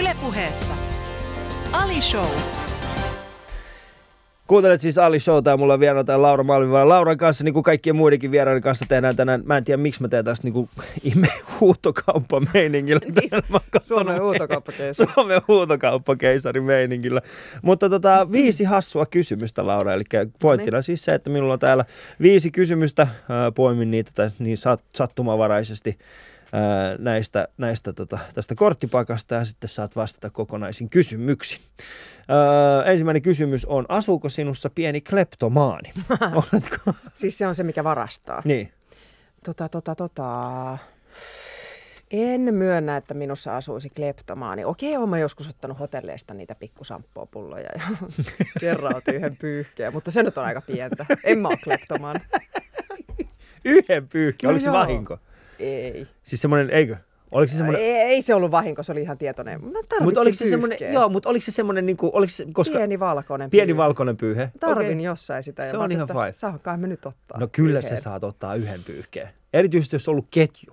Ylepuheessa 0.00 0.74
Ali 1.72 2.02
Show. 2.02 2.26
Kuuntelet 4.48 4.80
siis 4.80 4.98
Ali 4.98 5.20
Showta 5.20 5.50
ja 5.50 5.56
mulla 5.56 5.74
on 5.74 5.80
vieraana 5.80 6.04
täällä 6.04 6.22
Laura 6.22 6.44
Malmivaara. 6.44 6.88
Lauran 6.88 7.16
kanssa, 7.16 7.44
niin 7.44 7.52
kuin 7.52 7.62
kaikkien 7.62 7.96
muidenkin 7.96 8.30
vieraiden 8.30 8.62
kanssa 8.62 8.84
tehdään 8.88 9.16
tänään, 9.16 9.42
mä 9.44 9.56
en 9.56 9.64
tiedä 9.64 9.82
miksi 9.82 10.02
mä 10.02 10.08
teen 10.08 10.24
tästä 10.24 10.44
niin 10.46 10.52
kuin 10.52 10.70
ihme 11.04 11.28
huutokauppa-meiningillä. 11.60 13.00
Suomen 13.82 14.22
huutokauppakeisari. 14.22 15.12
Suomen 15.14 15.40
huutokauppakeisari 15.48 16.60
meiningillä. 16.60 17.20
Mutta 17.62 17.90
tota, 17.90 18.32
viisi 18.32 18.64
hassua 18.64 19.06
kysymystä, 19.06 19.66
Laura. 19.66 19.94
Eli 19.94 20.04
pointtina 20.40 20.82
siis 20.82 21.04
se, 21.04 21.14
että 21.14 21.30
minulla 21.30 21.52
on 21.52 21.58
täällä 21.58 21.84
viisi 22.22 22.50
kysymystä. 22.50 23.06
Poimin 23.54 23.90
niitä 23.90 24.10
tä- 24.14 24.30
niin 24.38 24.58
sat, 24.58 24.80
sattumavaraisesti 24.94 25.98
ää, 26.52 26.96
näistä, 26.98 27.48
näistä 27.58 27.92
tota, 27.92 28.18
tästä 28.34 28.54
korttipakasta 28.54 29.34
ja 29.34 29.44
sitten 29.44 29.68
saat 29.68 29.96
vastata 29.96 30.30
kokonaisin 30.30 30.90
kysymyksiin. 30.90 31.60
Öö, 32.30 32.84
ensimmäinen 32.84 33.22
kysymys 33.22 33.64
on, 33.64 33.86
asuuko 33.88 34.28
sinussa 34.28 34.70
pieni 34.70 35.00
kleptomaani? 35.00 35.92
Oletko? 36.52 36.94
Siis 37.14 37.38
se 37.38 37.46
on 37.46 37.54
se, 37.54 37.62
mikä 37.62 37.84
varastaa. 37.84 38.42
Niin. 38.44 38.72
Tota, 39.44 39.68
tota, 39.68 39.94
tota. 39.94 40.78
En 42.10 42.40
myönnä, 42.54 42.96
että 42.96 43.14
minussa 43.14 43.56
asuisi 43.56 43.90
kleptomaani. 43.90 44.64
Okei, 44.64 44.96
olen 44.96 45.08
mä 45.08 45.18
joskus 45.18 45.48
ottanut 45.48 45.78
hotelleista 45.78 46.34
niitä 46.34 46.54
pikkusamppopulloja 46.54 47.68
ja 47.74 47.96
kerran 48.60 48.96
otin 48.96 49.14
yhden 49.14 49.36
pyyhkeen, 49.36 49.92
mutta 49.92 50.10
se 50.10 50.22
nyt 50.22 50.38
on 50.38 50.44
aika 50.44 50.60
pientä. 50.60 51.06
En 51.24 51.38
mä 51.38 51.48
ole 51.48 51.56
kleptomaan. 51.64 52.20
Yhden 53.64 54.08
pyyhki, 54.08 54.46
No 54.46 54.50
oliko 54.50 54.64
se 54.64 54.72
vahinko? 54.72 55.18
Ei. 55.58 56.06
Siis 56.22 56.42
semmoinen, 56.42 56.70
eikö? 56.70 56.96
Oliko 57.30 57.50
se 57.50 57.56
semmoinen... 57.56 57.82
Ei, 57.82 57.90
ei 57.96 58.22
se 58.22 58.34
ollut 58.34 58.50
vahinko, 58.50 58.82
se 58.82 58.92
oli 58.92 59.02
ihan 59.02 59.18
tietoinen. 59.18 59.64
Mä 59.64 59.70
Mutta 60.00 60.20
oliko 60.20 60.36
se 60.36 60.48
semmoinen, 60.50 60.78
joo, 60.92 61.08
mutta 61.08 61.28
oliko 61.28 61.44
se 61.44 61.52
semmoinen, 61.52 61.86
niin 61.86 61.96
kuin, 61.96 62.10
oliko 62.14 62.30
se, 62.30 62.46
koska 62.52 62.76
Pieni 62.76 63.00
valkoinen 63.00 63.50
pieni 63.50 63.66
pyyhe. 63.72 63.76
valkoinen 63.76 64.16
pyyhe? 64.16 64.50
Tarvin 64.60 64.86
Okei. 64.86 65.02
jossain 65.04 65.42
sitä. 65.42 65.70
Se 65.70 65.76
on 65.76 65.92
ihan 65.92 66.08
fine. 66.08 66.32
Saankohan 66.36 66.80
me 66.80 66.86
nyt 66.86 67.06
ottaa 67.06 67.38
No 67.40 67.48
kyllä 67.52 67.80
pyyhkeen. 67.80 67.98
se 67.98 68.02
saat 68.02 68.24
ottaa 68.24 68.54
yhden 68.54 68.80
pyyhkeen. 68.86 69.28
Erityisesti 69.52 69.96
jos 69.96 70.08
on 70.08 70.12
ollut 70.12 70.26
ketju. 70.30 70.72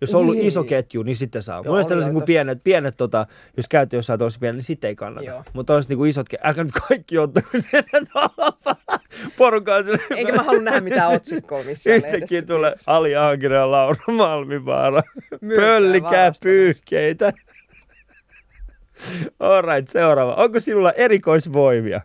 Jos 0.00 0.14
on 0.14 0.20
ollut 0.20 0.34
Niin. 0.34 0.46
iso 0.46 0.64
ketju, 0.64 1.02
niin 1.02 1.16
sitten 1.16 1.42
saa. 1.42 1.56
Joo, 1.56 1.64
Mun 1.64 1.72
mielestä 1.72 1.94
oli 1.94 2.04
niin 2.04 2.22
pienet, 2.22 2.64
pienet 2.64 2.96
tota, 2.96 3.26
jos 3.56 3.68
käytte 3.68 3.96
jossain 3.96 4.18
tosi 4.18 4.38
pieni, 4.38 4.56
niin 4.56 4.64
sitten 4.64 4.88
ei 4.88 4.96
kannata. 4.96 5.44
Mutta 5.52 5.74
olisi 5.74 5.94
niin 5.94 6.06
isot, 6.06 6.26
älkää 6.42 6.64
nyt 6.64 6.72
kaikki 6.88 7.18
ottaa, 7.18 7.42
kun 7.50 7.62
sen 7.62 7.84
porukaan. 9.36 9.84
Eikä 10.16 10.32
mä 10.32 10.42
halua 10.42 10.62
nähdä 10.62 10.80
mitään 10.80 11.12
otsikkoa 11.12 11.62
missään 11.62 11.96
Yhtäkkiä 11.96 12.18
lehdessä. 12.20 12.46
tulee 12.46 12.74
Ali 12.86 13.16
Ankira 13.16 13.56
ja 13.56 13.70
Laura 13.70 14.02
Malmivaara. 14.16 15.02
Pöllikää 15.56 16.32
pyyhkeitä. 16.42 17.32
Alright, 19.40 19.88
seuraava. 19.88 20.34
Onko 20.34 20.60
sinulla 20.60 20.92
erikoisvoimia? 20.92 22.00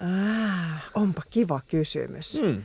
Ah, 0.00 0.90
onpa 0.94 1.22
kiva 1.30 1.60
kysymys. 1.68 2.40
Hmm. 2.42 2.62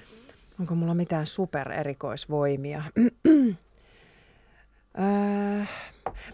Onko 0.60 0.76
mulla 0.76 0.94
mitään 0.94 1.28
supererikoisvoimia? 1.28 2.84
äh, 5.00 5.70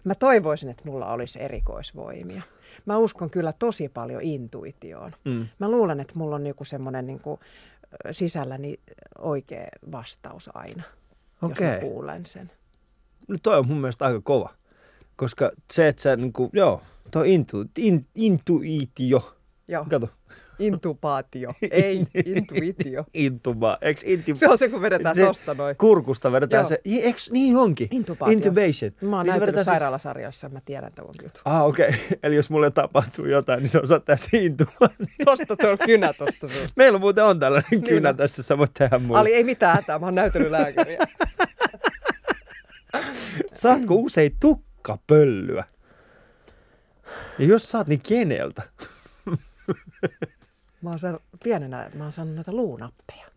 mä 0.03 0.15
toivoisin, 0.15 0.69
että 0.69 0.83
mulla 0.85 1.13
olisi 1.13 1.41
erikoisvoimia. 1.41 2.41
Mä 2.85 2.97
uskon 2.97 3.29
kyllä 3.29 3.53
tosi 3.53 3.89
paljon 3.89 4.21
intuitioon. 4.21 5.11
Mm. 5.25 5.47
Mä 5.59 5.69
luulen, 5.69 5.99
että 5.99 6.13
mulla 6.15 6.35
on 6.35 6.47
joku 6.47 6.65
semmoinen 6.65 7.07
niin 7.07 7.21
sisälläni 8.11 8.79
oikea 9.17 9.67
vastaus 9.91 10.49
aina, 10.53 10.83
jos 11.41 11.51
Okei. 11.51 11.71
mä 11.71 11.79
kuulen 11.79 12.25
sen. 12.25 12.51
No 13.27 13.35
toi 13.43 13.57
on 13.57 13.67
mun 13.67 13.77
mielestä 13.77 14.05
aika 14.05 14.21
kova. 14.23 14.49
Koska 15.15 15.51
se, 15.71 15.87
että 15.87 16.01
sä 16.01 16.15
niinku, 16.15 16.49
joo, 16.53 16.81
toi 17.11 17.33
intu, 17.33 17.65
in, 17.77 18.05
intuitio. 18.15 19.37
Joo, 19.71 19.85
Kato, 19.89 20.09
intubaatio, 20.59 21.53
ei 21.71 22.05
intuitio. 22.25 23.05
intuba. 23.13 23.77
Eiks 23.81 24.03
inti... 24.03 24.35
Se 24.35 24.47
on 24.49 24.57
se, 24.57 24.69
kun 24.69 24.81
vedetään 24.81 25.15
se 25.15 25.25
tosta 25.25 25.53
noin. 25.53 25.75
Kurkusta 25.77 26.31
vedetään 26.31 26.61
Joo. 26.61 26.67
se, 26.69 26.81
Ei, 26.85 27.03
eiks 27.05 27.31
niin 27.31 27.57
onkin? 27.57 27.87
Intubaatio. 27.91 28.33
Intubation. 28.37 28.91
Mä 29.01 29.15
oon 29.17 29.25
Niin 29.25 29.29
näytellyt 29.31 29.55
siis- 29.55 29.65
sairaalasarjassa, 29.65 30.49
mä 30.49 30.59
tiedän 30.65 30.91
tämän 30.93 31.09
jutun. 31.21 31.41
Ah, 31.45 31.65
okei. 31.65 31.87
Okay. 31.87 31.99
Eli 32.23 32.35
jos 32.35 32.49
mulle 32.49 32.71
tapahtuu 32.71 33.25
jotain, 33.25 33.59
niin 33.59 33.69
se 33.69 33.77
on 33.77 33.83
ottaa 33.95 34.17
se 34.17 34.37
intubaatio. 34.37 35.05
Tosta 35.25 35.55
tuolla 35.57 35.77
kynä 35.85 36.13
tosta 36.13 36.47
sun. 36.47 36.67
Meillä 36.75 36.99
muuten 36.99 37.23
on 37.23 37.39
tällainen 37.39 37.83
kynä 37.83 38.09
on. 38.09 38.17
tässä, 38.17 38.43
sä 38.43 38.57
voit 38.57 38.73
tehdä 38.73 38.99
mulle. 38.99 39.19
Ali, 39.19 39.33
ei 39.33 39.43
mitään 39.43 39.75
hätää, 39.75 39.99
mä 39.99 40.05
oon 40.05 40.15
näytellyt 40.15 40.51
lääkäriä. 40.51 41.07
Saatko 43.53 43.95
usein 43.95 44.35
tukkapöllyä? 44.39 45.63
Ja 47.39 47.45
jos 47.45 47.69
saat, 47.71 47.87
niin 47.87 48.01
keneltä? 48.07 48.61
Mä 50.81 50.89
oon 50.89 50.99
saanut, 50.99 51.21
pienenä, 51.43 51.89
mä 51.93 52.03
oon 52.03 52.13
saanut 52.13 52.35
noita 52.35 52.51
luunappeja 52.53 53.27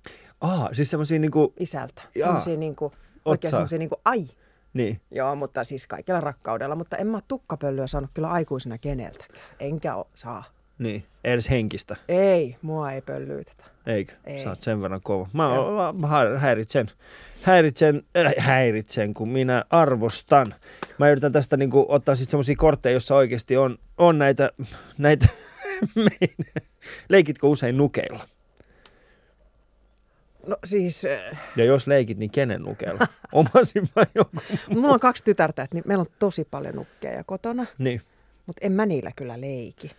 Ah, 0.41 0.69
siis 0.73 0.91
semmosia 0.91 1.19
niinku, 1.19 1.55
isältä. 1.61 2.03
Jaa. 2.15 2.27
Semmoisia 2.27 2.57
niinku, 2.57 2.93
oikein 3.25 3.51
saa. 3.51 3.59
semmoisia 3.59 3.79
niinku, 3.79 4.01
ai. 4.05 4.25
niin. 4.75 5.01
Joo, 5.11 5.37
mutta 5.37 5.65
siis 5.65 5.87
kaikella 5.87 6.21
rakkaudella. 6.21 6.75
Mutta 6.77 6.97
en 6.97 7.07
mä 7.07 7.17
oo 7.17 7.21
tukkapölyä 7.29 7.87
saanut 7.87 8.11
kyllä 8.15 8.29
aikuisena 8.31 8.79
keneltäkään. 8.79 9.45
Enkä 9.61 9.97
o, 9.97 10.09
saa. 10.15 10.45
Niin, 10.79 11.05
ei 11.25 11.33
edes 11.33 11.51
henkistä. 11.51 11.97
Ei, 12.09 12.57
mua 12.63 12.93
ei 12.93 13.01
pöllyytetä. 13.03 13.65
Eikö? 13.87 14.13
Ei. 14.25 14.43
Sä 14.45 14.49
oot 14.51 14.61
sen 14.61 14.83
verran 14.83 15.01
kova. 15.03 15.29
Mä, 15.33 15.49
mä, 15.49 15.93
mä 15.93 16.39
häiritsen, 16.39 16.87
häiritsen, 17.43 18.03
äh, 18.17 18.33
häiritsen, 18.39 19.15
kun 19.15 19.29
minä 19.29 19.65
arvostan. 19.71 20.55
Mä 20.99 21.11
yritän 21.11 21.33
tästä 21.33 21.57
niinku 21.57 21.87
ottaa 21.89 22.15
sitten 22.15 22.31
semmosia 22.31 22.57
kortteja, 22.57 22.93
jossa 22.93 23.15
oikeasti 23.15 23.57
on, 23.57 23.79
on 23.99 24.19
näitä, 24.19 24.51
näitä 24.99 25.29
Leikitkö 27.09 27.47
usein 27.47 27.77
nukeilla? 27.77 28.25
No 30.47 30.57
siis, 30.65 31.05
äh, 31.05 31.39
Ja 31.57 31.65
jos 31.65 31.87
leikit, 31.87 32.19
niin 32.19 32.31
kenen 32.31 32.63
nukeilla? 32.63 33.07
Omasin 33.33 33.89
vai 33.97 34.07
joku? 34.15 34.37
mulla 34.69 34.95
on 34.95 35.01
kaksi 35.01 35.25
tytärtä, 35.25 35.63
että 35.63 35.77
niin 35.77 35.85
meillä 35.87 36.03
on 36.03 36.11
tosi 36.19 36.45
paljon 36.51 36.75
nukkeja 36.75 37.25
kotona. 37.25 37.67
Niin. 37.79 38.01
Mutta 38.47 38.67
en 38.67 38.73
mä 38.73 38.87
niillä 38.87 39.13
kyllä 39.17 39.41
leiki. 39.41 39.91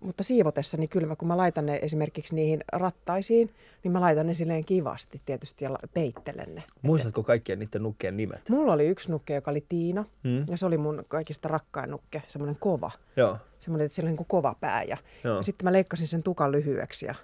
Mutta 0.00 0.22
siivotessa, 0.22 0.76
niin 0.76 0.88
kyllä 0.88 1.06
mä, 1.06 1.16
kun 1.16 1.28
mä 1.28 1.36
laitan 1.36 1.66
ne 1.66 1.78
esimerkiksi 1.82 2.34
niihin 2.34 2.64
rattaisiin, 2.72 3.50
niin 3.84 3.92
mä 3.92 4.00
laitan 4.00 4.26
ne 4.26 4.34
silleen 4.34 4.64
kivasti 4.64 5.20
tietysti 5.26 5.64
ja 5.64 5.70
peittelen 5.94 6.54
ne. 6.54 6.62
Muistatko 6.82 7.22
kaikkien 7.22 7.58
niiden 7.58 7.82
nukkeen 7.82 8.16
nimet? 8.16 8.48
Mulla 8.48 8.72
oli 8.72 8.86
yksi 8.86 9.10
nukke, 9.10 9.34
joka 9.34 9.50
oli 9.50 9.64
Tiina, 9.68 10.04
Mm. 10.24 10.44
ja 10.50 10.56
se 10.56 10.66
oli 10.66 10.78
mun 10.78 11.04
kaikista 11.08 11.48
rakkain 11.48 11.90
nukke, 11.90 12.22
semmoinen 12.28 12.56
kova. 12.60 12.90
Joo. 13.16 13.36
Semmoinen, 13.68 13.86
että 13.86 13.96
sillä 13.96 14.10
on 14.10 14.16
niin 14.16 14.26
kova 14.26 14.54
pää. 14.60 14.82
Ja, 14.82 14.96
Joo. 15.24 15.36
ja 15.36 15.42
sitten 15.42 15.64
mä 15.64 15.72
leikkasin 15.72 16.06
sen 16.06 16.22
tukan 16.22 16.52
lyhyeksi 16.52 17.06
ja 17.06 17.14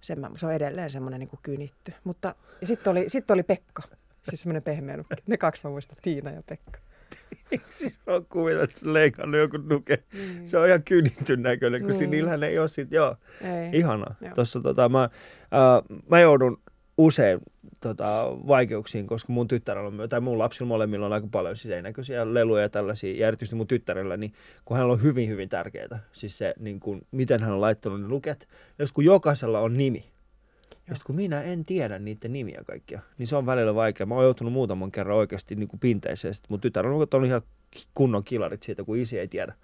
sen 0.00 0.20
mä, 0.20 0.30
se 0.34 0.46
on 0.46 0.52
edelleen 0.52 0.90
semmoinen 0.90 1.20
niin 1.20 1.28
kynitty. 1.42 1.92
Mutta 2.04 2.34
sitten 2.64 2.90
oli, 2.90 3.04
sitten 3.08 3.34
oli 3.34 3.42
Pekka, 3.42 3.82
siis 4.22 4.42
semmoinen 4.42 4.62
pehmeä 4.62 4.96
nukke. 4.96 5.16
Ne 5.26 5.36
kaksi 5.36 5.60
mä 5.64 5.70
muistan, 5.70 5.96
Tiina 6.02 6.30
ja 6.30 6.42
Pekka. 6.48 6.78
Siis 7.68 7.98
mä 8.06 8.12
oon 8.12 8.26
kuvitellut, 8.26 8.70
että 8.70 8.80
sä 8.80 8.92
leikannut 8.92 9.40
joku 9.40 9.56
nuke. 9.56 10.02
Se 10.44 10.58
on 10.58 10.68
ihan 10.68 10.82
kynitty 10.84 11.36
näköinen, 11.36 11.80
kun 11.80 11.90
Niin. 11.90 11.98
niin. 12.00 12.10
niillähän 12.10 12.42
ei 12.42 12.58
ole 12.58 12.68
sit, 12.68 12.92
joo. 12.92 13.16
Ei. 13.40 13.70
Ihanaa. 13.78 14.14
Joo. 14.20 14.34
Tossa, 14.34 14.60
tota, 14.60 14.88
mä, 14.88 15.02
äh, 15.04 16.00
mä 16.10 16.20
joudun 16.20 16.60
usein 16.98 17.40
tota, 17.80 18.24
vaikeuksiin, 18.46 19.06
koska 19.06 19.32
mun 19.32 19.48
tyttärellä 19.48 19.88
on, 20.02 20.08
tai 20.08 20.20
mun 20.20 20.38
lapsilla 20.38 20.68
molemmilla 20.68 21.06
on 21.06 21.12
aika 21.12 21.28
paljon 21.30 21.56
siis 21.56 21.72
erinäköisiä 21.72 22.34
leluja 22.34 22.62
ja 22.62 22.68
tällaisia, 22.68 23.20
ja 23.20 23.28
erityisesti 23.28 23.56
mun 23.56 23.66
tyttärellä, 23.66 24.16
niin 24.16 24.32
kun 24.64 24.76
hänellä 24.76 24.92
on 24.92 25.02
hyvin, 25.02 25.28
hyvin 25.28 25.48
tärkeää, 25.48 26.02
siis 26.12 26.38
se, 26.38 26.54
niin 26.58 26.80
kun, 26.80 27.02
miten 27.10 27.42
hän 27.42 27.52
on 27.52 27.60
laittanut 27.60 28.00
ne 28.00 28.08
luket, 28.08 28.48
jos 28.78 28.92
kun 28.92 29.04
jokaisella 29.04 29.60
on 29.60 29.76
nimi, 29.76 30.04
ja 30.88 30.94
sit 30.94 31.04
kun 31.04 31.16
minä 31.16 31.42
en 31.42 31.64
tiedä 31.64 31.98
niiden 31.98 32.32
nimiä 32.32 32.62
kaikkia, 32.66 33.00
niin 33.18 33.26
se 33.26 33.36
on 33.36 33.46
välillä 33.46 33.74
vaikea. 33.74 34.06
Mä 34.06 34.14
oon 34.14 34.24
joutunut 34.24 34.52
muutaman 34.52 34.92
kerran 34.92 35.16
oikeasti 35.16 35.54
niin 35.54 35.68
kuin 35.68 35.80
pinteeseen. 35.80 36.34
Sitten 36.34 36.46
mun 36.52 36.60
tytär 36.60 36.86
on 36.86 36.92
ollut 36.92 37.26
ihan 37.26 37.42
kunnon 37.94 38.24
kilarit 38.24 38.62
siitä, 38.62 38.84
kun 38.84 38.96
isi 38.96 39.18
ei 39.18 39.28
tiedä 39.28 39.54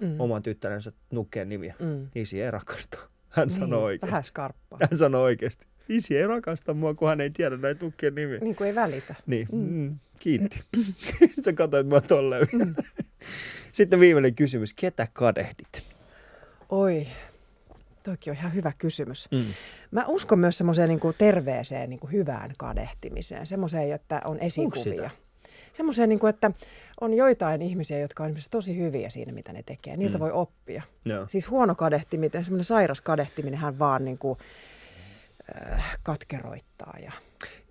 Mm. 0.00 0.20
oman 0.20 0.42
tyttärensä 0.42 0.92
nukkeen 1.10 1.48
nimiä. 1.48 1.74
Mm. 1.78 2.08
Isi 2.14 2.42
ei 2.42 2.50
rakasta. 2.50 2.98
Hän 3.28 3.50
sanoo 3.50 3.82
oikeasti. 3.82 4.06
Vähän 4.10 4.24
skarppaa. 4.24 4.78
Hän 4.90 4.98
sanoo 4.98 5.22
oikeasti. 5.22 5.66
Isi 5.90 6.16
ei 6.16 6.26
rakasta 6.26 6.74
mua, 6.74 6.94
kun 6.94 7.08
hän 7.08 7.20
ei 7.20 7.30
tiedä 7.30 7.56
näitä 7.56 7.84
nukkeen 7.84 8.14
nimiä. 8.14 8.38
Niin 8.38 8.56
kuin 8.56 8.68
ei 8.68 8.74
välitä. 8.74 9.14
Niin, 9.26 9.48
mm. 9.52 9.98
kiitti. 10.18 10.62
Sä 11.44 11.52
katsoit 11.52 11.86
mua 11.86 12.00
tolleen. 12.00 12.46
Sitten 13.72 14.00
viimeinen 14.00 14.34
kysymys. 14.34 14.74
Ketä 14.74 15.08
kadehdit? 15.12 15.82
Oi, 16.68 17.06
toikin 18.02 18.30
on 18.30 18.36
ihan 18.36 18.54
hyvä 18.54 18.72
kysymys. 18.78 19.28
Mm. 19.30 19.44
Mä 19.90 20.04
uskon 20.06 20.38
myös 20.38 20.58
semmoiseen 20.58 20.88
niin 20.88 21.00
kuin 21.00 21.14
terveeseen 21.18 21.90
niin 21.90 22.00
kuin 22.00 22.12
hyvään 22.12 22.50
kadehtimiseen, 22.58 23.46
semmoiseen, 23.46 23.92
että 23.92 24.20
on 24.24 24.38
esikuvia. 24.38 25.10
Semmoiseen, 25.72 26.08
niin 26.08 26.18
kuin, 26.18 26.30
että 26.30 26.50
on 27.00 27.14
joitain 27.14 27.62
ihmisiä, 27.62 27.98
jotka 27.98 28.22
on 28.22 28.26
esimerkiksi 28.26 28.50
tosi 28.50 28.78
hyviä 28.78 29.10
siinä, 29.10 29.32
mitä 29.32 29.52
ne 29.52 29.62
tekee. 29.62 29.96
Niiltä 29.96 30.18
Mm. 30.18 30.22
voi 30.22 30.32
oppia. 30.32 30.82
Joo. 31.04 31.26
Siis 31.28 31.50
huono 31.50 31.74
kadehtiminen, 31.74 32.44
semmoinen 32.44 32.64
sairas 32.64 33.00
kadehtiminen, 33.00 33.60
hän 33.60 33.78
vaan 33.78 34.04
niin 34.04 34.18
kuin, 34.18 34.38
äh, 35.72 35.98
katkeroittaa. 36.02 36.94
Ja... 37.02 37.12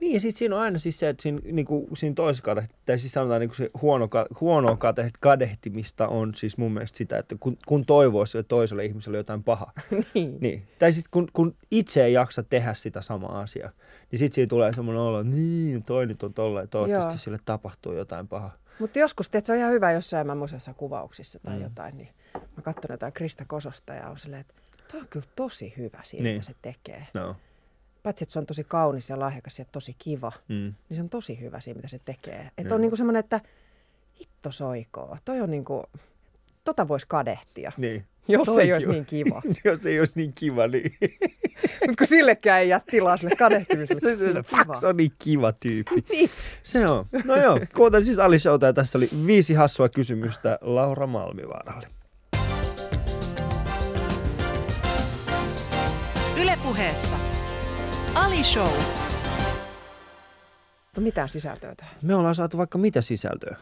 Niin, 0.02 0.14
ja 0.14 0.20
sitten 0.20 0.38
siinä 0.40 0.56
on 0.56 0.62
aina 0.62 0.80
siis 0.80 1.00
se, 1.00 1.10
että 1.10 1.24
siinä, 1.24 1.40
niinku, 1.52 1.88
siinä 1.96 2.16
toisessa 2.16 2.44
kadehti, 2.44 2.76
tai 2.86 3.00
siis 3.00 3.14
sanotaan 3.14 3.40
niinku 3.42 3.56
se 3.56 3.70
huono, 3.82 4.10
huonoa 4.42 4.76
kade- 4.76 5.12
kadehtimista 5.22 6.08
on 6.08 6.34
siis 6.36 6.58
mun 6.58 6.72
mielestä 6.72 6.98
sitä, 6.98 7.18
että 7.18 7.36
kun, 7.40 7.58
kun 7.68 7.86
toivoo 7.86 8.26
sille 8.26 8.44
toiselle 8.44 8.86
ihmiselle 8.86 9.18
jotain 9.18 9.44
pahaa, 9.44 9.72
niin. 10.14 10.38
niin. 10.42 10.68
Tai 10.80 10.94
sitten 10.94 11.12
kun, 11.12 11.28
kun 11.34 11.56
itse 11.72 12.04
ei 12.06 12.14
jaksa 12.14 12.44
tehdä 12.44 12.74
sitä 12.74 13.02
samaa 13.02 13.40
asiaa, 13.40 13.72
niin 14.12 14.20
sitten 14.20 14.36
siinä 14.36 14.50
tulee 14.50 14.74
semmoinen 14.74 15.02
olo, 15.04 15.20
että 15.20 15.34
niin, 15.34 15.84
toi 15.84 16.06
nyt 16.08 16.24
on 16.24 16.34
tolla, 16.34 16.62
ja 16.62 16.68
toivottavasti 16.68 17.14
Joo. 17.14 17.18
sille 17.24 17.40
tapahtuu 17.46 17.94
jotain 17.94 18.28
pahaa. 18.28 18.58
Mutta 18.80 19.00
joskus, 19.00 19.30
tiedät, 19.30 19.46
se 19.46 19.52
on 19.52 19.58
ihan 19.58 19.72
hyvä 19.72 19.92
jossain 19.92 20.28
mä 20.28 20.36
muisessa 20.36 20.74
kuvauksissa 20.74 21.40
tai 21.40 21.56
Mm. 21.58 21.64
jotain, 21.64 21.98
niin 21.98 22.10
mä 22.34 22.62
katson 22.64 22.90
jotain 22.90 23.14
Krista 23.14 23.46
Kososta 23.46 23.94
ja 23.94 24.10
on 24.10 24.18
silleen, 24.18 24.42
että 24.42 24.54
toi 24.92 25.00
on 25.02 25.08
kyllä 25.10 25.26
tosi 25.36 25.74
hyvä 25.78 26.00
siinä, 26.04 26.24
Niin. 26.24 26.44
se 26.44 26.54
tekee. 26.62 27.08
No. 27.14 27.36
Paitsi, 28.04 28.24
että 28.24 28.34
se 28.34 28.40
on 28.40 28.46
tosi 28.46 28.64
kaunis 28.64 29.10
ja 29.10 29.20
lahjakas 29.20 29.60
ja 29.60 29.66
tosi 29.72 29.96
kiva, 30.00 30.32
Mm. 30.48 30.56
niin 30.90 30.96
se 30.96 31.02
on 31.02 31.10
tosi 31.10 31.40
hyvä 31.42 31.60
siinä, 31.60 31.78
mitä 31.78 31.88
se 31.88 32.00
tekee. 32.06 32.52
Että 32.58 32.76
on 32.76 32.82
niinku 32.82 32.96
semmoinen, 32.96 33.20
että 33.20 33.42
hitto 34.20 34.52
soikoo. 34.52 35.18
Toi 35.26 35.42
on 35.42 35.52
niinku, 35.52 35.84
tota 36.64 36.88
voisi 36.88 37.06
kadehtia, 37.10 37.72
Niin. 37.78 38.06
jos 38.28 38.56
se 38.56 38.62
ei 38.62 38.74
olisi 38.74 38.88
on- 38.88 38.94
niin 38.94 39.06
kiva. 39.06 39.42
Jos 39.64 39.86
ei 39.86 40.00
olisi 40.00 40.14
niin 40.16 40.34
kiva, 40.34 40.68
niin 40.68 40.98
Mutta 41.88 41.96
kun 41.98 42.08
sillekään 42.08 42.62
ei 42.62 42.70
jää 42.70 42.82
tilaa 42.92 43.18
sille 43.18 43.36
kadehtimiselle. 43.36 44.02
se, 44.02 44.18
se, 44.18 44.44
se 44.80 44.88
on 44.88 44.98
niin 44.98 45.12
kiva 45.24 45.52
tyyppi. 45.52 46.04
Niin. 46.10 46.30
Se 46.64 46.88
on. 46.88 47.06
No 47.26 47.36
joo, 47.36 47.60
kuuntelin 47.76 48.06
siis 48.06 48.20
Ali 48.20 48.40
Showta 48.40 48.66
ja 48.66 48.74
tässä 48.74 48.98
oli 48.98 49.10
viisi 49.26 49.54
hassua 49.54 49.90
kysymystä 49.90 50.58
Laura 50.62 51.08
Malmivaaralle. 51.08 51.88
Ylepuheessa 56.42 57.16
Ali 58.20 58.44
Show. 58.44 58.68
saatu 60.86 61.02
mitään 61.02 61.30
sisältöä 61.30 61.76
tähän. 61.76 61.94
Me 62.02 62.16
ollaan 62.16 62.36
saatu 62.36 62.58
vaikka 62.58 62.78
mitä 62.78 63.02
sisältöä. 63.02 63.56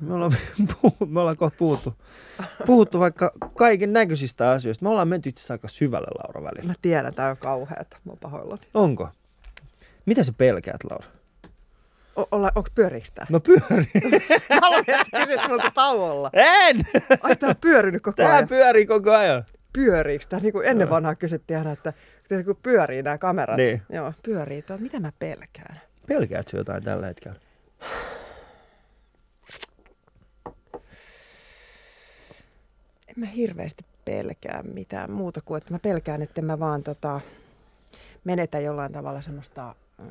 Me 0.00 0.14
ollaan, 0.14 0.32
puhu, 0.82 0.96
me 1.06 1.20
ollaan 1.20 1.36
kohta 1.36 1.56
puhuttu, 1.58 1.94
puhuttu 2.66 3.00
vaikka 3.00 3.32
kaiken 3.54 3.92
näköisistä 3.92 4.50
asioista. 4.50 4.84
Me 4.84 4.88
ollaan 4.88 5.08
menty 5.08 5.28
itse 5.28 5.40
asiassa 5.40 5.54
aika 5.54 5.68
syvälle, 5.68 6.06
Laura, 6.24 6.42
välillä. 6.50 6.68
Mä 6.68 6.74
tiedän, 6.82 7.14
tää 7.14 7.30
on 7.30 7.36
kauheata. 7.36 7.96
Mä 8.04 8.10
oon 8.10 8.18
pahoillani. 8.18 8.60
Onko? 8.74 9.08
Mitä 10.06 10.24
sä 10.24 10.32
pelkäät, 10.38 10.84
Laura? 10.90 11.06
O- 12.16 12.28
olla, 12.30 12.52
onks 12.54 12.70
pyöriiks 12.74 13.10
tää? 13.10 13.26
No 13.30 13.40
pyöri. 13.40 13.86
Mä 14.50 14.58
haluan, 14.62 14.84
että 14.86 15.04
sä 15.12 15.26
kysyt 15.26 15.40
multa 15.48 15.70
tauolla. 15.74 16.30
En! 16.32 16.82
Ai 17.22 17.36
tää 17.36 17.48
on 17.50 17.56
pyörinyt 17.60 18.02
koko 18.02 18.16
Tää 18.16 18.34
ajan. 18.34 18.48
pyörii 18.48 18.86
koko 18.86 19.12
ajan. 19.12 19.44
Pyöriiks 19.72 20.26
tää? 20.26 20.40
Niin 20.40 20.52
kuin 20.52 20.66
ennen 20.66 20.90
vanhaa 20.90 21.14
kysyttiin 21.14 21.58
aina, 21.58 21.72
että 21.72 21.92
kun 22.44 22.56
pyörii 22.62 23.02
nämä 23.02 23.18
kamerat. 23.18 23.56
Niin. 23.56 23.82
Joo, 23.88 24.12
pyörii. 24.22 24.62
Tuo, 24.62 24.78
mitä 24.78 25.00
mä 25.00 25.12
pelkään? 25.18 25.80
Pelkäät 26.08 26.48
sä 26.48 26.56
jotain 26.56 26.82
tällä 26.82 27.06
hetkellä? 27.06 27.38
En 33.08 33.14
mä 33.16 33.26
hirveästi 33.26 33.84
pelkää 34.04 34.62
mitään 34.62 35.10
muuta 35.10 35.40
kuin, 35.40 35.58
että 35.58 35.72
mä 35.72 35.78
pelkään, 35.78 36.22
että 36.22 36.42
mä 36.42 36.58
vaan 36.58 36.82
tota, 36.82 37.20
menetä 38.24 38.58
jollain 38.58 38.92
tavalla 38.92 39.20
semmoista 39.20 39.74
mm, 39.98 40.06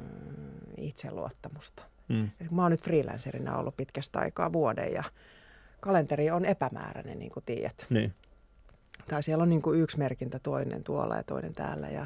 itseluottamusta. 0.78 1.84
Mm. 2.08 2.30
Mä 2.52 2.62
oon 2.62 2.72
nyt 2.72 2.84
freelancerina 2.84 3.58
ollut 3.58 3.78
pitkästä 3.78 4.20
aikaa 4.20 4.54
vuoden 4.54 4.94
ja 4.94 5.04
kalenteri 5.80 6.32
on 6.32 6.46
epämääräinen, 6.46 7.20
niin 7.20 7.32
kuin 7.32 7.44
tiedät. 7.46 7.86
Niin. 7.90 8.14
Tai 9.08 9.24
siellä 9.24 9.42
on 9.42 9.50
niin 9.50 9.62
kuin 9.62 9.80
yksi 9.80 9.98
merkintä, 9.98 10.40
toinen 10.40 10.84
tuolla 10.84 11.16
ja 11.18 11.24
toinen 11.24 11.54
täällä 11.54 11.90
ja 11.90 12.06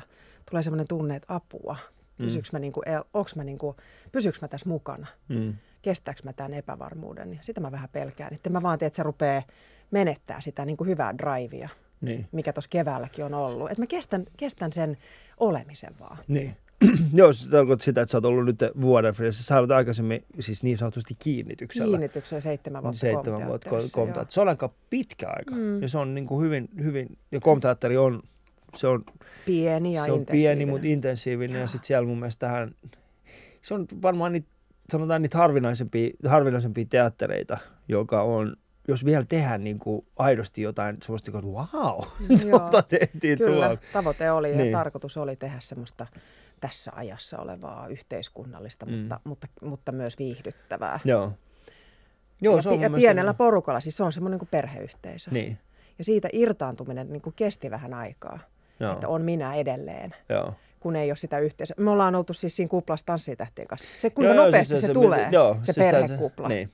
tulee 0.50 0.64
semmoinen 0.64 0.88
tunne, 0.88 1.16
että 1.16 1.36
apua. 1.36 1.76
Pysyykö 2.18 2.48
mä, 2.52 2.60
niin 2.60 2.74
kuin, 2.74 2.84
onks 3.14 3.36
mä, 3.36 3.44
niin 3.44 3.58
kuin, 3.58 3.76
pysyykö 4.12 4.38
mä 4.42 4.48
tässä 4.48 4.70
mukana? 4.70 5.08
Mm. 5.30 5.54
Kestääkö 5.82 6.22
mä 6.24 6.34
tämän 6.34 6.54
epävarmuuden? 6.54 7.34
Ja 7.34 7.40
sitä 7.42 7.62
mä 7.62 7.72
vähän 7.72 7.90
pelkään. 7.92 8.34
Että 8.34 8.50
mä 8.50 8.62
vaan 8.62 8.80
tiedän, 8.80 8.88
että 8.88 8.96
se 8.96 9.04
rupeaa 9.04 9.42
menettää 9.92 10.42
sitä 10.42 10.66
niin 10.66 10.78
kuin 10.78 10.90
hyvää 10.90 11.18
drivea, 11.18 11.70
Niin. 12.02 12.28
mikä 12.32 12.54
tuossa 12.54 12.70
keväälläkin 12.70 13.26
on 13.26 13.34
ollut. 13.34 13.72
Että 13.72 13.82
mä 13.82 13.88
kestän, 13.88 14.26
kestän 14.38 14.74
sen 14.74 14.98
olemisen 15.40 16.00
vaan. 16.00 16.18
Niin. 16.28 16.58
Joo, 17.14 17.34
se 17.34 17.50
tarkoittaa 17.50 17.86
sitä, 17.86 18.02
että 18.02 18.12
sä 18.12 18.18
oot 18.18 18.26
ollut 18.26 18.46
nyt 18.46 18.60
vuoden 18.82 19.14
freelance. 19.14 19.44
Sä 19.44 19.60
olet 19.60 19.72
aikaisemmin 19.72 20.26
siis 20.40 20.64
niin 20.64 20.78
sanotusti 20.78 21.16
kiinnityksellä. 21.20 21.88
Kiinnitykseen 21.98 22.42
seitsemän 22.42 22.84
vuotta 22.84 23.00
Seitsemän 23.00 23.48
vuotta 23.48 23.70
komteatterissa. 23.70 24.34
Se 24.34 24.42
on 24.42 24.50
aika 24.50 24.70
pitkä 24.90 25.28
aika. 25.30 25.56
Mm. 25.56 25.82
Ja 25.82 25.90
se 25.90 25.98
on 25.98 26.16
niin 26.16 26.28
kuin 26.28 26.46
hyvin, 26.46 26.70
hyvin, 26.84 27.18
ja 27.32 27.40
komteatteri 27.40 27.98
on, 27.98 28.24
se 28.76 28.88
on, 28.88 29.04
Pieni 29.46 29.94
ja 29.94 30.06
se 30.06 30.12
on 30.12 30.26
pieni, 30.26 30.66
mutta 30.66 30.88
intensiivinen. 30.88 31.62
Ja 31.62 31.68
sitten 31.68 31.88
siellä 31.88 32.08
mun 32.08 32.20
mielestä 32.20 32.40
tähän, 32.48 32.76
se 33.62 33.74
on 33.74 33.86
varmaan 34.02 34.32
niitä, 34.32 34.48
sanotaan 34.92 35.22
niitä 35.22 35.38
harvinaisempia, 35.38 36.10
harvinaisempia 36.28 36.86
teattereita, 36.90 37.58
joka 37.88 38.22
on, 38.22 38.56
jos 38.88 39.06
vielä 39.06 39.26
tehdään 39.30 39.64
niin 39.64 39.80
kuin 39.80 40.06
aidosti 40.16 40.62
jotain 40.62 40.98
semmoista, 41.04 41.32
että 41.32 41.48
wow, 41.48 42.02
tuota 42.50 42.82
tehtiin 42.82 43.38
Kyllä, 43.38 43.66
tuolla. 43.66 43.78
tavoite 43.94 44.32
oli 44.32 44.52
ja 44.52 44.58
Niin. 44.58 44.72
tarkoitus 44.72 45.18
oli 45.18 45.36
tehdä 45.36 45.58
semmoista 45.60 46.08
tässä 46.60 46.92
ajassa 46.96 47.40
olevaa 47.40 47.88
yhteiskunnallista, 47.88 48.86
Mm. 48.86 48.92
mutta, 48.94 49.20
mutta, 49.24 49.48
mutta 49.62 49.92
myös 49.92 50.18
viihdyttävää. 50.20 51.00
Joo. 51.06 51.32
Joo, 52.42 52.56
ja, 52.56 52.62
se 52.62 52.70
on 52.70 52.82
ja 52.82 52.90
pienellä 52.90 53.32
niin- 53.32 53.38
porukalla, 53.38 53.80
siis 53.80 53.98
se 53.98 54.04
on 54.04 54.14
semmoinen 54.14 54.40
kuin 54.40 54.50
perheyhteisö. 54.52 55.32
Niin, 55.32 55.58
Ja 55.98 56.04
siitä 56.04 56.30
irtaantuminen 56.34 57.14
niin 57.14 57.22
kuin 57.22 57.34
kesti 57.36 57.72
vähän 57.72 57.94
aikaa, 57.94 58.40
joo, 58.80 58.94
että 58.94 59.08
on 59.08 59.22
minä 59.22 59.56
edelleen, 59.56 60.16
joo. 60.30 60.54
kun 60.80 60.96
ei 60.96 61.10
ole 61.10 61.16
sitä 61.16 61.40
yhteisöä. 61.40 61.76
Me 61.80 61.92
ollaan 61.92 62.16
oltu 62.16 62.34
siis 62.34 62.56
siinä 62.56 62.70
kuplassa 62.70 63.06
tanssitähtien 63.06 63.68
kanssa. 63.68 63.88
Se 63.98 64.10
kuinka 64.10 64.34
Joo, 64.34 64.36
joo, 64.36 64.46
nopeasti 64.46 64.74
siis 64.74 64.82
se, 64.82 64.88
se, 64.88 64.94
tulee, 64.94 65.28
joo, 65.32 65.58
se 65.64 65.74
siis 65.74 65.76
perhekupla. 65.92 66.48
niin. 66.48 66.70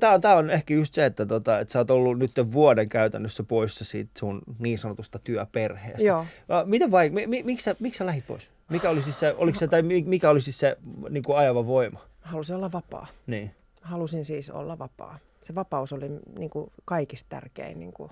Tämä 0.00 0.12
on, 0.14 0.20
tää 0.20 0.36
on 0.36 0.50
ehkä 0.50 0.74
just 0.74 0.94
se, 0.94 1.06
että, 1.06 1.26
tota, 1.26 1.58
että 1.58 1.72
sä 1.72 1.78
oot 1.78 1.90
ollut 1.90 2.18
nyt 2.18 2.32
vuoden 2.52 2.88
käytännössä 2.88 3.42
poissa 3.42 3.84
siitä 3.84 4.10
sun 4.18 4.42
niin 4.58 4.78
sanotusta 4.78 5.18
työperheestä. 5.18 6.02
Joo. 6.06 6.26
Miten 6.64 6.90
vaik- 6.90 7.12
mi, 7.12 7.26
mi, 7.26 7.42
miksi, 7.42 7.64
sä, 7.64 7.76
miksi 7.80 7.98
sä 7.98 8.06
lähit 8.06 8.26
pois? 8.26 8.50
Mikä 8.70 8.90
oli 8.90 9.02
siis 9.02 9.18
se, 9.20 9.34
oliko 9.38 9.58
se, 9.58 9.68
tai 9.68 9.82
mi- 9.82 10.02
mikä 10.06 10.30
oli 10.30 10.40
siis 10.40 10.58
se 10.58 10.76
niin 11.10 11.22
kuin 11.22 11.38
ajava 11.38 11.66
voima? 11.66 12.00
Halusin 12.20 12.56
olla 12.56 12.72
vapaa. 12.72 13.06
Niin. 13.26 13.50
Halusin 13.80 14.24
siis 14.24 14.50
olla 14.50 14.78
vapaa. 14.78 15.18
Se 15.42 15.54
vapaus 15.54 15.92
oli 15.92 16.08
niin 16.38 16.50
kuin 16.50 16.72
kaikista 16.84 17.28
tärkein. 17.28 17.78
Niin 17.80 17.92
kuin, 17.92 18.10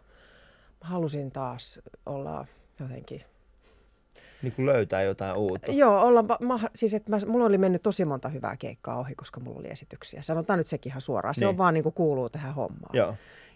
halusin 0.80 1.30
taas 1.32 1.80
olla 2.06 2.46
jotenkin 2.80 3.22
niin 4.42 4.52
kuin 4.52 4.66
löytää 4.66 5.02
jotain 5.02 5.36
uutta. 5.36 5.72
Joo, 5.72 6.00
olla, 6.00 6.24
ma- 6.40 6.60
siis 6.74 6.94
että 6.94 7.10
mä, 7.10 7.18
mulla 7.26 7.44
oli 7.44 7.58
mennyt 7.58 7.82
tosi 7.82 8.04
monta 8.04 8.28
hyvää 8.28 8.56
keikkaa 8.56 8.98
ohi, 8.98 9.14
koska 9.14 9.40
mulla 9.40 9.58
oli 9.60 9.68
esityksiä. 9.70 10.22
Sanotaan 10.22 10.58
nyt 10.58 10.66
sekin 10.66 10.90
ihan 10.90 11.00
suoraan. 11.00 11.34
Se 11.34 11.40
Niin. 11.40 11.48
on 11.48 11.58
vaan 11.58 11.74
niin 11.74 11.82
kuin 11.84 11.92
kuuluu 11.94 12.28
tähän 12.28 12.54
hommaan. 12.54 12.96
Joo, 12.96 13.14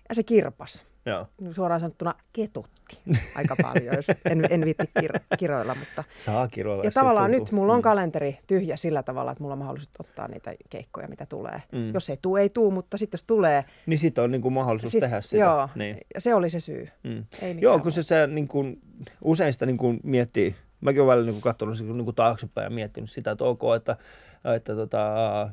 Ja 0.09 0.15
se 0.15 0.23
kirpas. 0.23 0.85
Joo. 1.07 1.27
Suoraan 1.53 1.81
sanottuna 1.81 2.15
ketutti 2.33 2.99
aika 3.35 3.57
paljon, 3.63 3.97
jos 3.97 4.07
en, 4.25 4.47
en 4.51 4.65
viitti 4.65 4.85
kir- 5.01 5.37
kiroilla. 5.39 5.75
Mutta... 5.75 6.05
Saa 6.21 6.49
kiroilla. 6.49 6.85
Ja 6.85 6.91
tavallaan 6.91 7.31
nyt 7.31 7.53
mulla 7.53 7.73
on 7.73 7.79
Mm. 7.79 7.83
kalenteri 7.83 8.39
tyhjä 8.47 8.77
sillä 8.77 9.03
tavalla, 9.03 9.31
että 9.33 9.43
mulla 9.43 9.53
on 9.53 9.59
mahdollisuus 9.59 9.91
ottaa 10.01 10.29
niitä 10.29 10.55
keikkoja, 10.71 11.09
mitä 11.09 11.27
tulee. 11.27 11.63
Mm. 11.73 11.95
Jos 11.95 12.11
ei 12.11 12.17
tuu, 12.23 12.37
ei 12.37 12.49
tuu, 12.51 12.71
mutta 12.71 12.99
sitten 12.99 13.19
jos 13.19 13.25
tulee, 13.25 13.65
Niin 13.87 13.99
sitten 13.99 14.25
on 14.25 14.31
niin 14.31 14.43
kuin 14.43 14.53
mahdollisuus 14.55 14.91
sit, 14.93 15.01
tehdä 15.01 15.21
sitä. 15.21 15.37
joo, 15.45 15.69
Niin. 15.75 15.97
ja 16.15 16.21
se 16.21 16.35
oli 16.35 16.51
se 16.51 16.61
syy. 16.61 16.89
Mm. 17.05 17.25
Ei 17.43 17.57
Joo, 17.61 17.79
kun 17.79 17.93
se, 17.93 18.03
se 18.03 18.27
niin 18.27 18.49
kuin, 18.49 18.81
usein 19.25 19.53
sitä 19.53 19.67
niin 19.67 19.79
kuin 19.79 20.01
miettii, 20.03 20.55
mäkin 20.81 21.03
olen 21.03 21.11
välillä 21.11 21.27
niin 21.27 21.35
kuin 21.35 21.43
katsonut 21.43 21.81
niin 21.81 22.05
kuin 22.05 22.15
taaksepäin 22.15 22.65
ja 22.65 22.71
miettinyt 22.71 23.11
sitä, 23.11 23.31
että 23.31 23.45
ok, 23.45 23.63
että, 23.77 23.97
että 24.55 24.75
tota, 24.75 25.05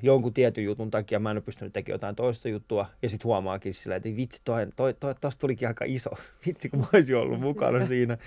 jonkun 0.01 0.33
tietyn 0.33 0.63
jutun 0.63 0.91
takia 0.91 1.19
mä 1.19 1.31
en 1.31 1.37
ole 1.37 1.43
pystynyt 1.43 1.73
tekemään 1.73 1.95
jotain 1.95 2.15
toista 2.15 2.49
juttua, 2.49 2.85
ja 3.01 3.09
sitten 3.09 3.25
huomaakin 3.25 3.73
sillä, 3.73 3.95
että 3.95 4.09
vitsi, 4.15 4.41
toi, 4.45 4.67
toi, 4.75 4.93
toi, 4.93 5.15
tosta 5.15 5.39
tulikin 5.39 5.67
aika 5.67 5.85
iso, 5.87 6.09
vitsi 6.45 6.69
kun 6.69 6.79
mä 6.79 6.85
olisin 6.93 7.17
ollut 7.17 7.39
mukana 7.39 7.85
siinä. 7.85 8.17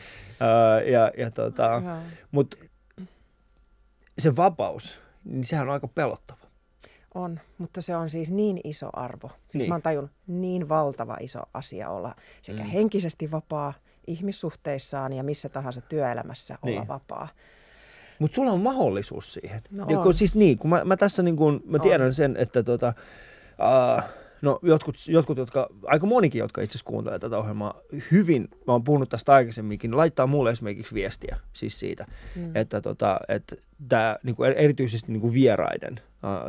Ää, 0.40 0.82
ja, 0.82 1.10
ja 1.18 1.30
tota, 1.30 1.82
mutta 2.30 2.56
se 4.18 4.36
vapaus, 4.36 4.98
niin 5.24 5.44
sehän 5.44 5.66
on 5.68 5.72
aika 5.74 5.88
pelottava. 5.88 6.46
On, 7.14 7.40
mutta 7.58 7.80
se 7.80 7.96
on 7.96 8.10
siis 8.10 8.30
niin 8.30 8.60
iso 8.64 8.88
arvo. 8.92 9.28
Siis 9.28 9.54
Niin. 9.54 9.68
mä 9.68 9.74
oon 9.74 9.82
tajunnut, 9.82 10.12
niin 10.26 10.68
valtava 10.68 11.16
iso 11.20 11.40
asia 11.54 11.90
olla 11.90 12.14
sekä 12.42 12.62
mm. 12.62 12.68
henkisesti 12.68 13.30
vapaa 13.30 13.74
ihmissuhteissaan 14.06 15.12
ja 15.12 15.22
missä 15.24 15.48
tahansa 15.48 15.80
työelämässä 15.80 16.58
olla 16.62 16.78
Niin. 16.80 16.88
vapaa. 16.88 17.28
Mutta 18.18 18.34
sulla 18.34 18.50
on 18.50 18.60
mahdollisuus 18.60 19.32
siihen. 19.32 19.62
No 19.70 19.86
ja 19.88 19.96
kun, 19.96 20.06
on. 20.06 20.14
siis 20.14 20.34
niin, 20.34 20.58
kun 20.58 20.70
mä, 20.70 20.84
mä 20.84 20.96
tässä 20.96 21.22
niin 21.22 21.36
kun, 21.36 21.62
mä 21.64 21.76
On. 21.76 21.80
tiedän 21.80 22.14
sen, 22.14 22.36
että 22.36 22.62
tota, 22.62 22.92
uh, 23.96 24.02
no 24.42 24.58
jotkut, 24.62 24.96
jotkut, 25.08 25.38
jotka, 25.38 25.68
aika 25.84 26.06
monikin, 26.06 26.38
jotka 26.38 26.60
itse 26.60 26.72
asiassa 26.72 26.90
kuuntelee 26.90 27.18
tätä 27.18 27.38
ohjelmaa 27.38 27.80
hyvin, 28.10 28.48
mä 28.66 28.72
oon 28.72 28.84
puhunut 28.84 29.08
tästä 29.08 29.34
aikaisemminkin, 29.34 29.96
laittaa 29.96 30.26
mulle 30.26 30.50
esimerkiksi 30.50 30.94
viestiä 30.94 31.36
siis 31.52 31.78
siitä, 31.78 32.06
mm. 32.36 32.56
että, 32.56 32.80
tota, 32.80 33.20
että 33.28 33.56
tämä 33.88 34.16
niin 34.22 34.36
erityisesti 34.56 35.12
niin 35.12 35.20
kuin 35.20 35.32
vieraiden 35.32 36.00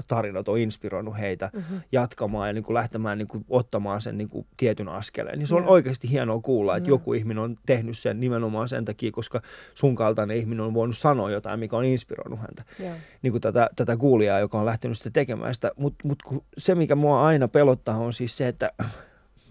tarinat 0.07 0.47
on 0.47 0.57
inspiroinut 0.57 1.17
heitä 1.19 1.49
mm-hmm. 1.53 1.81
jatkamaan 1.91 2.49
ja 2.49 2.53
niin 2.53 2.63
kuin 2.63 2.73
lähtemään 2.73 3.17
niin 3.17 3.27
kuin 3.27 3.45
ottamaan 3.49 4.01
sen 4.01 4.17
niin 4.17 4.29
kuin 4.29 4.47
tietyn 4.57 4.89
askeleen. 4.89 5.39
Niin 5.39 5.47
se 5.47 5.55
on 5.55 5.63
Joo. 5.63 5.71
oikeasti 5.71 6.11
hienoa 6.11 6.39
kuulla, 6.39 6.77
että 6.77 6.89
Joo. 6.89 6.95
joku 6.95 7.13
ihminen 7.13 7.43
on 7.43 7.57
tehnyt 7.65 7.97
sen 7.97 8.19
nimenomaan 8.19 8.69
sen 8.69 8.85
takia, 8.85 9.11
koska 9.11 9.41
sun 9.75 9.95
kaltainen 9.95 10.37
ihminen 10.37 10.65
on 10.65 10.73
voinut 10.73 10.97
sanoa 10.97 11.31
jotain, 11.31 11.59
mikä 11.59 11.77
on 11.77 11.85
inspiroinut 11.85 12.39
häntä. 12.39 12.63
Joo. 12.79 12.93
Niin 13.21 13.31
kuin 13.31 13.41
tätä, 13.41 13.69
tätä 13.75 13.97
kuulijaa, 13.97 14.39
joka 14.39 14.59
on 14.59 14.65
lähtenyt 14.65 14.97
sitä 14.97 15.09
tekemään 15.09 15.55
sitä. 15.55 15.71
Mutta 15.77 16.07
mut 16.07 16.23
se, 16.57 16.75
mikä 16.75 16.95
mua 16.95 17.25
aina 17.25 17.47
pelottaa, 17.47 17.97
on 17.97 18.13
siis 18.13 18.37
se, 18.37 18.47
että, 18.47 18.71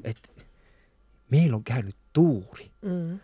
että 0.05 0.29
meillä 1.31 1.57
on 1.57 1.64
käynyt 1.64 1.97
tuuri. 2.12 2.70
Mm. 2.83 3.18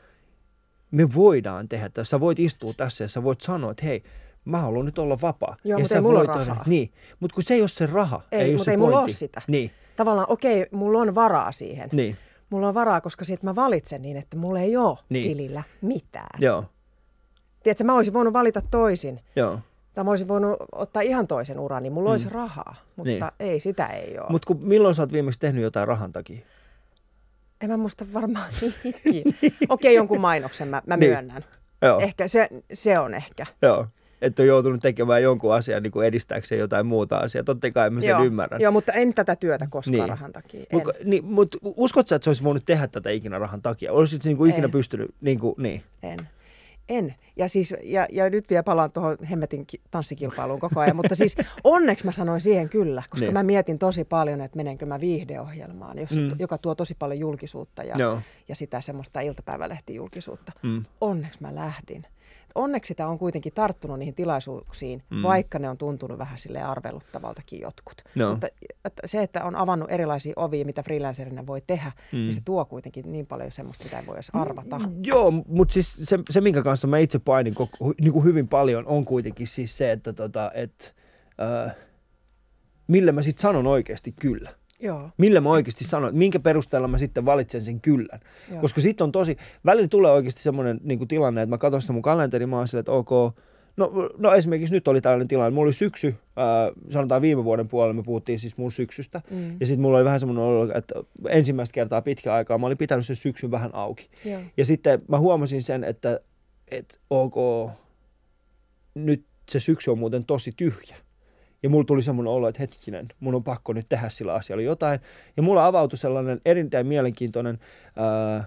Me 0.91 1.15
voidaan 1.15 1.69
tehdä 1.69 1.89
tässä. 1.89 2.11
Sä 2.11 2.21
voit 2.21 2.39
istua 2.39 2.73
tässä 2.77 3.05
ja 3.05 3.09
sä 3.09 3.23
voit 3.23 3.41
sanoa, 3.41 3.71
että 3.71 3.85
hei, 3.85 4.03
mä 4.45 4.59
haluan 4.59 4.84
nyt 4.86 4.99
olla 4.99 5.18
vapaa. 5.22 5.57
Joo, 5.64 5.78
ja 5.78 5.82
mut 5.82 5.88
sä 5.88 5.95
ei 5.95 6.01
mulla 6.01 6.18
ole 6.20 6.26
rahaa. 6.26 6.64
Niin, 6.66 6.93
mutta 7.20 7.34
kun 7.34 7.43
se 7.43 7.55
ei 7.55 7.61
ole 7.61 7.68
se 7.68 7.86
raha. 7.86 8.20
Ei, 8.32 8.40
ei 8.40 8.57
mutta 8.57 8.70
ei 8.70 8.76
mulla 8.76 9.01
ole 9.01 9.09
sitä. 9.09 9.43
Niin, 9.47 9.70
Tavallaan 9.97 10.26
okei, 10.30 10.66
mulla 10.72 10.99
on 10.99 11.14
varaa 11.14 11.53
siihen. 11.53 11.88
niin, 11.93 12.16
Mulla 12.51 12.68
on 12.68 12.74
varaa, 12.74 13.01
koska 13.01 13.24
siitä 13.24 13.45
mä 13.47 13.55
valitsen 13.55 14.03
niin, 14.03 14.16
että 14.16 14.36
mulla 14.36 14.61
ei 14.61 14.76
ole 14.76 14.99
Niin. 15.09 15.28
tilillä 15.28 15.62
mitään. 15.80 16.38
joo, 16.43 16.64
Tiedätkö, 17.62 17.84
mä 17.84 17.95
olisin 17.95 18.12
voinut 18.14 18.32
valita 18.34 18.62
toisin. 18.70 19.20
joo. 19.36 19.59
Tai 19.95 20.05
mä 20.05 20.11
olisin 20.11 20.28
voinut 20.28 20.57
ottaa 20.72 21.03
ihan 21.03 21.26
toisen 21.26 21.59
uran, 21.61 21.82
niin 21.82 21.93
mulla 21.93 22.09
mm. 22.09 22.12
olisi 22.12 22.28
rahaa. 22.28 22.74
Mutta 22.97 23.09
Niin. 23.11 23.24
ei, 23.40 23.61
sitä 23.61 23.86
ei 23.86 24.18
ole. 24.18 24.26
Mutta 24.30 24.55
milloin 24.55 24.95
sä 24.95 25.03
oot 25.03 25.12
viimeksi 25.12 25.40
tehnyt 25.40 25.62
jotain 25.62 25.88
rahan 25.88 26.12
takia? 26.12 26.40
En 27.61 27.70
mä 27.70 27.76
muista 27.76 28.05
varmaan. 28.14 28.49
Okei, 29.68 29.95
jonkun 29.95 30.20
mainoksen 30.20 30.68
mä, 30.68 30.82
mä 30.86 30.97
Niin. 30.97 31.11
myönnän. 31.11 31.45
Joo, 31.82 32.01
Ehkä 32.01 32.28
se, 32.28 32.49
se 32.72 32.99
on 32.99 33.14
ehkä. 33.14 33.47
joo. 33.62 33.86
Että 34.23 34.43
on 34.43 34.47
joutunut 34.47 34.83
tekemään 34.83 35.23
jonkun 35.23 35.55
asian 35.55 35.83
niin 35.83 35.91
kuin 35.93 36.07
edistääkseen 36.07 36.59
jotain 36.59 36.87
muuta 36.87 37.16
asiaa. 37.16 37.45
Totta 37.45 37.70
kai 37.70 37.91
mä 37.91 38.01
sen 38.01 38.11
Joo. 38.11 38.25
ymmärrän. 38.25 38.61
Joo, 38.61 38.73
mutta 38.73 38.93
en 38.93 39.14
tätä 39.14 39.37
työtä 39.37 39.66
koskaan 39.70 39.99
Niin. 39.99 40.09
rahan 40.09 40.33
takia. 40.33 40.61
En. 40.61 40.66
Mut, 40.79 40.89
niin, 41.05 41.25
mut 41.25 41.57
uskot 41.62 42.09
sä, 42.09 42.16
että 42.16 42.25
se 42.25 42.31
olisi 42.31 42.43
voinut 42.45 42.64
tehdä 42.64 42.87
tätä 42.87 43.11
ikinä 43.11 43.39
rahan 43.39 43.62
takia? 43.62 43.93
Olisit 43.93 44.25
niin 44.25 44.37
kuin 44.37 44.51
ikinä 44.51 44.66
Ei. 44.66 44.70
pystynyt, 44.73 45.14
niin 45.20 45.39
kuin, 45.39 45.55
niin. 45.59 45.83
en. 46.03 46.29
En. 46.89 47.14
Ja, 47.37 47.49
siis, 47.49 47.75
ja, 47.83 48.07
ja 48.12 48.31
nyt 48.31 48.51
vielä 48.51 48.62
palaan 48.62 48.93
tuohon 48.93 49.16
hemmetin 49.31 49.66
ki- 49.66 49.81
tanssikilpailuun 49.91 50.61
koko 50.61 50.81
ajan, 50.81 50.97
mutta 50.97 51.14
siis 51.14 51.37
onneksi 51.64 52.05
mä 52.05 52.12
sanoin 52.12 52.41
siihen 52.41 52.68
kyllä, 52.68 53.03
koska 53.11 53.25
Niin. 53.27 53.33
mä 53.33 53.43
mietin 53.43 53.79
tosi 53.79 54.05
paljon, 54.05 54.41
että 54.41 54.57
menenkö 54.57 54.87
mä 54.87 55.01
viihdeohjelmaan, 55.01 55.99
jos, 55.99 56.11
Mm. 56.20 56.31
joka 56.39 56.59
tuo 56.59 56.75
tosi 56.75 56.95
paljon 56.99 57.18
julkisuutta 57.20 57.83
ja, 57.85 57.95
Joo. 57.99 58.18
ja 58.49 58.55
sitä 58.55 58.81
semmoista 58.81 59.20
iltapäivälehtijulkisuutta. 59.20 60.53
Mm. 60.62 60.85
Onneksi 61.01 61.39
mä 61.43 61.55
lähdin. 61.55 62.03
Onneksi 62.55 62.89
sitä 62.89 63.07
on 63.09 63.19
kuitenkin 63.19 63.53
tarttunut 63.55 63.99
niihin 63.99 64.15
tilaisuuksiin, 64.15 65.03
Mm. 65.11 65.17
mm. 65.17 65.23
vaikka 65.23 65.59
ne 65.59 65.71
on 65.71 65.79
tuntunut 65.79 66.19
vähän 66.19 66.39
sille 66.39 66.63
arveluttavaltakin 66.63 67.61
jotkut. 67.61 67.95
Joo. 68.15 68.31
Mutta 68.31 68.47
että 68.85 69.03
se, 69.07 69.23
että 69.23 69.45
on 69.45 69.57
avannut 69.57 69.91
erilaisia 69.91 70.33
ovia, 70.37 70.65
mitä 70.65 70.83
freelancerina 70.83 71.47
voi 71.47 71.61
tehdä, 71.67 71.93
Mm. 72.13 72.19
mm. 72.19 72.23
niin 72.23 72.35
se 72.35 72.41
tuo 72.45 72.65
kuitenkin 72.65 73.13
niin 73.13 73.27
paljon 73.27 73.53
semmoista, 73.53 73.85
mitä 73.85 73.99
ei 73.99 74.07
voi 74.07 74.17
edes 74.17 74.31
arvata. 74.35 74.81
Joo, 75.03 75.31
mutta 75.31 75.73
siis 75.75 75.97
se, 76.03 76.19
se, 76.31 76.41
minkä 76.41 76.63
kanssa 76.63 76.87
mä 76.87 76.99
itse 76.99 77.19
painin 77.19 77.55
koko, 77.55 77.95
niin 78.01 78.13
kuin 78.13 78.25
hyvin 78.25 78.49
paljon, 78.49 78.87
on 78.87 79.05
kuitenkin 79.05 79.47
siis 79.47 79.77
se, 79.77 79.93
että 79.93 80.13
tota, 80.13 80.51
et, 80.55 80.95
äh, 81.67 81.77
millä 82.89 83.13
mä 83.13 83.23
sitten 83.23 83.43
sanon 83.43 83.67
oikeasti 83.67 84.13
kyllä. 84.21 84.51
Joo. 84.83 85.11
Millä 85.18 85.41
mä 85.41 85.51
oikeasti 85.51 85.85
sanon, 85.85 86.16
minkä 86.16 86.41
perusteella 86.41 86.89
mä 86.89 86.99
sitten 86.99 87.24
valitsen 87.24 87.61
sen 87.61 87.80
kyllän. 87.80 88.20
Joo. 88.51 88.61
Koska 88.61 88.80
sitten 88.80 89.05
on 89.05 89.12
tosi, 89.12 89.37
välillä 89.64 89.89
tulee 89.89 90.12
oikeasti 90.12 90.43
semmoinen 90.43 90.80
niin 90.83 91.09
tilanne, 91.09 91.43
että 91.43 91.51
mä 91.55 91.59
katson 91.59 91.80
sitä 91.80 91.93
mun 91.93 92.03
kalenteria, 92.03 92.47
mä 92.47 92.57
oon 92.59 92.68
silleen, 92.68 92.80
että 92.80 92.93
ok, 92.93 93.11
no, 93.76 93.93
no 94.18 94.35
esimerkiksi 94.35 94.74
nyt 94.74 94.89
oli 94.89 95.01
tällainen 95.01 95.28
tilanne, 95.28 95.51
mulla 95.55 95.66
oli 95.66 95.72
syksy, 95.72 96.14
ää, 96.37 96.72
sanotaan 96.91 97.22
viime 97.22 97.45
vuoden 97.45 97.68
puolella 97.68 97.95
me 97.95 98.03
puhuttiin 98.03 98.39
siis 98.39 98.57
mun 98.57 98.72
syksystä, 98.72 99.20
Mm. 99.30 99.57
ja 99.61 99.66
sitten 99.66 99.80
mulla 99.83 99.97
oli 99.97 100.05
vähän 100.05 100.20
semmoinen 100.20 100.45
olo, 100.45 100.68
että 100.74 100.95
ensimmäistä 101.28 101.74
kertaa 101.74 102.03
pitkään 102.03 102.37
aikaa 102.37 102.59
mä 102.59 102.66
olin 102.66 102.78
pitänyt 102.78 103.07
sen 103.07 103.16
syksyn 103.16 103.51
vähän 103.51 103.70
auki. 103.74 104.09
Joo. 104.24 104.41
Ja 104.57 104.64
sitten 104.64 105.03
mä 105.09 105.18
huomasin 105.18 105.62
sen, 105.62 105.85
että, 105.85 106.20
että 106.70 106.99
ok, 107.11 107.70
nyt 108.95 109.24
se 109.51 109.61
syksy 109.61 109.91
on 109.91 109.99
muuten 109.99 110.24
tosi 110.24 110.53
tyhjä. 110.57 110.97
Ja 111.63 111.69
mulla 111.71 111.85
tuli 111.85 112.03
semmoinen 112.03 112.33
olo, 112.33 112.49
että 112.49 112.63
hetkinen, 112.63 113.09
mun 113.21 113.35
on 113.35 113.45
pakko 113.45 113.73
nyt 113.73 113.89
tehdä 113.89 114.09
sillä 114.09 114.35
asialla 114.35 114.63
jotain. 114.63 115.01
Ja 115.37 115.43
mulla 115.43 115.67
avautui 115.67 115.99
sellainen 115.99 116.41
erittäin 116.45 116.87
mielenkiintoinen 116.87 117.59
ää, 117.97 118.45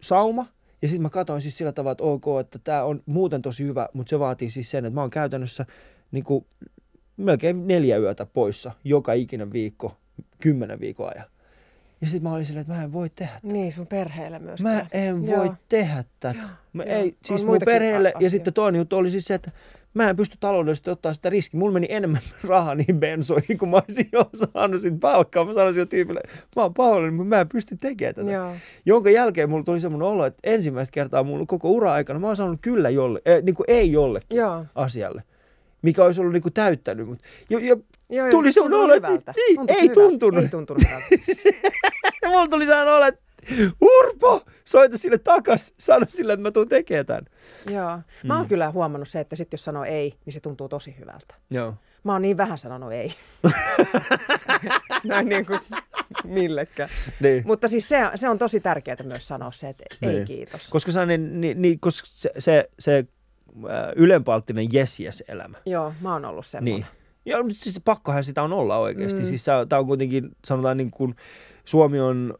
sauma. 0.00 0.46
Ja 0.82 0.88
sitten 0.88 1.02
mä 1.02 1.10
katsoin 1.10 1.40
siis 1.40 1.58
sillä 1.58 1.72
tavalla, 1.72 1.92
että 1.92 2.04
ok, 2.04 2.24
että 2.40 2.58
tämä 2.64 2.84
on 2.84 3.02
muuten 3.06 3.42
tosi 3.42 3.64
hyvä, 3.64 3.88
mutta 3.92 4.10
se 4.10 4.18
vaatii 4.18 4.50
siis 4.50 4.70
sen, 4.70 4.84
että 4.84 4.94
mä 4.94 5.00
oon 5.00 5.10
käytännössä 5.10 5.66
niin 6.10 6.24
kuin, 6.24 6.46
melkein 7.16 7.66
neljä 7.68 7.96
yötä 7.98 8.26
poissa 8.26 8.72
joka 8.84 9.12
ikinen 9.12 9.52
viikko, 9.52 9.96
kymmenen 10.40 10.80
viikon 10.80 11.10
ajan. 11.14 11.26
Ja 12.00 12.06
sitten 12.06 12.22
mä 12.30 12.34
olin 12.34 12.44
silleen, 12.44 12.60
että 12.60 12.72
mä 12.74 12.82
en 12.84 12.92
voi 12.92 13.10
tehdä 13.10 13.32
tätä. 13.34 13.52
Niin, 13.52 13.72
sun 13.72 13.86
perheelle 13.86 14.38
myöskään. 14.38 14.74
Mä 14.76 14.86
en 14.92 15.26
voi 15.26 15.46
Joo. 15.46 15.54
tehdä 15.68 16.04
tätä. 16.20 16.48
Mä 16.72 16.82
Joo. 16.82 16.94
ei, 16.96 17.06
On 17.08 17.14
siis 17.24 17.44
mun 17.44 17.58
perheelle, 17.64 18.08
a- 18.08 18.10
ja 18.10 18.16
asioita. 18.16 18.30
sitten 18.30 18.54
toinen 18.54 18.78
juttu 18.78 18.96
oli 18.96 19.10
siis 19.10 19.24
se, 19.24 19.34
että 19.34 19.50
mä 19.96 20.10
en 20.10 20.16
pysty 20.16 20.36
taloudellisesti 20.40 20.90
ottaa 20.90 21.14
sitä 21.14 21.30
riskiä. 21.30 21.58
Mulla 21.58 21.72
meni 21.72 21.86
enemmän 21.90 22.20
rahaa 22.48 22.74
niihin 22.74 23.00
bensoihin, 23.00 23.58
kun 23.58 23.68
mä 23.68 23.76
olisin 23.76 24.08
jo 24.12 24.30
saanut 24.34 24.80
siitä 24.80 24.96
palkkaa. 25.00 25.44
Mä 25.44 25.54
sanoisin 25.54 25.80
jo 25.80 25.86
tyypille, 25.86 26.20
mä 26.56 26.62
oon 26.62 26.74
pahoillani, 26.74 27.12
mutta 27.12 27.28
mä 27.28 27.40
en 27.40 27.48
pysty 27.48 27.76
tekemään 27.76 28.14
tätä. 28.14 28.30
Joo. 28.30 28.52
Jonka 28.86 29.10
jälkeen 29.10 29.50
mulla 29.50 29.64
tuli 29.64 29.80
semmoinen 29.80 30.08
olo, 30.08 30.26
että 30.26 30.40
ensimmäistä 30.44 30.92
kertaa 30.92 31.22
mulla 31.22 31.46
koko 31.46 31.70
ura-aikana 31.70 32.18
mä 32.18 32.26
oon 32.26 32.36
saanut 32.36 32.58
kyllä 32.62 32.90
jolle, 32.90 33.22
äh, 33.28 33.42
niin 33.42 33.54
kuin 33.54 33.64
ei 33.68 33.92
jollekin 33.92 34.36
Joo. 34.38 34.64
asialle, 34.74 35.22
mikä 35.82 36.04
olisi 36.04 36.20
ollut 36.20 36.32
niin 36.32 36.42
kuin 36.42 36.52
täyttänyt. 36.52 37.06
Mut, 37.08 37.18
ja, 37.50 37.60
ja 37.60 37.76
Joo, 38.10 38.30
Tuli 38.30 38.52
semmoinen 38.52 38.78
olo, 38.80 38.94
että 38.94 39.34
niin, 39.36 39.60
ei 39.68 39.74
hyvältä. 39.82 39.94
tuntunut. 39.94 40.42
Ei 40.42 40.48
tuntunut 40.48 40.82
hyvältä. 40.82 41.06
Ja 42.22 42.28
mulla 42.30 42.48
tuli 42.48 42.66
sellainen 42.66 42.94
olo, 42.94 43.06
että 43.06 43.20
Urpo, 43.80 44.42
soita 44.64 44.98
sille 44.98 45.18
takas, 45.18 45.74
sano 45.78 46.06
sille, 46.08 46.32
että 46.32 46.42
mä 46.42 46.50
tuun 46.50 46.68
tekemään 46.68 47.06
tämän. 47.06 47.24
Joo. 47.70 47.98
Mä 48.24 48.36
oon 48.36 48.48
kyllä 48.48 48.70
huomannut 48.70 49.08
se, 49.08 49.20
että 49.20 49.36
sit 49.36 49.52
jos 49.52 49.64
sanoo 49.64 49.84
ei, 49.84 50.14
niin 50.26 50.32
se 50.32 50.40
tuntuu 50.40 50.68
tosi 50.68 50.96
hyvältä. 51.00 51.34
Joo. 51.50 51.74
Mä 52.04 52.12
oon 52.12 52.22
niin 52.22 52.36
vähän 52.36 52.58
sanonut 52.58 52.92
ei. 52.92 53.14
Näin 55.04 55.28
niin 55.28 55.46
kuin 55.46 55.60
millekään. 56.24 56.88
Niin. 57.20 57.42
Mutta 57.46 57.68
siis 57.68 57.88
se, 57.88 57.98
se 58.14 58.28
on 58.28 58.38
tosi 58.38 58.60
tärkeää 58.60 58.96
myös 59.04 59.28
sanoa 59.28 59.52
se, 59.52 59.68
että 59.68 59.84
ei 60.02 60.08
Niin. 60.12 60.24
kiitos. 60.24 60.68
Koska, 60.70 60.92
sellainen, 60.92 61.40
niin, 61.40 61.62
niin, 61.62 61.80
koska 61.80 62.08
se, 62.10 62.30
se, 62.38 62.70
se 62.78 63.04
äh, 63.56 63.92
ylenpalttinen 63.96 64.66
yes 64.74 65.00
yes 65.00 65.24
elämä. 65.28 65.58
Joo, 65.66 65.92
mä 66.00 66.12
oon 66.12 66.24
ollut 66.24 66.46
semmoinen. 66.46 66.74
Niin. 66.80 66.86
Joo, 67.26 67.42
mutta 67.42 67.62
siis 67.62 67.80
pakkohan 67.84 68.24
sitä 68.24 68.42
on 68.42 68.52
olla 68.52 68.78
oikeasti. 68.78 69.20
Mm. 69.20 69.24
Mm. 69.24 69.28
Siis 69.28 69.44
tämä 69.68 69.80
on 69.80 69.86
kuitenkin, 69.86 70.30
sanotaan 70.44 70.76
niin 70.76 70.90
kuin, 70.90 71.14
Suomi 71.64 72.00
on 72.00 72.34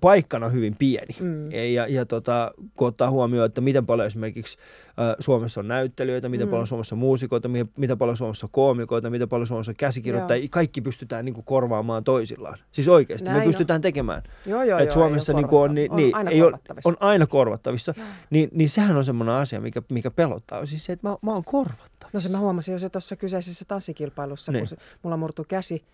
paikkana 0.00 0.48
hyvin 0.48 0.76
pieni. 0.78 1.14
Mm. 1.20 1.50
Ja, 1.52 1.86
ja 1.86 2.06
tota, 2.06 2.52
kun 2.78 2.88
ottaa 2.88 3.10
huomioon, 3.10 3.46
että 3.46 3.60
miten 3.60 3.86
paljon 3.86 4.06
esimerkiksi 4.06 4.58
äh, 4.88 5.14
Suomessa 5.18 5.60
on 5.60 5.68
näyttelijöitä, 5.68 6.28
miten 6.28 6.46
Mm. 6.46 6.50
paljon 6.50 6.66
Suomessa 6.66 6.94
on 6.94 6.98
muusikoita, 6.98 7.48
miten, 7.48 7.68
miten 7.76 7.98
paljon 7.98 8.16
Suomessa 8.16 8.46
on 8.46 8.50
koomikoita, 8.50 9.10
miten 9.10 9.28
paljon 9.28 9.46
Suomessa 9.46 9.72
on 9.72 9.76
käsikirjoittajia, 9.76 10.48
kaikki 10.50 10.80
pystytään 10.80 11.24
niin 11.24 11.34
kuin, 11.34 11.44
korvaamaan 11.44 12.04
toisillaan. 12.04 12.58
Siis 12.72 12.88
oikeasti, 12.88 13.24
Näin 13.24 13.36
me 13.36 13.40
on. 13.40 13.46
pystytään 13.46 13.80
tekemään. 13.80 14.22
Joo, 14.46 14.62
joo, 14.62 14.78
Et 14.78 14.84
joo. 14.84 14.94
Suomessa 14.94 15.32
niin 15.32 15.48
kuin 15.48 15.60
on, 15.60 15.74
niin, 15.74 15.96
niin, 15.96 16.08
on 16.14 16.18
aina 16.18 16.30
ei 16.30 16.42
ole, 16.42 16.58
on 16.84 16.96
aina 17.00 17.26
korvattavissa. 17.26 17.94
Joo. 17.96 18.06
Niin, 18.30 18.48
niin 18.52 18.68
sehän 18.68 18.96
on 18.96 19.04
semmoinen 19.04 19.34
asia, 19.34 19.60
mikä, 19.60 19.82
mikä 19.88 20.10
pelottaa. 20.10 20.66
Siis 20.66 20.84
se, 20.84 20.92
että 20.92 21.08
mä, 21.08 21.16
mä 21.22 21.32
oon 21.32 21.44
korvattavissa. 21.44 22.08
No 22.12 22.20
se 22.20 22.28
mä 22.28 22.38
huomasin 22.38 22.72
jo 22.72 22.78
se 22.78 22.88
tuossa 22.90 23.16
kyseisessä 23.16 23.64
tanssikilpailussa, 23.68 24.52
Niin. 24.52 24.60
kun 24.60 24.68
se, 24.68 24.76
mulla 25.02 25.16
murtui 25.16 25.44
käsi, 25.48 25.84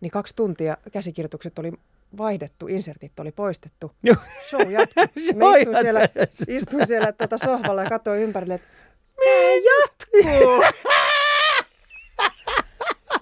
niin 0.00 0.10
kaksi 0.10 0.36
tuntia 0.36 0.76
käsikirjoitukset 0.92 1.58
oli 1.58 1.72
vaihdettu, 2.18 2.66
insertit 2.68 3.20
oli 3.20 3.32
poistettu. 3.32 3.92
Joo. 4.02 4.16
Show 4.50 4.70
jatkui. 4.70 5.04
Se 5.26 5.34
Mä 5.34 5.56
istuin 5.56 5.76
siellä, 5.82 6.00
istuin 6.48 6.86
siellä 6.86 7.12
tuota 7.12 7.38
sohvalla 7.38 7.82
ja 7.82 7.88
katsoin 7.90 8.20
ympärille, 8.20 8.54
että 8.54 8.68
Tää 9.16 9.52
jatkuu! 9.54 10.62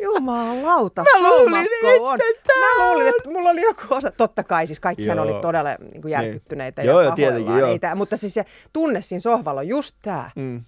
Jumalauta, 0.02 1.02
Mä 1.02 1.30
luulin, 1.30 1.66
go 1.98 2.04
on. 2.06 2.18
että 2.30 2.42
tää 2.46 2.78
Mä 2.78 2.84
luulin, 2.90 3.08
että 3.08 3.30
mulla 3.30 3.50
oli 3.50 3.62
joku 3.62 3.82
osa, 3.90 4.10
totta 4.10 4.44
kai 4.44 4.66
siis 4.66 4.80
kaikkihan 4.80 5.16
Joo. 5.16 5.26
oli 5.26 5.40
todella 5.42 5.70
niin 5.92 6.02
kuin 6.02 6.12
järkyttyneitä 6.12 6.82
Niin. 6.82 6.88
ja 6.94 7.02
Joo, 7.02 7.14
tietenkin, 7.16 7.58
joo. 7.58 7.78
Tää, 7.78 7.94
mutta 7.94 8.16
siis 8.16 8.34
se 8.34 8.44
tunne 8.72 9.02
siinä 9.02 9.20
sohvalla 9.20 9.60
on 9.60 9.68
just 9.68 9.96
tää. 10.02 10.30
Mm. 10.36 10.64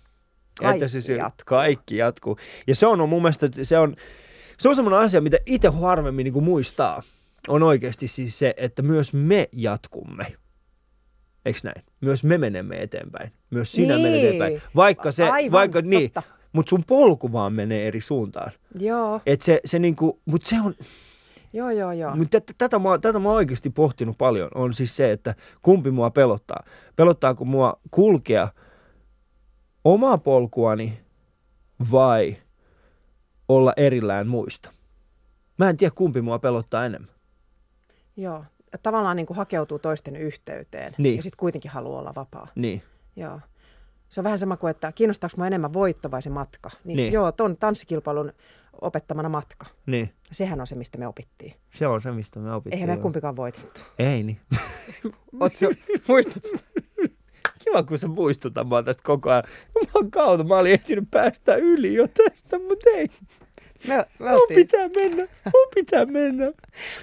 Kaikki 0.61 0.85
että 0.85 1.01
se, 1.01 1.13
jatkuu. 1.15 1.45
Kaikki 1.47 1.97
jatkuu. 1.97 2.37
Ja 2.67 2.75
se 2.75 2.87
on 2.87 3.09
mun 3.09 3.23
mielestä, 3.23 3.49
se 3.63 3.79
on, 3.79 3.97
se 4.59 4.69
on 4.69 4.75
semmoinen 4.75 5.01
asia, 5.01 5.21
mitä 5.21 5.39
itse 5.47 5.69
harvemmin 5.69 6.25
niin 6.25 6.33
kuin 6.35 6.45
muistaa. 6.45 7.03
On 7.49 7.63
oikeasti 7.63 8.09
siis 8.09 8.39
se, 8.39 8.55
että 8.57 8.83
myös 8.83 9.13
me 9.13 9.49
jatkumme. 9.53 10.27
Eikö 11.45 11.59
näin? 11.65 11.85
Myös 12.01 12.25
me 12.25 12.39
menemme 12.39 12.83
eteenpäin. 12.83 13.33
Myös 13.51 13.73
sinä 13.73 13.95
Niin. 13.95 14.03
menet 14.07 14.25
eteenpäin. 14.25 14.63
Vaikka 14.77 15.13
se, 15.13 15.29
Aivan, 15.31 15.53
vaikka 15.53 15.81
niin, 15.81 16.11
totta. 16.11 16.23
mutta 16.53 16.71
sun 16.71 16.85
polku 16.85 17.33
vaan 17.33 17.53
menee 17.53 17.87
eri 17.89 18.01
suuntaan. 18.01 18.53
Joo, 18.79 19.21
Et 19.27 19.43
se, 19.43 19.61
se 19.65 19.79
niinku, 19.79 20.21
mut 20.25 20.43
se 20.45 20.57
on, 20.65 20.75
joo, 21.53 21.71
joo, 21.71 21.93
joo. 21.93 22.17
Mutta 22.17 22.41
tätä, 22.41 22.53
tätä, 22.59 22.79
mä, 22.79 22.99
tätä 22.99 23.19
mä 23.19 23.31
oikeasti 23.31 23.71
pohtinut 23.71 24.19
paljon, 24.19 24.49
on 24.55 24.75
siis 24.75 24.97
se, 24.97 25.13
että 25.13 25.35
kumpi 25.63 25.91
mua 25.91 26.11
pelottaa. 26.11 26.65
Pelottaako 26.97 27.45
mua 27.45 27.81
kulkea 27.91 28.49
omaa 29.85 30.19
polkuani 30.19 31.01
vai 31.91 32.37
olla 33.49 33.73
erillään 33.77 34.27
muista? 34.29 34.71
Mä 35.59 35.69
en 35.71 35.77
tiedä, 35.77 35.93
kumpi 35.95 36.21
mua 36.23 36.39
pelottaa 36.39 36.85
enemmän. 36.87 37.11
Joo. 38.17 38.45
Tavallaan 38.83 39.17
niin 39.17 39.27
kuin 39.27 39.37
hakeutuu 39.37 39.79
toisten 39.79 40.17
yhteyteen 40.17 40.95
Niin. 40.99 41.17
ja 41.17 41.23
sitten 41.23 41.37
kuitenkin 41.39 41.71
haluaa 41.71 42.01
olla 42.01 42.13
vapaa. 42.17 42.47
Niin, 42.55 42.83
Joo. 43.17 43.41
Se 44.09 44.21
on 44.21 44.25
vähän 44.25 44.39
sama 44.39 44.57
kuin, 44.57 44.71
että 44.71 44.93
kiinnostaako 44.93 45.35
mua 45.37 45.47
enemmän 45.47 45.73
voitto 45.73 46.11
vai 46.11 46.23
se 46.23 46.31
matka. 46.31 46.71
Niin, 46.85 46.97
Niin. 46.97 47.13
Joo, 47.13 47.33
ton 47.33 47.57
tanssikilpailun 47.57 48.33
opettamana 48.83 49.29
matka. 49.29 49.67
niin. 49.87 50.13
Sehän 50.33 50.61
on 50.61 50.67
se, 50.67 50.75
mistä 50.75 50.99
me 50.99 51.07
opittiin. 51.07 51.55
Se 51.75 51.87
on 51.87 52.01
se, 52.01 52.13
mistä 52.13 52.41
me 52.41 52.55
opittiin. 52.55 52.83
Eihän 52.83 52.99
me 52.99 53.03
kumpikaan 53.03 53.37
voitettu. 53.37 53.81
Ei 53.99 54.23
niin. 54.23 54.41
Ootko, 55.41 55.59
muistat 56.09 56.45
sitä? 56.45 56.59
Kiva, 57.65 57.83
kun 57.83 57.99
sä 57.99 58.09
muistutat 58.09 58.69
mua 58.69 58.83
tästä 58.83 59.03
koko 59.07 59.31
ajan. 59.31 59.43
Jumalan 59.75 60.11
kautta, 60.11 60.45
mä 60.45 60.57
olin 60.59 60.73
ehtinyt 60.73 61.09
päästä 61.11 61.55
yli 61.57 61.95
jo 61.95 62.09
tästä, 62.09 62.59
mutta 62.59 62.91
ei. 62.91 63.07
Me, 63.89 64.07
me 64.19 64.31
Mun 64.31 64.41
pitää 64.49 64.89
mennä, 64.89 65.23
mun 65.45 65.69
pitää 65.75 66.05
mennä. 66.07 66.45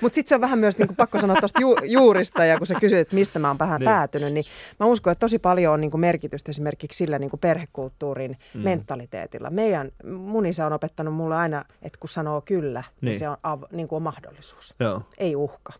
Mutta 0.02 0.16
sitten 0.16 0.30
se 0.30 0.36
on 0.36 0.42
vähän 0.42 0.60
myös 0.60 0.78
niinku 0.78 0.94
pakko 0.94 1.20
sanoa 1.20 1.36
tuosta 1.36 1.62
ju, 1.62 1.76
juurista, 1.84 2.46
ja 2.46 2.58
kun 2.58 2.68
sä 2.68 2.76
kysyt, 2.80 3.00
että 3.00 3.16
mistä 3.16 3.40
mä 3.40 3.48
oon 3.48 3.60
vähän 3.60 3.80
Niin. 3.80 3.86
päätynyt, 3.86 4.34
niin 4.34 4.46
mä 4.80 4.86
uskon, 4.86 5.12
että 5.12 5.20
tosi 5.20 5.40
paljon 5.40 5.74
on 5.74 5.82
niinku 5.82 5.98
merkitystä 5.98 6.52
esimerkiksi 6.52 6.98
sillä 6.98 7.20
niinku 7.20 7.38
perhekulttuurin 7.38 8.38
mm. 8.54 8.62
mentaliteetilla. 8.62 9.50
Meidän, 9.50 9.92
mun 10.18 10.46
isä 10.46 10.66
on 10.66 10.74
opettanut 10.74 11.14
mulle 11.14 11.36
aina, 11.36 11.66
että 11.82 12.00
kun 12.00 12.10
sanoo 12.10 12.42
kyllä, 12.42 12.84
niin, 13.02 13.10
Niin. 13.10 13.20
se 13.20 13.30
on, 13.30 13.38
av, 13.44 13.64
niinku 13.72 13.96
on 13.96 14.02
mahdollisuus, 14.02 14.76
Joo. 14.80 15.02
ei 15.18 15.36
uhka. 15.36 15.74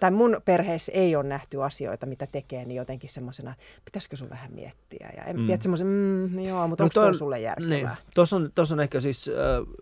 Tai 0.00 0.10
mun 0.10 0.40
perheessä 0.44 0.92
ei 0.94 1.16
ole 1.16 1.24
nähty 1.24 1.62
asioita, 1.62 2.06
mitä 2.06 2.26
tekee, 2.26 2.64
niin 2.64 2.76
jotenkin 2.76 3.10
semmoisena, 3.10 3.50
että 3.50 3.64
pitäisikö 3.84 4.16
sun 4.16 4.30
vähän 4.30 4.52
miettiä. 4.52 5.10
Ja 5.16 5.24
en 5.24 5.36
Mm. 5.40 5.46
tiedä 5.46 5.62
semmoisen, 5.62 5.86
mm, 5.86 6.38
joo, 6.40 6.68
mutta 6.68 6.82
No 6.82 6.86
onko 6.86 6.94
toi 6.94 7.06
on- 7.06 7.14
sulle 7.14 7.40
järkevää? 7.40 7.68
Niin. 7.70 7.88
Tuossa 8.14 8.36
on, 8.36 8.50
tossa 8.54 8.74
on 8.74 8.80
ehkä 8.80 9.00
siis, 9.00 9.28
äh, 9.28 9.34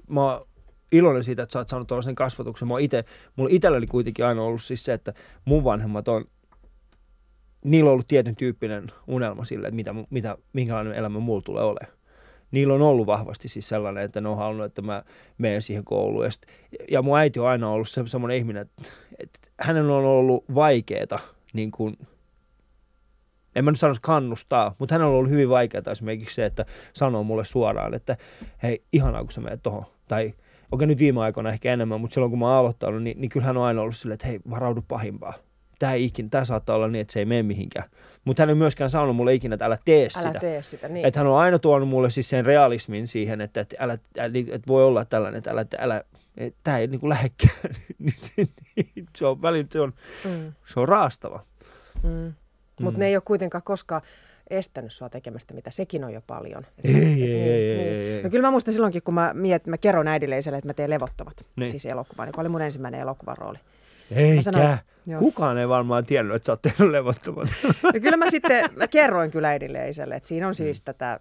mä 0.09 0.41
iloinen 0.93 1.25
siitä, 1.25 1.43
että 1.43 1.53
sä 1.53 1.59
oot 1.59 1.69
saanut 1.69 1.89
tuollaisen 1.89 2.15
kasvatuksen. 2.15 2.69
Mä 2.69 2.75
ite, 2.79 3.05
mulla 3.37 3.51
itselläni 3.53 3.87
kuitenkin 3.87 4.25
aina 4.25 4.43
ollut 4.43 4.63
siis 4.63 4.85
se, 4.85 4.93
että 4.93 5.15
mun 5.45 5.65
vanhemmat 5.65 6.09
on 6.09 6.25
niillä 7.65 7.89
on 7.89 7.93
ollut 7.93 8.09
tietyn 8.09 8.37
tyyppinen 8.37 8.87
unelma 9.07 9.45
sille, 9.45 9.67
että 9.67 9.77
mitä, 9.77 9.95
mitä, 10.11 10.39
minkälainen 10.53 10.95
elämä 10.95 11.19
mulla 11.19 11.43
tulee 11.43 11.65
olemaan. 11.65 11.99
Niillä 12.51 12.75
on 12.75 12.83
ollut 12.83 13.07
vahvasti 13.07 13.49
siis 13.49 13.69
sellainen, 13.69 14.05
että 14.05 14.21
ne 14.21 14.29
on 14.29 14.37
halunnut, 14.37 14.67
että 14.67 14.83
mä 14.83 15.03
menen 15.39 15.63
siihen 15.63 15.85
kouluun. 15.85 16.25
Ja, 16.25 16.31
sit, 16.31 16.47
ja 16.91 17.03
mun 17.03 17.19
äiti 17.19 17.41
on 17.41 17.49
aina 17.49 17.71
ollut 17.71 17.89
se, 17.89 18.03
semmoinen 18.07 18.37
ihminen, 18.37 18.63
että, 18.63 18.83
että 19.19 19.39
hänellä 19.61 19.95
on 19.95 20.05
ollut 20.05 20.45
vaikeaa 20.55 21.19
niin 21.53 21.71
kuin, 21.71 21.99
en 23.57 23.65
mä 23.65 23.71
nyt 23.71 23.81
sanoisi 23.81 24.03
kannustaa, 24.03 24.75
mutta 24.79 24.95
hänellä 24.95 25.11
on 25.11 25.19
ollut 25.19 25.31
hyvin 25.31 25.49
vaikeaa 25.49 25.93
esimerkiksi 25.93 26.35
se, 26.35 26.45
että 26.45 26.65
sanoo 26.95 27.25
mulle 27.25 27.45
suoraan, 27.45 27.95
että 27.95 28.17
hei, 28.63 28.83
ihanaa 28.93 29.23
kun 29.23 29.33
sä 29.33 29.41
menet 29.41 29.63
tohon. 29.63 29.85
Tai 30.09 30.35
okei 30.73 30.87
nyt 30.87 30.99
viime 30.99 31.21
aikoina 31.21 31.51
ehkä 31.51 31.73
enemmän, 31.73 32.01
mutta 32.01 32.15
silloin 32.15 32.31
kun 32.31 32.39
mä 32.39 32.47
oon 32.47 32.57
aloittanut, 32.57 33.03
niin, 33.03 33.21
niin 33.21 33.29
kyllä 33.29 33.47
hän 33.47 33.57
on 33.57 33.65
aina 33.65 33.83
ollut 33.83 33.97
silleen, 33.97 34.15
että 34.15 34.27
hei, 34.27 34.41
varaudu 34.51 34.83
pahimpaa. 34.89 35.35
Tämä, 35.79 35.93
ei 35.93 36.05
ikinä, 36.05 36.29
tämä 36.29 36.45
saattaa 36.45 36.77
olla 36.77 36.89
niin, 36.89 37.01
että 37.01 37.13
se 37.13 37.19
ei 37.19 37.25
mene 37.25 37.43
mihinkään. 37.43 37.91
Mutta 38.25 38.43
hän 38.43 38.49
ei 38.49 38.55
myöskään 38.55 38.91
sanonut 38.91 39.17
mulle 39.17 39.35
ikinä, 39.35 39.55
että 39.55 39.65
älä 39.65 39.79
tee 39.85 40.09
Älä 40.17 40.29
sitä. 40.29 40.41
tee 40.41 40.63
sitä, 40.63 40.89
niin. 40.89 41.07
Että 41.07 41.21
hän 41.21 41.27
on 41.27 41.39
aina 41.39 41.59
tuonut 41.59 41.89
mulle 41.89 42.11
siis 42.11 42.29
sen 42.29 42.47
realismin 42.47 43.09
siihen, 43.09 43.41
että, 43.41 43.61
että, 43.61 43.77
älä, 43.79 43.99
älä, 44.19 44.33
että 44.39 44.69
voi 44.69 44.85
olla 44.85 45.05
tällainen, 45.05 45.39
että 45.39 45.51
älä, 45.51 45.65
älä 45.79 46.05
että 46.37 46.61
tämä 46.65 46.79
ei 46.79 46.87
niin 46.87 47.01
kuin 47.01 47.11
lähekkään. 47.11 47.53
niin 47.99 48.13
se, 48.17 48.33
niin, 48.77 49.07
se 49.17 49.27
on 49.27 49.43
välillä, 49.43 49.67
se 49.71 49.81
on, 49.81 49.93
Mm, 50.25 50.53
se 50.67 50.81
on 50.81 50.89
raastava. 50.89 51.45
mm. 52.03 52.33
Mutta 52.81 52.99
ne 52.99 53.07
ei 53.07 53.17
ole 53.17 53.23
kuitenkaan 53.27 53.63
koskaan 53.63 54.03
estänyt 54.51 54.93
sua 54.93 55.09
tekemästä 55.09 55.55
mitä, 55.55 55.71
sekin 55.71 56.05
on 56.05 56.13
jo 56.13 56.21
paljon. 56.27 56.67
Et 56.79 56.95
Ei, 56.95 56.95
ei, 56.95 57.33
ei, 57.33 57.43
ei, 57.43 57.81
ei, 57.81 58.13
ei. 58.17 58.23
No 58.23 58.31
kyllä 58.31 58.47
mä 58.47 58.51
muistan 58.51 58.75
silloinkin, 58.75 59.03
kun 59.03 59.15
mä, 59.15 59.31
miet, 59.35 59.67
mä 59.67 59.79
kerron 59.79 60.09
äidille 60.09 60.39
iselle, 60.39 60.59
että 60.59 60.69
mä 60.69 60.75
teen 60.75 60.91
levottomat, 60.91 61.47
Niin. 61.57 61.69
siis 61.69 61.87
elokuvan, 61.87 62.29
joka 62.29 62.41
oli 62.41 62.49
mun 62.49 62.63
ensimmäinen 62.63 63.01
elokuvan 63.01 63.39
rooli. 63.39 63.59
Eikä. 64.11 64.43
sanoin- 64.43 64.79
joo. 65.07 65.19
Kukaan 65.21 65.59
ei 65.59 65.69
varmaan 65.69 66.07
tiennyt, 66.07 66.37
että 66.37 66.47
sä 66.47 66.53
oot 66.53 66.63
tehnyt 66.63 66.91
levottomat. 66.91 67.49
Ja 67.95 68.01
kyllä 68.01 68.17
mä 68.17 68.31
sitten, 68.31 68.71
mä 68.77 68.89
kerroin 68.89 69.31
kyllä 69.31 69.49
äidille 69.49 69.79
ja 69.79 69.89
isälle, 69.89 70.15
että 70.17 70.29
siinä 70.29 70.49
on 70.49 70.55
siis 70.55 70.83
tätä 70.83 71.21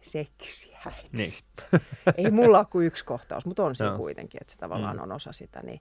seksiä. 0.00 0.78
niin. 1.12 1.32
Ei 2.16 2.30
mulla 2.30 2.58
ole 2.58 2.66
kuin 2.70 2.86
yksi 2.86 3.04
kohtaus, 3.04 3.46
mutta 3.46 3.64
on 3.64 3.76
siinä 3.76 3.90
Joo. 3.90 3.98
kuitenkin, 3.98 4.38
että 4.42 4.52
se 4.52 4.58
tavallaan 4.58 4.96
Mm. 4.96 5.02
on 5.02 5.12
osa 5.12 5.32
sitä. 5.32 5.60
Niin 5.62 5.80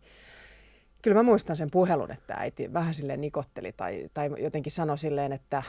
kyllä 1.01 1.15
mä 1.15 1.23
muistan 1.23 1.55
sen 1.55 1.71
puhelun, 1.71 2.11
että 2.11 2.33
äiti 2.37 2.73
vähän 2.73 2.93
silleen 2.93 3.21
nikotteli 3.21 3.71
tai, 3.71 4.09
tai 4.13 4.29
jotenkin 4.37 4.71
sanoi 4.71 4.97
silleen, 4.97 5.33
että 5.33 5.63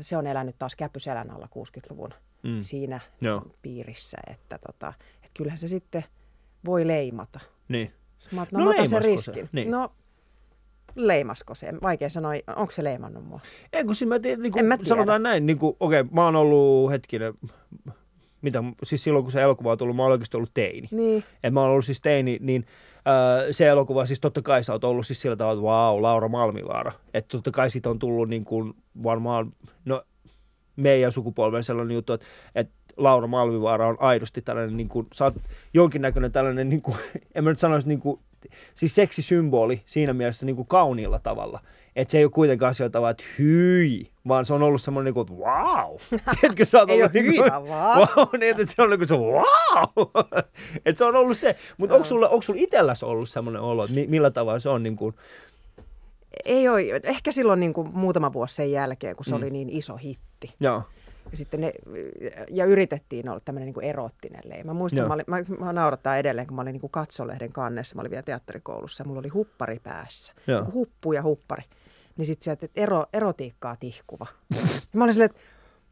se 0.00 0.16
on 0.16 0.26
elänyt 0.26 0.56
taas 0.58 0.76
käpyselän 0.76 1.30
alla 1.30 1.46
60-luvun 1.46 2.10
Mm. 2.42 2.60
siinä 2.60 3.00
Joo. 3.20 3.42
piirissä, 3.62 4.16
että, 4.30 4.58
tota, 4.66 4.92
että 5.16 5.30
kyllähän 5.34 5.58
se 5.58 5.68
sitten 5.68 6.04
voi 6.64 6.86
leimata. 6.86 7.40
Niin. 7.68 7.92
Mä, 8.32 8.40
no, 8.52 8.58
No 8.58 8.64
mä 8.64 8.70
otan 8.70 8.88
sen 8.88 9.02
leimasko 9.02 9.22
se? 9.22 9.32
riskin. 9.32 9.48
Niin. 9.52 9.70
No, 9.70 9.92
leimasko 10.94 11.54
se? 11.54 11.72
Vaikea 11.82 12.08
sanoa, 12.10 12.32
onko 12.56 12.70
se 12.70 12.84
leimannut 12.84 13.24
mua? 13.26 13.40
Ei 13.72 13.84
kun 13.84 13.94
siis 13.94 14.08
mä 14.08 14.18
tiedän, 14.18 14.42
niin 14.42 14.58
En 14.58 14.64
mä 14.66 14.76
kuin, 14.76 14.84
tiedä. 14.84 14.96
sanotaan 14.96 15.22
näin, 15.22 15.46
niin 15.46 15.58
kuin, 15.58 15.76
okei, 15.80 16.02
mä 16.04 16.24
oon 16.24 16.36
ollut 16.36 16.90
hetkinen, 16.90 17.34
mitä, 18.42 18.62
siis 18.84 19.04
silloin 19.04 19.24
kun 19.24 19.32
se 19.32 19.42
elokuva 19.42 19.72
on 19.72 19.78
tullut, 19.78 19.96
mä 19.96 20.02
oon 20.02 20.12
oikeasti 20.12 20.36
ollut 20.36 20.54
teini. 20.54 20.88
Niin, 20.90 21.24
Et 21.44 21.54
mä 21.54 21.60
oon 21.60 21.70
ollut 21.70 21.84
siis 21.84 22.00
teini, 22.00 22.38
niin 22.40 22.66
se 23.50 23.68
elokuva, 23.68 24.06
siis 24.06 24.20
totta 24.20 24.42
kai 24.42 24.64
sä 24.64 24.72
oot 24.72 24.84
ollut 24.84 25.06
siis 25.06 25.20
sillä 25.20 25.36
tavalla, 25.36 25.54
että 25.54 25.64
vau, 25.64 26.02
Laura 26.02 26.28
Malmivaara. 26.28 26.92
Että 27.14 27.28
totta 27.36 27.50
kai 27.50 27.70
siitä 27.70 27.90
on 27.90 27.98
tullut 27.98 28.28
niin 28.28 28.44
kuin 28.44 28.74
varmaan, 29.02 29.52
no 29.84 30.02
meidän 30.76 31.12
sukupolven 31.12 31.64
sellainen 31.64 31.94
juttu, 31.94 32.12
että, 32.12 32.26
että 32.54 32.74
Laura 32.96 33.26
Malmivaara 33.26 33.88
on 33.88 33.96
aidosti 34.00 34.42
tällainen, 34.42 34.76
niin 34.76 34.88
kuin, 34.88 35.06
sä 35.14 35.24
oot 35.24 35.34
jonkinnäköinen 35.74 36.32
tällainen, 36.32 36.68
niin 36.68 36.82
kuin, 36.82 36.96
en 37.34 37.44
mä 37.44 37.50
nyt 37.50 37.58
sanoisi 37.58 37.88
niin 37.88 38.00
kuin, 38.00 38.20
siis 38.74 38.94
seksisymboli 38.94 39.82
siinä 39.86 40.12
mielessä 40.12 40.46
niin 40.46 40.56
kuin 40.56 40.68
kauniilla 40.68 41.18
tavalla. 41.18 41.60
Että 41.96 42.12
se 42.12 42.18
ei 42.18 42.24
ole 42.24 42.30
kuitenkaan 42.30 42.74
sillä 42.74 42.90
tavalla, 42.90 43.10
että 43.10 43.24
hyi, 43.38 44.10
vaan 44.28 44.44
se 44.46 44.54
on 44.54 44.62
ollut 44.62 44.82
semmoinen, 44.82 45.04
niin 45.14 45.14
kuin, 45.14 45.22
että 45.22 45.34
wow. 45.50 45.96
Tiedätkö, 46.40 46.64
sä 46.64 46.78
oot 46.78 46.90
ollut 46.90 47.12
niin 47.12 47.24
kuin, 47.36 47.52
wow. 47.52 48.28
niin, 48.40 48.50
että 48.60 48.66
se 48.74 48.82
on 48.82 48.90
niin 48.90 48.98
kuin 49.00 49.08
se 49.08 49.16
wow. 49.16 50.06
että 50.86 50.98
se 50.98 51.04
on 51.04 51.16
ollut 51.16 51.38
se. 51.38 51.56
Mutta 51.78 51.94
onko 51.94 52.04
sulla, 52.04 52.28
onko 52.28 52.42
sulla 52.42 52.60
itselläsi 52.62 53.04
ollut 53.04 53.28
semmoinen 53.28 53.62
olo, 53.62 53.84
että 53.84 53.94
mi- 53.94 54.06
millä 54.06 54.30
tavalla 54.30 54.58
se 54.58 54.68
on 54.68 54.82
niin 54.82 54.96
kuin, 54.96 55.14
ei 56.44 56.68
ole. 56.68 57.00
Ehkä 57.04 57.32
silloin 57.32 57.60
niin 57.60 57.72
kuin 57.74 57.88
muutama 57.92 58.32
vuosi 58.32 58.54
sen 58.54 58.72
jälkeen, 58.72 59.16
kun 59.16 59.24
se 59.24 59.30
Mm. 59.30 59.36
oli 59.36 59.50
niin 59.50 59.68
iso 59.70 59.96
hitti. 59.96 60.54
joo, 60.60 60.82
Ja, 61.30 61.36
sitten 61.36 61.60
ne, 61.60 61.72
ja 62.50 62.64
yritettiin 62.64 63.28
olla 63.28 63.40
tämmöinen 63.40 63.66
niin 63.66 63.74
kuin 63.74 63.86
eroottinen 63.86 64.40
leima. 64.44 64.72
Mä 64.72 64.78
muistan, 64.78 64.98
Joo. 64.98 65.08
mä, 65.08 65.14
olin, 65.14 65.24
mä, 65.26 65.42
mä 65.58 65.72
naurattaa 65.72 66.16
edelleen, 66.16 66.46
kun 66.46 66.56
mä 66.56 66.62
olin 66.62 66.72
niin 66.72 66.80
kuin 66.80 66.90
katsolehden 66.90 67.52
kannessa. 67.52 67.94
Mä 67.96 68.00
olin 68.00 68.10
vielä 68.10 68.22
teatterikoulussa 68.22 69.02
ja 69.02 69.06
mulla 69.08 69.20
oli 69.20 69.28
huppari 69.28 69.78
päässä. 69.82 70.32
Joo. 70.46 70.60
Niin 70.60 70.64
kuin 70.64 70.74
huppu 70.74 71.12
ja 71.12 71.22
huppari. 71.22 71.62
Niin 72.16 72.26
sitten 72.26 72.44
sieltä, 72.44 72.66
että 72.66 72.80
ero, 72.80 73.04
erotiikkaa 73.12 73.76
tihkuva. 73.76 74.26
ja 74.54 74.60
mä 74.92 75.04
olin 75.04 75.14
silleen, 75.14 75.30
että 75.30 75.40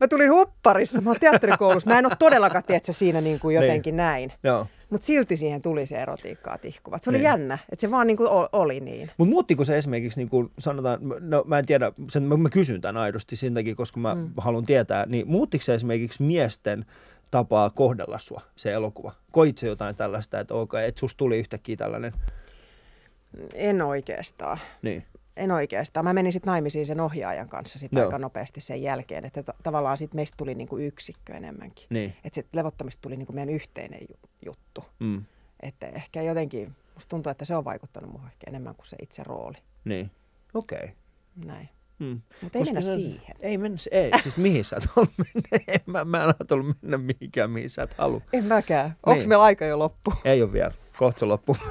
mä 0.01 0.09
tulin 0.09 0.31
hupparissa, 0.33 1.01
mä 1.01 1.11
oon 1.11 1.21
teatterikoulussa. 1.21 1.91
Mä 1.91 1.99
en 1.99 2.07
ole 2.07 2.17
todellakaan, 2.19 2.65
tiedätkö, 2.65 2.93
siinä 2.93 3.21
niin 3.21 3.41
kuin 3.41 3.55
jotenkin 3.55 3.97
näin. 3.97 4.33
joo. 4.45 4.67
Mutta 4.91 5.07
silti 5.07 5.37
siihen 5.37 5.63
tuli 5.63 5.87
se 5.87 6.03
erotiikkaa 6.03 6.59
tihkuva. 6.59 6.99
Se 7.01 7.11
oli 7.11 7.19
Niin. 7.19 7.25
jännä, 7.25 7.59
että 7.73 7.81
se 7.81 7.91
vaan 7.91 8.07
niin 8.07 8.17
kuin 8.17 8.29
o- 8.31 8.49
oli 8.53 8.81
niin. 8.81 9.11
Mutta 9.19 9.31
muuttiko 9.31 9.65
se 9.65 9.77
esimerkiksi, 9.77 10.21
niin 10.21 10.29
kuin 10.29 10.51
sanotaan, 10.59 10.99
no 11.21 11.43
mä 11.47 11.59
en 11.59 11.67
tiedä, 11.67 11.93
sen, 12.11 12.23
mä, 12.23 12.37
mä 12.37 12.49
kysyn 12.51 12.81
tämän 12.81 13.03
aidosti 13.03 13.37
sen 13.37 13.55
takia, 13.55 13.75
koska 13.75 14.01
mä 14.01 14.15
mm. 14.15 14.31
haluan 14.37 14.67
tietää, 14.67 15.07
niin 15.07 15.29
muuttiko 15.29 15.65
se 15.65 15.75
esimerkiksi 15.75 16.23
miesten 16.23 16.87
tapaa 17.31 17.71
kohdella 17.71 18.19
sua, 18.19 18.41
se 18.57 18.73
elokuva? 18.73 19.13
Koit 19.31 19.59
se 19.59 19.67
jotain 19.67 19.97
tällaista, 19.97 20.41
että 20.41 20.55
okay, 20.55 20.85
että 20.85 20.99
susta 21.01 21.19
tuli 21.19 21.39
yhtäkkiä 21.39 21.77
tällainen? 21.77 22.13
En 23.55 23.83
oikeastaan. 23.83 24.59
Niin. 24.83 25.05
En 25.37 25.51
oikeastaan. 25.51 26.05
Mä 26.05 26.13
menin 26.13 26.33
sitten 26.33 26.51
naimisiin 26.51 26.87
sen 26.87 27.01
ohjaajan 27.01 27.49
kanssa 27.49 27.79
sit 27.79 27.97
aika 27.99 28.19
nopeasti 28.19 28.61
sen 28.61 28.83
jälkeen, 28.83 29.25
että 29.25 29.43
ta- 29.43 29.55
tavallaan 29.63 29.97
sit 29.97 30.15
meistä 30.15 30.37
tuli 30.37 30.55
niinku 30.55 30.79
yksikkö 30.79 31.35
enemmänkin. 31.35 31.87
Niin. 31.91 32.17
Että 32.25 32.35
se 32.35 32.45
levottomista 32.53 33.01
tuli 33.03 33.17
niinku 33.17 33.33
meidän 33.33 33.55
yhteinen 33.55 34.01
ju- 34.11 34.29
juttu. 34.47 34.85
Mm. 35.01 35.25
Että 35.63 35.87
ehkä 35.87 36.23
jotenkin, 36.23 36.73
musta 36.95 37.09
tuntuu, 37.11 37.31
että 37.31 37.45
se 37.45 37.57
on 37.57 37.65
vaikuttanut 37.65 38.11
muuhun 38.11 38.29
ehkä 38.29 38.45
enemmän 38.49 38.75
kuin 38.75 38.87
se 38.87 38.97
itse 39.03 39.23
rooli. 39.25 39.57
Niin. 39.85 40.11
Okei. 40.55 40.79
Okay. 40.83 40.89
Näin. 41.45 41.69
Mm. 41.99 42.21
Mutta 42.43 42.59
ei 42.59 42.65
mennä 42.65 42.81
se- 42.81 42.93
siihen. 42.95 43.37
Ei 43.41 43.59
mennä, 43.59 43.79
ei, 43.91 44.11
siis 44.23 44.37
mihin 44.37 44.65
sä 44.65 44.77
halua 44.97 45.11
mennä? 45.35 45.65
En, 45.69 45.81
mä, 45.87 46.05
mä 46.05 46.19
en 46.23 46.29
ajatellut 46.29 46.77
mennä 46.83 46.99
mihinkään, 46.99 47.51
mihin 47.51 47.71
sä 47.71 47.83
et 47.83 47.95
halua. 47.95 48.21
En 48.33 48.45
mäkään. 48.45 48.97
Onko 49.07 49.19
Niin. 49.19 49.29
meillä 49.29 49.45
aika 49.45 49.65
jo 49.65 49.79
loppu? 49.79 50.13
Ei 50.25 50.43
ole 50.43 50.53
vielä. 50.53 50.73
Kohta 50.99 51.19
se 51.21 51.27
loppuu. 51.27 51.57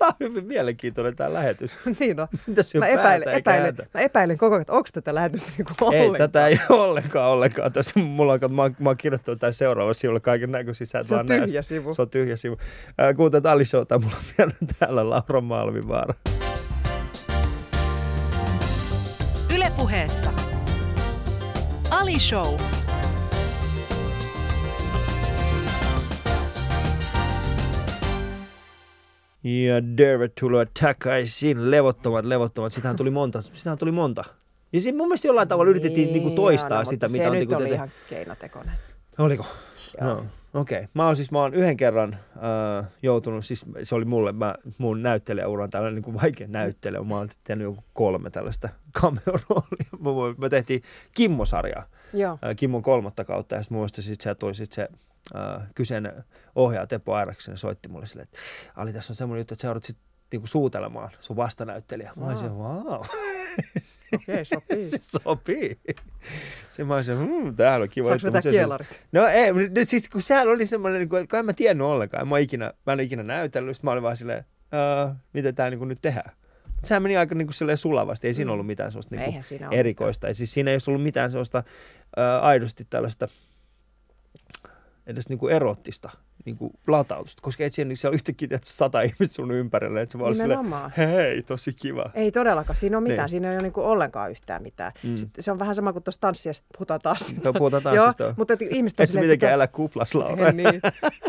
Tämä 0.00 0.08
on 0.08 0.28
hyvin 0.28 0.44
mielenkiintoinen 0.46 1.16
tämä 1.16 1.32
lähetys. 1.32 1.70
niin 2.00 2.20
on. 2.20 2.28
Mitäs 2.46 2.74
Mä 2.74 2.86
epäilen, 2.86 3.28
epäilen, 3.28 3.76
mä 3.94 4.00
epäilen 4.00 4.38
koko 4.38 4.54
ajan, 4.54 4.60
että 4.60 4.72
onko 4.72 4.88
tätä 4.92 5.14
lähetystä 5.14 5.50
niinku 5.58 5.72
Ei, 5.92 6.00
ollenkaan. 6.00 6.30
tätä 6.30 6.46
ei 6.46 6.58
ole 6.68 6.80
ollenkaan, 6.88 7.30
ollenkaan. 7.30 7.72
Tässä 7.72 8.00
mulla 8.00 8.32
on, 8.32 8.54
mä, 8.54 8.62
oon, 8.62 8.76
mä 8.78 8.88
oon 8.88 8.96
kirjoittanut 8.96 9.40
tämän 9.40 9.54
seuraava 9.54 9.94
sivulle 9.94 10.20
kaiken 10.20 10.52
näköisiä. 10.52 10.86
Se 10.86 11.14
on 11.14 11.26
tyhjä 11.26 11.46
sitä. 11.46 11.62
sivu. 11.62 11.94
Se 11.94 12.02
on 12.02 12.10
tyhjä 12.10 12.36
sivu. 12.36 12.56
Äh, 13.00 13.16
kuuntelet 13.16 13.46
Ali 13.46 13.64
Showta, 13.64 13.98
mulla 13.98 14.16
on 14.16 14.22
vielä 14.38 14.52
täällä 14.78 15.10
Laura 15.10 15.40
Malmivaara. 15.40 16.14
Ylepuheessa 19.54 20.32
Ali 21.90 22.20
Show. 22.20 22.79
Ja 29.50 29.74
tervetuloa 29.96 30.64
takaisin. 30.80 31.70
Levottomat, 31.70 32.24
levottomat. 32.24 32.72
Sitähän 32.72 32.96
tuli 32.96 33.10
monta. 33.10 33.42
Sitähän 33.42 33.78
tuli 33.78 33.92
monta. 33.92 34.24
Ja 34.72 34.80
siinä 34.80 34.98
mun 34.98 35.08
mielestä 35.08 35.28
jollain 35.28 35.48
tavalla 35.48 35.70
yritettiin 35.70 36.06
niin, 36.06 36.12
niinku 36.14 36.30
toistaa 36.30 36.78
no, 36.78 36.84
sitä, 36.84 37.06
mitä 37.06 37.22
se 37.22 37.28
on 37.28 37.32
nyt 37.32 37.40
niinku 37.40 37.54
oli 37.54 37.64
tätä- 37.64 37.74
ihan 37.74 37.90
keinotekoinen. 38.08 38.74
Oliko? 39.18 39.46
Joo. 40.00 40.08
No, 40.14 40.24
okei. 40.54 40.78
Okay. 40.78 40.88
Mä 40.94 41.06
oon 41.06 41.16
siis, 41.16 41.30
mä 41.30 41.38
oon 41.38 41.54
yhden 41.54 41.76
kerran 41.76 42.14
äh, 42.14 42.88
joutunut, 43.02 43.46
siis 43.46 43.64
se 43.82 43.94
oli 43.94 44.04
mulle, 44.04 44.32
mä, 44.32 44.54
mun 44.78 45.02
näyttelijäuran 45.02 45.70
tällainen 45.70 45.94
niin 45.94 46.02
kuin 46.02 46.20
vaikea 46.22 46.48
näyttelijä. 46.48 47.02
Mä 47.02 47.16
oon 47.16 47.28
tehnyt 47.44 47.64
joku 47.64 47.84
kolme 47.92 48.30
tällaista 48.30 48.68
cameo-roolia. 49.00 49.90
Mä, 50.00 50.10
me 50.38 50.48
tehtiin 50.48 50.82
Kimmo-sarjaa, 51.14 51.84
Joo. 52.12 52.32
äh, 52.32 52.56
Kimmon 52.56 52.82
kolmatta 52.82 53.24
kautta, 53.24 53.54
ja 53.54 53.62
sitten 53.62 53.78
muista 53.78 54.02
sit 54.02 54.20
se 54.20 54.34
tuli 54.34 54.54
sit 54.54 54.72
se 54.72 54.88
äh, 55.36 55.62
kyseinen 55.74 56.24
ohjaaja 56.54 56.86
Teppo 56.86 57.14
Airaksen 57.14 57.56
soitti 57.56 57.88
mulle 57.88 58.06
silleen, 58.06 58.24
että 58.32 58.38
Ali, 58.76 58.92
tässä 58.92 59.12
on 59.12 59.16
semmoinen 59.16 59.40
juttu, 59.40 59.54
että 59.54 59.62
sä 59.62 59.68
joudut 59.68 59.84
sit 59.84 59.96
niinku 60.32 60.46
suutelemaan 60.46 61.10
sun 61.20 61.36
vastanäyttelijä. 61.36 62.12
Mä 62.16 62.26
olisin, 62.26 62.52
wow. 62.52 63.00
Okei, 64.14 64.44
sopii. 64.44 64.82
se 64.82 64.98
sopii. 65.00 65.80
Se 66.70 66.84
mä 66.84 66.94
olisin, 66.94 67.16
hmm, 67.18 67.56
täällä 67.56 67.82
on 67.82 67.88
kiva 67.88 68.08
Saanko 68.08 68.26
vetää 68.26 68.40
se- 68.40 68.50
kielarit? 68.50 69.00
No 69.12 69.26
ei, 69.26 69.52
siis 69.82 70.08
kun 70.08 70.22
sehän 70.22 70.48
oli 70.48 70.66
semmoinen, 70.66 71.08
kun 71.08 71.18
en 71.38 71.44
mä 71.46 71.52
tiennyt 71.52 71.86
ollenkaan, 71.86 72.28
mä, 72.28 72.38
ikinä, 72.38 72.72
mä 72.86 72.92
en 72.92 73.00
ikinä 73.00 73.22
näytellyt, 73.22 73.76
sit 73.76 73.84
mä 73.84 73.90
olin 73.92 74.02
vaan 74.02 74.16
silleen, 74.16 74.44
"Ää, 74.72 75.16
mitä 75.32 75.52
tää 75.52 75.70
niin 75.70 75.88
nyt 75.88 75.98
tehdään. 76.02 76.30
Sehän 76.84 77.02
meni 77.02 77.16
aika 77.16 77.34
niin 77.34 77.52
silleen 77.52 77.78
sulavasti, 77.78 78.26
ei 78.26 78.34
siinä 78.34 78.48
Mm. 78.48 78.52
ollut 78.52 78.66
mitään 78.66 78.92
sellaista 78.92 79.16
niin 79.16 79.34
ole 79.68 79.78
erikoista. 79.78 80.28
Ja 80.28 80.34
siis 80.34 80.52
siinä 80.52 80.70
ei 80.70 80.78
ollut 80.88 81.02
mitään 81.02 81.30
sellaista 81.30 81.62
ää, 82.16 82.40
aidosti 82.40 82.86
tällaista, 82.90 83.28
edes 85.10 85.28
niin 85.28 85.38
kuin 85.38 85.52
erottista 85.54 86.10
niin 86.44 86.56
kuin 86.56 86.70
latautusta, 86.86 87.42
koska 87.42 87.64
et 87.64 87.72
siellä, 87.72 87.88
niin 87.88 87.96
siellä 87.96 88.14
yhtäkkiä 88.14 88.48
että 88.50 88.68
sata 88.70 89.00
ihmistä 89.08 89.34
sun 89.34 89.50
ympärillä, 89.50 90.00
että 90.00 90.12
se 90.12 90.18
vaan 90.18 90.32
Nimenomaan. 90.32 90.92
silleen, 90.94 91.14
hei, 91.14 91.42
tosi 91.42 91.72
kiva. 91.72 92.10
Ei 92.14 92.32
todellakaan, 92.32 92.76
siinä 92.76 92.96
on 92.96 93.02
mitään, 93.02 93.18
Niin. 93.18 93.28
siinä 93.28 93.50
ei 93.50 93.56
ole 93.56 93.62
niinku 93.62 93.80
ollenkaan 93.80 94.30
yhtään 94.30 94.62
mitään. 94.62 94.92
Mm. 95.02 95.16
Sitten 95.16 95.44
se 95.44 95.52
on 95.52 95.58
vähän 95.58 95.74
sama 95.74 95.92
kuin 95.92 96.02
tuossa 96.02 96.20
tanssiassa, 96.20 96.62
puhutaan 96.76 97.00
taas. 97.00 97.34
Tuo 97.42 97.52
puhutaan 97.52 97.82
tanssista. 97.82 98.22
Joo, 98.24 98.34
mutta 98.36 98.54
et 98.54 98.62
ihmiset 98.62 99.00
on 99.00 99.04
Et 99.04 99.08
sä 99.08 99.12
silleen, 99.12 99.26
mitenkään 99.26 99.48
että- 99.50 99.54
elä 99.54 99.66
kuplas, 99.66 100.14
Laura. 100.14 100.46
Ei 100.46 100.52
niin. 100.52 100.80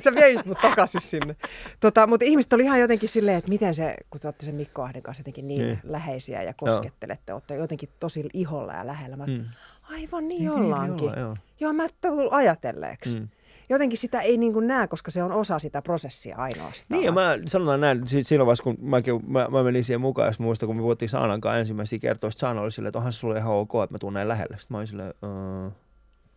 Sä 0.03 0.15
veit 0.15 0.45
mut 0.45 0.57
takaisin 0.61 1.01
sinne. 1.01 1.36
Tota, 1.79 2.07
mutta 2.07 2.25
ihmiset 2.25 2.53
oli 2.53 2.63
ihan 2.63 2.79
jotenkin 2.79 3.09
silleen, 3.09 3.38
että 3.38 3.49
miten 3.49 3.75
se, 3.75 3.95
kun 4.09 4.21
te 4.21 4.27
olette 4.27 4.45
sen 4.45 4.55
Mikko 4.55 4.82
Ahden 4.82 5.01
kanssa 5.03 5.21
jotenkin 5.21 5.47
niin, 5.47 5.61
Niin. 5.61 5.69
niin. 5.84 5.91
läheisiä 5.91 6.43
ja 6.43 6.53
koskettelette, 6.53 7.34
olette 7.34 7.55
jotenkin 7.55 7.89
tosi 7.99 8.29
iholla 8.34 8.73
ja 8.73 8.88
lähellä. 8.88 9.17
Mä, 9.17 9.25
Mm. 9.27 9.43
aivan 9.84 10.27
niin, 10.27 10.39
Niin, 10.39 10.49
niin 10.49 10.55
niin 10.55 10.65
ollaankin. 10.73 11.03
ollaan, 11.09 11.19
joo. 11.19 11.36
joo, 11.59 11.73
mä 11.73 11.88
tullut 12.01 12.34
ajatelleeksi. 12.34 13.19
Mm. 13.19 13.27
Jotenkin 13.72 13.97
sitä 13.97 14.22
ei 14.22 14.38
niin 14.38 14.53
kuin 14.53 14.67
näe, 14.67 14.88
koska 14.88 15.11
se 15.11 15.24
on 15.24 15.32
osa 15.32 15.59
sitä 15.59 15.82
prosessia 15.82 16.38
ainoastaan. 16.38 16.97
Niin, 16.97 17.05
ja 17.05 17.11
mä 17.11 17.38
sanotaan 17.47 17.82
näin, 17.82 18.07
si- 18.07 18.24
siinä 18.24 18.45
vaiheessa, 18.45 18.63
kun 18.63 18.78
mäkin, 18.82 19.32
mä, 19.32 19.47
mä 19.51 19.63
menin 19.63 19.84
siihen 19.84 20.01
mukaan, 20.01 20.28
ja 20.28 20.32
sit 20.32 20.39
muistan, 20.39 20.67
kun 20.67 20.76
me 20.76 20.84
vuotiin 20.84 21.09
Saanan 21.09 21.41
kanssa 21.41 21.59
ensimmäisiä 21.59 21.99
kertoja, 21.99 22.32
sit 22.32 22.39
Saana 22.39 22.61
oli 22.61 22.72
silleen, 22.72 22.89
että 22.89 22.99
onhan 22.99 23.13
se 23.13 23.19
sulle 23.19 23.38
ihan 23.38 23.53
ok, 23.53 23.72
että 23.84 23.93
mä 23.93 23.97
tuun 23.99 24.13
näin 24.13 24.28
lähelle. 24.28 24.57
Sitten 24.59 24.76
mä 24.76 24.78
olin 24.78 24.88
silleen, 24.88 25.13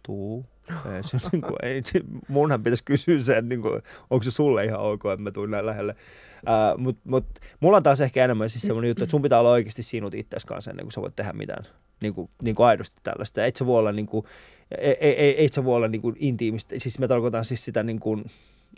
tuu. 0.03 0.47
Ei, 0.97 1.03
se, 1.03 1.19
niin 1.33 1.43
kuin, 1.43 1.57
ei, 1.63 1.83
se, 1.83 2.01
munhan 2.29 2.63
pitäisi 2.63 2.85
kysyä 2.85 3.19
se, 3.19 3.37
että 3.37 3.49
niin 3.49 3.63
kuin, 3.63 3.83
onko 4.11 4.23
se 4.23 4.31
sulle 4.31 4.65
ihan 4.65 4.81
ok, 4.81 5.05
että 5.05 5.23
mä 5.23 5.31
tuun 5.31 5.51
näin 5.51 5.67
lähelle. 5.67 5.97
Uh, 6.43 6.81
Mutta 6.81 7.01
mut, 7.05 7.27
mulla 7.61 7.77
on 7.77 7.83
taas 7.83 8.01
ehkä 8.01 8.25
enemmän 8.25 8.51
siis 8.51 8.63
semmoinen 8.63 8.89
juttu, 8.89 9.05
että 9.05 9.11
sun 9.11 9.23
pitää 9.23 9.41
olla 9.41 9.51
oikeasti 9.51 9.83
sinut 9.83 10.15
itsesi 10.15 10.47
kanssa 10.47 10.71
ennen 10.71 10.87
kuin 10.87 10.93
sä 10.93 11.01
voit 11.01 11.17
tehdä 11.17 11.33
mitään 11.33 11.65
niin 12.03 12.15
kuin, 12.15 12.31
niin 12.43 12.55
kuin 12.55 12.67
aidosti 12.67 12.97
tällaista. 13.03 13.45
Et 13.45 13.57
sä 13.57 13.67
voi 13.67 13.79
olla, 13.79 13.93
niin 13.93 14.07
kuin, 14.07 14.27
ei, 14.79 14.97
ei, 15.01 15.41
ei, 15.41 15.49
sä 15.53 15.65
voi 15.65 15.77
olla 15.77 15.89
niin 15.89 16.03
kuin 16.03 16.17
intiimisti, 16.19 16.81
siis 16.81 16.99
mä 16.99 17.09
tarkoitan 17.09 17.45
siis 17.45 17.65
sitä 17.65 17.83
niin 17.83 18.01
kuin, 18.01 18.25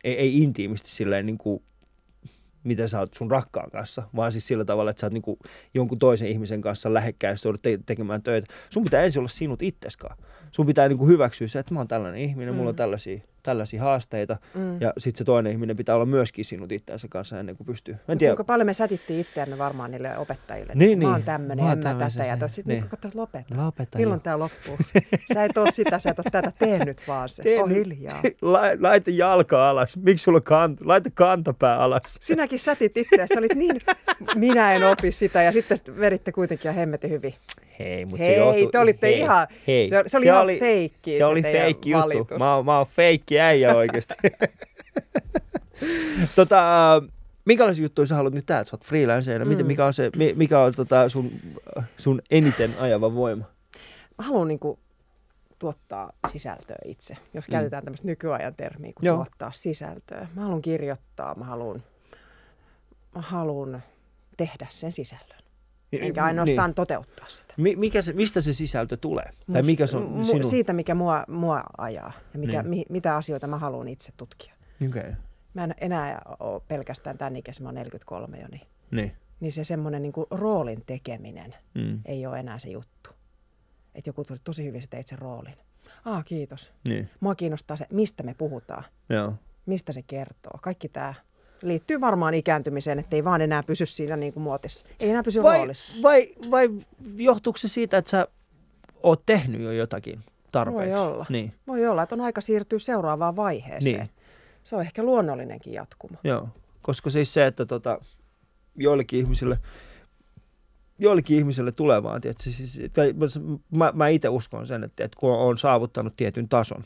ei, 0.05 0.18
ei 0.18 0.43
intiimisti 0.43 0.91
silleen 0.91 1.26
niin 1.26 1.39
kuin, 1.39 1.62
miten 2.64 2.89
sä 2.89 3.01
oot 3.01 3.14
sun 3.14 3.30
rakkaan 3.30 3.70
kanssa, 3.70 4.03
vaan 4.16 4.32
siis 4.32 4.47
sillä 4.47 4.64
tavalla, 4.64 4.91
että 4.91 5.01
sä 5.01 5.07
oot 5.07 5.12
niinku 5.12 5.39
jonkun 5.74 5.99
toisen 5.99 6.28
ihmisen 6.28 6.61
kanssa 6.61 6.95
lähekkäin 6.95 7.37
ja 7.45 7.59
te- 7.62 7.78
tekemään 7.87 8.22
töitä. 8.22 8.55
Sun 8.70 8.84
pitää 8.84 9.03
ensin 9.03 9.20
olla 9.20 9.28
sinut 9.28 9.62
itseskaan. 9.62 10.16
Sun 10.57 10.66
pitää 10.66 10.88
niinku 10.88 11.07
hyväksyä 11.07 11.48
se, 11.48 11.59
että 11.59 11.74
mä 11.74 11.80
oon 11.80 11.88
tällainen 11.88 12.20
ihminen, 12.20 12.54
mm. 12.54 12.57
mulla 12.57 12.68
on 12.68 12.74
Mm. 12.74 12.76
tällaisia, 12.76 13.20
tällaisia 13.42 13.82
haasteita. 13.82 14.36
Mm. 14.54 14.80
Ja 14.80 14.92
sitten 14.98 15.18
se 15.18 15.24
toinen 15.24 15.52
ihminen 15.52 15.76
pitää 15.76 15.94
olla 15.94 16.07
myöskin 16.07 16.44
sinut 16.44 16.72
itsensä 16.72 17.09
kanssa 17.11 17.40
ennen 17.40 17.57
kuin 17.57 17.66
pystyy. 17.66 17.94
Mä 17.94 17.98
en 18.09 18.14
No 18.14 18.18
tiedä, 18.18 18.30
Kuinka 18.32 18.44
paljon 18.44 18.66
me 18.66 18.72
sätittiin 18.72 19.20
itseämme 19.20 19.59
varmaan 19.59 19.90
niille 19.90 20.18
opettajille. 20.18 20.72
Niin, 20.74 20.98
mä 20.98 21.04
oon 21.04 21.14
niin. 21.14 21.24
tämmönen, 21.24 21.64
Mä 21.64 21.68
oon 21.70 21.80
tämmönen, 21.80 22.12
tätä. 22.12 22.24
se- 22.24 22.28
Ja 22.44 22.48
sitten 22.48 22.74
niin. 22.76 22.84
niin. 23.04 23.11
lopeta. 23.14 23.54
Lopeta 23.57 23.98
Milloin 23.98 24.20
tää 24.20 24.38
loppuu? 24.38 24.78
Sä 25.34 25.44
et 25.44 25.57
oo 25.57 25.70
sitä, 25.70 25.98
sä 25.98 26.11
et 26.11 26.18
oo 26.18 26.24
tätä, 26.32 26.52
tee 26.59 26.84
nyt 26.84 27.00
vaan 27.09 27.28
se. 27.28 27.42
Tee 27.42 27.62
Oh, 27.62 27.68
hiljaa. 27.68 28.22
La, 28.42 28.61
laita 28.80 29.11
jalka 29.11 29.70
alas. 29.70 29.96
Miksi 29.96 30.22
sulla 30.22 30.40
kant, 30.40 30.80
laita 30.80 31.11
kantapää 31.14 31.78
alas. 31.78 32.18
Sinäkin 32.20 32.59
sätit 32.59 32.96
itseäsi, 32.96 33.34
sä 33.34 33.40
olit 33.40 33.54
niin, 33.54 33.76
minä 34.34 34.72
en 34.74 34.84
opi 34.84 35.12
sitä 35.12 35.42
ja 35.42 35.52
sitten 35.52 35.78
veditte 36.00 36.32
kuitenkin 36.32 36.68
ja 36.68 36.72
hemmetin 36.72 37.11
hyvin. 37.11 37.34
Hei, 37.78 38.06
mutta 38.06 38.24
Hei, 38.24 38.34
se 38.34 38.38
joutui, 38.38 38.68
te 38.72 38.78
olitte 38.78 39.06
hei, 39.06 39.18
ihan- 39.20 39.46
hei. 39.66 39.88
se- 39.88 40.02
se 40.06 40.16
oli 40.16 40.26
ihan 40.26 40.46
feikki 40.60 41.10
Se, 41.10 41.16
se 41.16 41.24
oli 41.24 41.42
feikki 41.42 41.90
juttu. 41.90 42.04
valitus. 42.06 42.38
Mä, 42.38 42.62
mä 42.64 42.78
oon 42.78 42.86
feikki 42.86 43.40
äijä 43.40 43.74
oikeasti. 43.74 44.14
tota, 46.36 46.62
minkälaisia 47.44 47.82
juttuja 47.82 48.06
sä 48.06 48.14
haluat 48.14 48.34
nyt 48.34 48.46
tehdä? 48.46 48.64
Sä 48.64 48.76
oot 48.76 48.84
freelancerina. 48.84 49.44
Mm. 49.44 49.56
Mm. 49.58 49.66
Mikä 49.66 49.84
on, 49.86 49.94
se, 49.94 50.10
mi- 50.16 50.32
mikä 50.36 50.60
on 50.60 50.72
tota 50.76 51.08
sun, 51.08 51.30
sun 51.96 52.22
eniten 52.30 52.74
ajava 52.78 53.14
voima? 53.14 53.44
Mä 54.18 54.24
haluan 54.24 54.48
niin 54.48 54.58
kuin, 54.58 54.78
tuottaa 55.58 56.12
sisältöä 56.28 56.76
itse, 56.84 57.16
jos 57.34 57.48
Mm. 57.48 57.52
käytetään 57.52 57.84
tämmöistä 57.84 58.06
nykyajan 58.06 58.54
termiä 58.54 58.92
kuin 58.96 59.06
Joo. 59.06 59.16
tuottaa 59.16 59.52
sisältöä. 59.52 60.26
Mä 60.34 60.42
haluan 60.42 60.62
kirjoittaa, 60.62 61.34
mä 61.34 61.44
haluan, 61.44 61.82
mä 63.14 63.20
haluan 63.20 63.82
tehdä 64.36 64.66
sen 64.68 64.92
sisällön, 64.92 65.36
enkä 65.93 66.24
ainoastaan 66.24 66.74
toteuttaa 66.74 67.26
sitä. 67.28 67.55
Niin. 67.57 67.62
Mi- 67.62 67.76
mikä 67.76 68.03
se, 68.03 68.12
mistä 68.12 68.41
se 68.41 68.53
sisältö 68.53 68.97
tulee? 68.97 69.24
tai 69.24 69.34
Musta- 69.47 69.62
mikä 69.62 69.87
se 69.87 69.97
on 69.97 70.20
mu- 70.20 70.24
sinun? 70.24 70.45
Siitä, 70.45 70.72
mikä 70.72 70.95
mua, 70.95 71.24
mua 71.28 71.62
ajaa 71.78 72.12
ja 72.34 72.39
mikä, 72.41 72.62
Niin. 72.62 72.70
mi, 72.70 72.84
mitä 72.89 73.16
asioita 73.16 73.47
mä 73.47 73.59
haluan 73.59 73.89
itse 73.89 74.12
tutkia. 74.16 74.55
Okay. 74.89 75.12
Mä 75.55 75.64
en 75.64 75.74
enää 75.80 76.22
ole 76.41 76.62
pelkästään 76.68 77.18
tämän 77.18 77.37
ikäisen, 77.37 77.62
mä 77.62 77.68
oon 77.68 77.74
43 77.74 78.39
jo, 78.41 78.49
niin, 78.51 78.62
Niin. 78.91 79.12
niin 79.41 79.53
se 79.53 79.64
semmoinen 79.64 80.03
niin 80.03 80.12
roolin 80.30 80.82
tekeminen 80.87 81.55
Mm. 81.74 82.01
ei 82.05 82.26
ole 82.26 82.39
enää 82.39 82.59
se 82.59 82.70
juttu. 82.70 83.11
Että 83.95 84.09
joku 84.09 84.24
tuli 84.24 84.39
tosi 84.45 84.64
hyvin, 84.64 84.82
sä 84.82 84.89
teit 84.91 85.07
sen 85.07 85.18
roolin. 85.18 85.55
Aa, 86.05 86.22
kiitos. 86.22 86.72
Niin. 86.89 87.11
Mua 87.20 87.34
kiinnostaa 87.34 87.76
se, 87.76 87.87
mistä 87.93 88.22
me 88.22 88.34
puhutaan, 88.39 88.84
Joo. 89.09 89.34
mistä 89.66 89.93
se 89.93 90.03
kertoo. 90.03 90.59
Kaikki 90.62 90.89
tämä 90.89 91.14
liittyy 91.62 92.00
varmaan 92.00 92.34
ikääntymiseen, 92.34 92.98
ettei 92.98 93.24
vaan 93.24 93.40
enää 93.40 93.62
pysy 93.62 93.86
siinä 93.86 94.16
niin 94.16 94.32
kuin 94.32 94.42
muotissa. 94.42 94.86
Ei 95.00 95.11
enää 95.11 95.22
pysy 95.22 95.42
Vai, 95.42 95.59
roolissa. 95.59 95.96
vai, 96.02 96.34
vai 96.50 96.68
johtuuko 97.16 97.57
se 97.57 97.68
siitä, 97.68 97.98
että 97.98 98.11
sä 98.11 98.28
oot 99.02 99.22
tehnyt 99.26 99.61
jo 99.61 99.72
jotakin 99.72 100.20
tarpeeksi? 100.52 100.92
Voi 100.94 101.00
olla. 101.00 101.26
Niin. 101.28 101.52
Voi 101.66 101.86
olla, 101.86 102.02
että 102.02 102.14
on 102.14 102.20
aika 102.20 102.40
siirtyä 102.40 102.78
seuraavaan 102.78 103.36
vaiheeseen. 103.36 103.94
Niin. 103.98 104.11
Se 104.64 104.76
on 104.76 104.82
ehkä 104.82 105.02
luonnollinenkin 105.02 105.72
jatkumo. 105.72 106.16
Joo, 106.24 106.48
koska 106.82 107.11
siis 107.11 107.34
se, 107.34 107.46
että 107.46 107.66
tota, 107.66 107.98
joillekin 108.74 109.20
ihmisille, 109.20 109.59
joillekin 110.98 111.38
ihmisille 111.38 111.72
tulee 111.72 112.02
vaan, 112.02 112.20
tiedätkö, 112.20 112.42
siis, 112.42 112.80
tai 112.92 113.14
mä, 113.70 113.92
mä 113.94 114.09
itse 114.09 114.28
uskon 114.28 114.66
sen, 114.66 114.84
että, 114.84 115.04
että 115.04 115.16
kun 115.20 115.30
on 115.30 115.59
saavuttanut 115.59 116.16
tietyn 116.16 116.48
tason, 116.48 116.84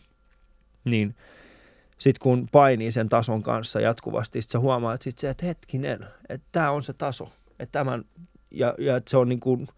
niin 0.84 1.14
sitten 2.00 2.22
kun 2.22 2.48
painii 2.52 2.92
sen 2.92 3.08
tason 3.08 3.42
kanssa 3.42 3.80
jatkuvasti, 3.80 4.42
sit 4.42 4.50
sä 4.50 4.58
huomaat 4.58 5.02
sit 5.02 5.18
se, 5.18 5.30
että 5.30 5.46
hetkinen, 5.46 6.06
että 6.28 6.46
tämä 6.52 6.70
on 6.70 6.82
se 6.82 6.92
taso, 6.92 7.28
että 7.58 7.78
tämän, 7.78 8.04
ja, 8.50 8.74
ja 8.78 8.96
että 8.96 9.10
se 9.10 9.16
on 9.16 9.28
niin 9.28 9.40
kuin, 9.40 9.68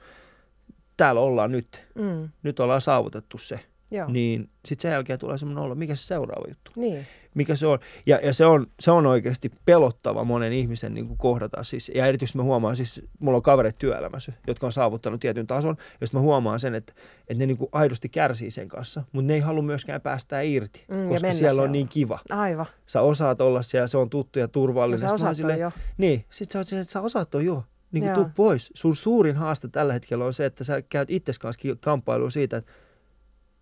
täällä 0.96 1.20
ollaan 1.20 1.52
nyt, 1.52 1.86
Mm, 1.94 2.28
nyt 2.42 2.60
ollaan 2.60 2.80
saavutettu 2.80 3.38
se, 3.38 3.60
joo. 3.90 4.08
niin 4.10 4.50
sitten 4.64 4.82
sen 4.82 4.92
jälkeen 4.92 5.18
tulee 5.18 5.38
semmoinen 5.38 5.64
olo, 5.64 5.74
mikä 5.74 5.94
se 5.94 6.04
seuraava 6.06 6.44
juttu? 6.48 6.70
Niin. 6.76 7.06
Mikä 7.34 7.56
se 7.56 7.66
on. 7.66 7.78
Ja, 8.06 8.20
ja 8.22 8.32
se, 8.32 8.46
on, 8.46 8.66
se 8.80 8.90
on 8.90 9.06
oikeasti 9.06 9.50
pelottava 9.64 10.24
monen 10.24 10.52
ihmisen 10.52 10.94
niin 10.94 11.06
kuin 11.06 11.18
kohdata. 11.18 11.64
Siis, 11.64 11.90
ja 11.94 12.06
erityisesti 12.06 12.38
mä 12.38 12.44
huomaan, 12.44 12.76
siis 12.76 13.02
mulla 13.18 13.36
on 13.36 13.42
kavereita 13.42 13.78
työelämässä, 13.78 14.32
jotka 14.46 14.66
on 14.66 14.72
saavuttanut 14.72 15.20
tietyn 15.20 15.46
tason, 15.46 15.76
ja 16.00 16.06
mä 16.12 16.20
huomaan 16.20 16.60
sen, 16.60 16.74
että, 16.74 16.92
että 17.28 17.34
ne 17.34 17.46
niin 17.46 17.56
kuin 17.56 17.68
aidosti 17.72 18.08
kärsii 18.08 18.50
sen 18.50 18.68
kanssa, 18.68 19.02
mutta 19.12 19.26
ne 19.26 19.34
ei 19.34 19.40
halua 19.40 19.62
myöskään 19.62 20.00
päästää 20.00 20.40
irti, 20.40 20.84
Mm, 20.88 21.08
koska 21.08 21.32
siellä 21.32 21.50
on 21.50 21.54
siellä. 21.56 21.66
niin 21.72 21.88
kiva. 21.88 22.18
Aivan. 22.30 22.66
Sä 22.86 23.00
osaat 23.00 23.40
olla 23.40 23.62
siellä, 23.62 23.86
se 23.86 23.96
on 23.98 24.10
tuttu 24.10 24.38
ja 24.38 24.44
No, 24.44 24.48
turvallinen. 24.48 24.98
sä 25.00 25.06
mä 25.06 25.10
oon 25.10 25.14
osaat 25.14 25.36
silleen, 25.36 25.58
toi 25.58 25.62
jo. 25.62 25.72
Niin, 25.98 26.24
sit 26.30 26.50
sä 26.50 26.58
oot 26.58 26.66
silleen, 26.66 26.82
että 26.82 26.92
sä 26.92 27.00
osaat 27.00 27.30
toi 27.30 27.44
jo. 27.44 27.64
Niin 27.92 28.04
kuin 28.04 28.14
tuu 28.14 28.28
pois. 28.36 28.70
Sun 28.74 28.96
suurin 28.96 29.36
haaste 29.36 29.68
tällä 29.68 29.92
hetkellä 29.92 30.24
on 30.24 30.32
se, 30.32 30.44
että 30.46 30.64
sä 30.64 30.82
käyt 30.82 31.10
itses 31.10 31.38
kanssa 31.38 31.62
kamppailua 31.80 32.30
siitä, 32.30 32.56
että 32.56 32.72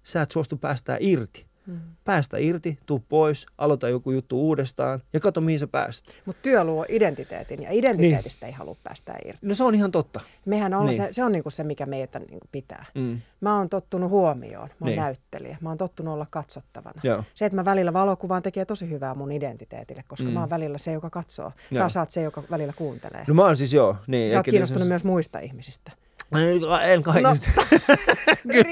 sä 0.02 0.22
et 0.22 0.30
suostu 0.30 0.56
päästää 0.56 0.96
irti. 1.00 1.46
Mm. 1.66 1.80
Päästä 2.04 2.38
irti, 2.38 2.78
tuu 2.86 3.02
pois, 3.08 3.46
aloita 3.58 3.88
joku 3.88 4.10
juttu 4.10 4.40
uudestaan 4.40 5.02
ja 5.12 5.20
katso 5.20 5.40
mihin 5.40 5.58
sä 5.60 5.66
pääset. 5.66 6.04
Mutta 6.24 6.42
työ 6.42 6.64
luo 6.64 6.86
identiteetin 6.88 7.62
ja 7.62 7.68
identiteetistä 7.72 8.46
ei 8.46 8.52
halua 8.52 8.76
päästä 8.82 9.14
irti. 9.26 9.46
No 9.46 9.54
se 9.54 9.64
on 9.64 9.74
ihan 9.74 9.90
totta. 9.90 10.20
Mehän 10.44 10.74
on, 10.74 10.86
Niin. 10.86 10.96
se, 10.96 11.08
se 11.10 11.24
on 11.24 11.32
niinku 11.32 11.50
se, 11.50 11.64
mikä 11.64 11.86
meitä 11.86 12.18
niinku 12.18 12.46
pitää. 12.52 12.84
Mm. 12.94 13.20
Mä 13.40 13.56
oon 13.58 13.68
tottunut 13.68 14.10
huomioon. 14.10 14.68
Mä 14.68 14.74
oon 14.80 14.86
Niin. 14.90 14.96
näyttelijä. 15.00 15.56
Mä 15.60 15.68
oon 15.68 15.78
tottunut 15.78 16.14
olla 16.14 16.26
katsottavana. 16.30 17.00
Joo. 17.04 17.24
Se, 17.34 17.46
että 17.46 17.56
mä 17.56 17.64
välillä 17.64 17.92
valokuvaan 17.92 18.42
tekee 18.42 18.64
tosi 18.64 18.90
hyvää 18.90 19.14
mun 19.14 19.32
identiteetille, 19.32 20.04
koska 20.08 20.28
Mm. 20.28 20.32
mä 20.34 20.40
oon 20.40 20.50
välillä 20.50 20.78
se, 20.78 20.92
joka 20.92 21.10
katsoo. 21.10 21.52
Joo. 21.70 21.80
Tai 21.82 21.90
sä 21.90 22.00
oot 22.00 22.10
se, 22.10 22.22
joka 22.22 22.42
välillä 22.50 22.72
kuuntelee. 22.76 23.24
No 23.28 23.34
mä 23.34 23.44
oon 23.44 23.56
siis 23.56 23.72
joo. 23.72 23.96
Niin, 24.06 24.30
Sä 24.30 24.36
oot 24.36 24.40
ehkä 24.40 24.50
kiinnostunut 24.50 24.82
niin 24.82 24.88
myös 24.88 25.04
muista 25.04 25.38
ihmisistä. 25.38 25.92
Se- 26.38 26.92
En 26.92 27.02
kaikista. 27.02 27.48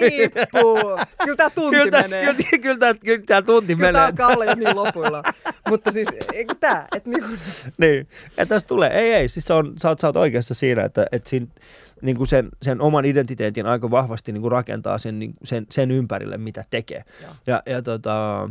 Riippuu. 0.00 0.98
Kyllä 1.24 1.36
tää 1.36 1.50
tunti 1.50 1.76
kyllä, 1.76 1.90
tässä, 1.90 2.16
menee. 2.16 2.34
kyllä, 2.34 2.58
kyllä, 2.62 2.78
tää, 2.78 2.94
kyllä 2.94 3.22
tää 3.26 3.42
tunti 3.42 3.74
Kyllä 3.76 3.78
menee. 3.86 3.92
tää 3.92 4.06
alkaa 4.06 4.28
olla 4.28 4.54
niin 4.54 4.76
lopuilla. 4.76 5.22
Mutta 5.68 5.92
siis, 5.92 6.08
eikö 6.32 6.54
tää? 6.60 6.86
Että 6.96 7.10
niinku, 7.10 7.28
niin. 7.78 8.08
Ja 8.36 8.46
tästä 8.46 8.68
tulee. 8.68 8.90
Ei, 8.90 9.12
ei. 9.14 9.28
Siis 9.28 9.44
sä, 9.44 9.54
on, 9.54 9.74
sä, 9.82 9.88
oot, 9.88 10.00
sä 10.00 10.06
oot 10.06 10.16
oikeassa 10.16 10.54
siinä, 10.54 10.84
että, 10.84 11.06
että 11.12 11.28
siinä, 11.30 11.46
niin 12.02 12.16
kuin 12.16 12.26
sen, 12.26 12.48
sen 12.62 12.80
oman 12.80 13.04
identiteetin 13.04 13.66
aika 13.66 13.90
vahvasti 13.90 14.32
niin 14.32 14.42
kuin 14.42 14.52
rakentaa 14.52 14.98
sen, 14.98 15.18
niin, 15.18 15.34
sen, 15.44 15.66
sen 15.70 15.90
ympärille, 15.90 16.38
mitä 16.38 16.64
tekee. 16.70 17.04
Joo. 17.22 17.30
Ja, 17.46 17.62
ja 17.66 17.82
tota, 17.82 18.48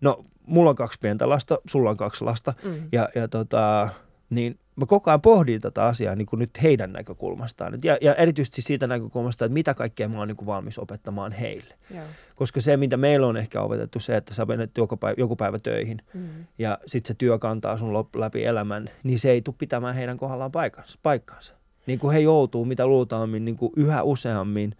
no, 0.00 0.24
mulla 0.46 0.70
on 0.70 0.76
kaksi 0.76 0.98
pientä 1.02 1.28
lasta, 1.28 1.58
sulla 1.68 1.90
on 1.90 1.96
kaksi 1.96 2.24
lasta. 2.24 2.54
mm. 2.64 2.88
Ja, 2.92 3.08
ja 3.14 3.28
tota, 3.28 3.88
niin 4.30 4.58
mä 4.76 4.86
koko 4.86 5.10
ajan 5.10 5.20
pohdin 5.20 5.60
tätä 5.60 5.84
asiaa 5.86 6.16
niin 6.16 6.26
kuin 6.26 6.40
nyt 6.40 6.50
heidän 6.62 6.92
näkökulmastaan. 6.92 7.78
Ja, 7.84 7.98
ja 8.00 8.14
erityisesti 8.14 8.62
siitä 8.62 8.86
näkökulmasta, 8.86 9.44
että 9.44 9.52
mitä 9.52 9.74
kaikkea 9.74 10.08
mä 10.08 10.18
oon 10.18 10.28
niin 10.28 10.36
kuin 10.36 10.46
valmis 10.46 10.78
opettamaan 10.78 11.32
heille. 11.32 11.74
Joo. 11.94 12.04
Koska 12.36 12.60
se, 12.60 12.76
mitä 12.76 12.96
meillä 12.96 13.26
on 13.26 13.36
ehkä 13.36 13.60
opetettu, 13.62 14.00
se, 14.00 14.16
että 14.16 14.34
sä 14.34 14.44
menet 14.44 14.70
joku 14.78 14.96
päivä, 14.96 15.14
joku 15.18 15.36
päivä 15.36 15.58
töihin 15.58 16.02
Mm. 16.14 16.28
ja 16.58 16.78
sitten 16.86 17.08
se 17.08 17.14
työ 17.18 17.38
kantaa 17.38 17.76
sun 17.78 17.94
läpi 18.14 18.44
elämän, 18.44 18.90
niin 19.02 19.18
se 19.18 19.30
ei 19.30 19.42
tule 19.42 19.54
pitämään 19.58 19.94
heidän 19.94 20.16
kohdallaan 20.16 20.52
paikkansa. 20.52 20.98
paikkansa. 21.02 21.54
Niin 21.86 21.98
kuin 21.98 22.12
he 22.12 22.20
joutuu 22.20 22.64
mitä 22.64 22.86
luultavammin 22.86 23.44
niin 23.44 23.56
kuin 23.56 23.72
yhä 23.76 24.02
useammin 24.02 24.76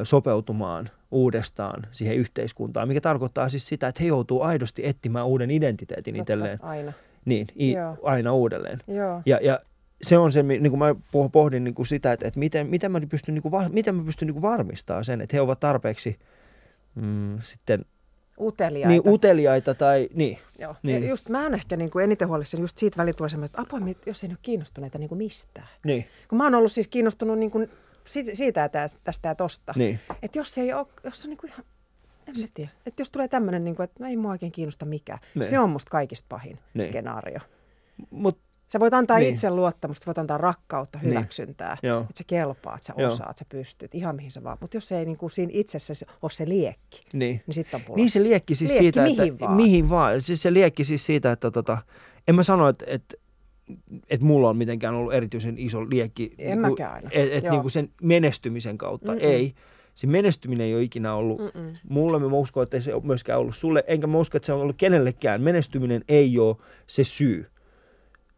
ö, 0.00 0.04
sopeutumaan 0.04 0.90
uudestaan 1.10 1.86
siihen 1.92 2.16
yhteiskuntaan, 2.16 2.88
mikä 2.88 3.00
tarkoittaa 3.00 3.48
siis 3.48 3.66
sitä, 3.68 3.88
että 3.88 4.02
he 4.02 4.08
joutuu 4.08 4.42
aidosti 4.42 4.86
etsimään 4.86 5.26
uuden 5.26 5.50
identiteetin 5.50 6.14
Totta, 6.14 6.22
itselleen. 6.22 6.64
Aina. 6.64 6.92
Niin, 7.24 7.46
i, 7.60 7.72
Joo. 7.72 7.96
aina 8.02 8.32
uudelleen. 8.32 8.78
Joo. 8.88 9.22
Ja, 9.26 9.38
ja 9.42 9.58
se 10.02 10.18
on 10.18 10.32
se, 10.32 10.42
niin 10.42 10.70
kuin 10.70 10.78
mä 10.78 10.92
poh- 10.92 11.30
pohdin 11.32 11.64
niin 11.64 11.74
kuin 11.74 11.86
sitä, 11.86 12.12
että, 12.12 12.28
että 12.28 12.40
miten, 12.40 12.66
miten 12.66 12.92
mä 12.92 13.00
pystyn, 13.10 13.34
niin 13.34 13.42
kuin, 13.42 13.72
miten 13.72 13.94
mä 13.94 14.04
pystyn 14.04 14.26
niin 14.26 14.34
kuin 14.34 14.42
varmistaa 14.42 15.02
sen, 15.02 15.20
että 15.20 15.36
he 15.36 15.40
ovat 15.40 15.60
tarpeeksi 15.60 16.18
mm, 16.94 17.38
sitten 17.42 17.84
Uteliaita. 18.40 18.88
niin 18.88 19.02
uteliaita 19.08 19.74
tai 19.74 20.08
niin. 20.14 20.38
Joo. 20.58 20.76
Niin. 20.82 21.02
Ja 21.02 21.08
just 21.08 21.28
mä 21.28 21.42
oon 21.42 21.54
ehkä 21.54 21.76
niin 21.76 21.90
kuin 21.90 22.04
eniten 22.04 22.28
huolissani 22.28 22.60
just 22.60 22.78
siitä 22.78 22.96
välillä 22.96 23.44
että 23.44 23.60
apua, 23.60 23.80
jos 24.06 24.24
ei 24.24 24.30
ole 24.30 24.38
kiinnostuneita 24.42 24.98
niin 24.98 25.08
kuin 25.08 25.18
mistään. 25.18 25.68
Niin, 25.84 26.06
Kun 26.28 26.38
mä 26.38 26.44
oon 26.44 26.54
ollut 26.54 26.72
siis 26.72 26.88
kiinnostunut 26.88 27.38
niin 27.38 27.50
kuin 27.50 27.70
siitä, 28.34 28.60
ja 28.60 28.68
tästä 29.04 29.28
ja 29.28 29.34
tosta. 29.34 29.72
niin. 29.76 30.00
Että 30.22 30.38
jos 30.38 30.58
ei 30.58 30.72
ole, 30.72 30.86
jos 31.04 31.24
on 31.24 31.30
niin 31.30 31.38
kuin 31.38 31.50
ihan, 31.50 31.64
en 32.28 32.40
mä 32.40 32.46
tiedä. 32.54 32.70
Että 32.86 33.00
jos 33.00 33.10
tulee 33.10 33.28
tämmöinen, 33.28 33.64
niin 33.64 33.76
kuin, 33.76 33.84
että 33.84 34.02
no 34.04 34.08
ei 34.08 34.16
mua 34.16 34.30
oikein 34.30 34.52
kiinnosta 34.52 34.86
mikään. 34.86 35.18
Niin. 35.34 35.50
Se 35.50 35.58
on 35.58 35.70
musta 35.70 35.90
kaikista 35.90 36.26
pahin 36.28 36.58
Niin. 36.74 36.84
skenaario. 36.84 37.38
Mut, 38.10 38.38
Sä 38.72 38.80
voit 38.80 38.94
antaa 38.94 39.16
Niin. 39.18 39.24
niin. 39.24 39.34
itse 39.34 39.50
luottamusta, 39.50 40.06
voit 40.06 40.18
antaa 40.18 40.38
rakkautta, 40.38 40.98
Niin. 41.02 41.10
hyväksyntää, 41.10 41.76
Joo. 41.82 42.00
että 42.00 42.18
sä 42.18 42.24
kelpaat, 42.26 42.82
sä 42.82 42.94
Joo. 42.96 43.06
osaat, 43.12 43.36
sä 43.36 43.44
pystyt, 43.48 43.94
ihan 43.94 44.16
mihin 44.16 44.30
sä 44.30 44.44
vaan. 44.44 44.58
Mutta 44.60 44.76
jos 44.76 44.92
ei 44.92 45.04
niin 45.04 45.16
kuin 45.16 45.30
siinä 45.30 45.50
itsessä 45.54 45.94
se- 45.94 46.06
ole 46.22 46.30
se 46.30 46.48
liekki, 46.48 47.04
niin. 47.12 47.42
niin 47.46 47.54
sitten 47.54 47.78
on 47.78 47.84
pulassa. 47.84 47.96
Niin 47.96 48.10
se 48.10 48.22
liekki 48.22 48.54
siis 48.54 48.70
liekki 48.70 48.84
siitä, 48.84 49.02
mihin 49.02 49.20
että 49.32 49.40
vaan. 49.44 49.56
mihin 49.56 49.90
vaan. 49.90 50.22
Siis 50.22 50.42
se 50.42 50.52
liekki 50.52 50.84
siis 50.84 51.06
siitä, 51.06 51.32
että 51.32 51.50
tota, 51.50 51.78
en 52.28 52.34
mä 52.34 52.42
sano, 52.42 52.68
että, 52.68 52.84
että, 52.88 53.14
että 54.10 54.26
mulla 54.26 54.48
on 54.50 54.56
mitenkään 54.56 54.94
ollut 54.94 55.14
erityisen 55.14 55.58
iso 55.58 55.90
liekki. 55.90 56.34
En 56.38 56.62
niin. 56.62 56.74
Että 57.12 57.36
et, 57.36 57.44
Joo. 57.44 57.52
niin 57.52 57.62
kuin 57.62 57.70
sen 57.72 57.88
menestymisen 58.02 58.78
kautta. 58.78 59.12
Mm-mm. 59.12 59.24
Ei. 59.24 59.54
Se 59.94 60.06
menestyminen 60.06 60.66
ei 60.66 60.74
ole 60.74 60.82
ikinä 60.82 61.14
ollut 61.14 61.40
Mm-mm. 61.40 61.76
mulle, 61.88 62.18
mä 62.18 62.26
uskon, 62.26 62.62
että 62.62 62.76
ei 62.76 62.82
se 62.82 62.94
ole 62.94 63.02
myöskään 63.04 63.38
ollut 63.38 63.56
sulle, 63.56 63.84
enkä 63.86 64.06
mä 64.06 64.18
usko, 64.18 64.36
että 64.36 64.46
se 64.46 64.52
on 64.52 64.60
ollut 64.60 64.76
kenellekään. 64.76 65.42
Menestyminen 65.42 66.04
ei 66.08 66.38
ole 66.38 66.56
se 66.86 67.04
syy. 67.04 67.46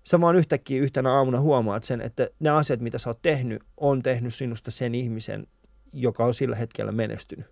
Sä 0.05 0.21
vaan 0.21 0.37
yhtäkkiä 0.37 0.83
yhtenä 0.83 1.13
aamuna 1.13 1.41
huomaat 1.41 1.85
sen, 1.85 2.01
että 2.01 2.29
ne 2.41 2.51
asiat, 2.51 2.81
mitä 2.81 2.99
sä 2.99 3.11
oot 3.11 3.23
tehnyt, 3.23 3.63
on 3.77 4.03
tehnyt 4.03 4.35
sinusta 4.35 4.71
sen 4.71 4.95
ihmisen, 4.95 5.47
joka 5.93 6.25
on 6.25 6.35
sillä 6.35 6.57
hetkellä 6.57 6.93
menestynyt. 6.93 7.47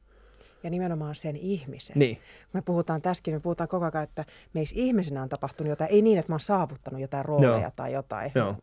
Ja 0.65 0.71
nimenomaan 0.71 1.15
sen 1.15 1.37
ihmisen. 1.37 1.99
Niin, 1.99 2.17
Kun 2.17 2.25
me 2.53 2.63
puhutaan 2.63 3.03
tässäkin, 3.03 3.35
me 3.35 3.41
puhutaan 3.41 3.69
koko 3.69 3.85
ajan, 3.85 4.05
että 4.05 4.25
meissä 4.53 4.75
ihmisenä 4.79 5.23
on 5.23 5.29
tapahtunut 5.29 5.71
jotain. 5.71 5.91
Ei 5.91 6.03
niin, 6.03 6.19
että 6.19 6.33
mä 6.33 6.35
oon 6.35 6.41
saavuttanut 6.41 7.01
jotain 7.01 7.25
rooleja 7.25 7.61
Joo. 7.61 7.71
tai 7.77 7.93
jotain. 7.93 8.33
Joo. 8.35 8.57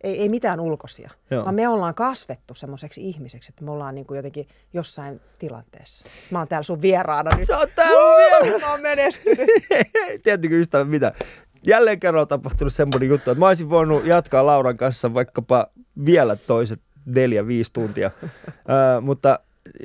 Ei, 0.00 0.20
ei 0.20 0.28
mitään 0.28 0.60
ulkoisia. 0.60 1.10
Joo. 1.30 1.44
Vaan 1.44 1.54
me 1.54 1.68
ollaan 1.68 1.94
kasvettu 1.94 2.54
semmoiseksi 2.54 3.08
ihmiseksi, 3.08 3.50
että 3.52 3.64
me 3.64 3.70
ollaan 3.70 3.94
niin 3.94 4.06
kuin 4.06 4.16
jotenkin 4.16 4.48
jossain 4.72 5.20
tilanteessa. 5.38 6.06
Mä 6.30 6.38
oon 6.38 6.48
täällä 6.48 6.62
sun 6.62 6.82
vieraana 6.82 7.36
nyt. 7.36 7.46
Sä 7.46 7.58
oot 7.58 7.74
täällä 7.74 8.16
vielä. 8.16 8.58
Mä 8.58 8.70
oon 8.70 8.80
menestynyt. 8.80 9.48
Tiedättekö 10.22 10.60
ystävä 10.60 10.84
mitä? 10.84 11.12
Jälleen 11.66 12.00
kerran 12.00 12.20
on 12.20 12.28
tapahtunut 12.28 12.72
semmoinen 12.72 13.08
juttu, 13.08 13.30
että 13.30 13.40
mä 13.40 13.48
olisin 13.48 13.70
voinut 13.70 14.06
jatkaa 14.06 14.46
Lauran 14.46 14.76
kanssa 14.76 15.14
vaikkapa 15.14 15.66
vielä 16.04 16.36
toiset 16.36 16.80
neljä, 17.06 17.46
viisi 17.46 17.72
tuntia. 17.72 18.10
Ää, 18.68 19.00
mutta 19.00 19.40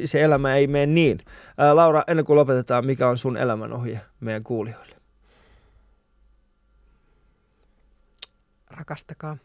se 0.06 0.22
elämä 0.22 0.56
ei 0.56 0.68
mene 0.68 0.86
niin. 0.86 1.20
Ää, 1.58 1.76
Laura, 1.76 2.04
ennen 2.08 2.26
kuin 2.26 2.38
lopetetaan, 2.38 2.86
mikä 2.86 3.08
on 3.08 3.18
sun 3.18 3.38
elämänohje 3.38 4.02
meidän 4.20 4.44
kuulijoille? 4.44 4.96
Rakastakaa. 8.70 9.38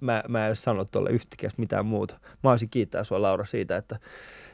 Mä, 0.00 0.22
mä 0.28 0.48
en 0.48 0.56
sano 0.56 0.84
tuolle 0.84 1.10
yhtikäs 1.10 1.58
mitään 1.58 1.86
muuta. 1.86 2.20
Mä 2.44 2.50
olisin 2.50 2.70
kiittää 2.70 3.04
sua 3.04 3.22
Laura 3.22 3.44
siitä, 3.44 3.76
että 3.76 3.98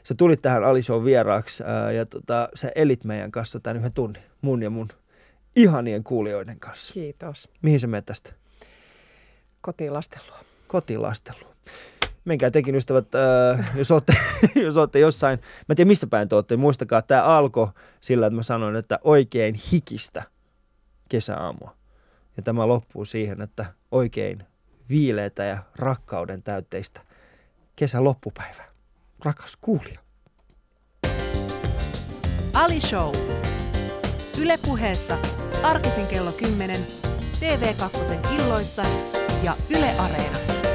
sä 0.03 0.15
tulit 0.15 0.41
tähän 0.41 0.63
Alishow 0.63 1.05
vieraaksi 1.05 1.63
ää, 1.63 1.91
ja 1.91 2.05
tota, 2.05 2.49
sä 2.55 2.71
elit 2.75 3.03
meidän 3.03 3.31
kanssa 3.31 3.59
tämän 3.59 3.77
yhden 3.77 3.93
tunnin. 3.93 4.23
Mun 4.41 4.63
ja 4.63 4.69
mun 4.69 4.87
ihanien 5.55 6.03
kuulijoiden 6.03 6.59
kanssa. 6.59 6.93
Kiitos. 6.93 7.49
Mihin 7.61 7.79
sä 7.79 7.87
menet 7.87 8.05
tästä? 8.05 8.33
Kotiin 9.61 9.93
lastelua. 9.93 10.39
kotilastelua. 10.67 11.54
Menkää 12.25 12.51
tekin 12.51 12.75
ystävät, 12.75 13.15
äh, 13.15 13.77
jos, 13.77 13.91
olette, 13.91 14.13
jos 14.65 14.77
olette 14.77 14.99
jossain, 14.99 15.39
mä 15.39 15.65
en 15.69 15.75
tiedä 15.75 15.87
missä 15.87 16.07
päin 16.07 16.29
te 16.29 16.35
olette, 16.35 16.57
muistakaa, 16.57 17.01
tämä 17.01 17.23
alkoi 17.23 17.67
sillä, 18.01 18.27
että 18.27 18.35
mä 18.35 18.43
sanoin, 18.43 18.75
että 18.75 18.99
oikein 19.03 19.55
hikistä 19.71 20.23
kesäaamua. 21.09 21.75
Ja 22.37 22.43
tämä 22.43 22.67
loppuu 22.67 23.05
siihen, 23.05 23.41
että 23.41 23.65
oikein 23.91 24.43
viileitä 24.89 25.43
ja 25.43 25.57
rakkauden 25.75 26.43
täytteistä 26.43 27.01
kesän 27.75 28.03
loppupäivää. 28.03 28.65
Rakas 29.25 29.57
kuulija. 29.61 29.99
Ali 32.53 32.81
Show. 32.81 33.15
Yle 34.41 34.59
puheessa 34.65 35.17
arkisin 35.63 36.07
kello 36.07 36.31
10, 36.31 36.87
TV2 37.39 38.33
illoissa 38.35 38.83
ja 39.43 39.55
Yle 39.69 39.91
Areenassa. 39.97 40.74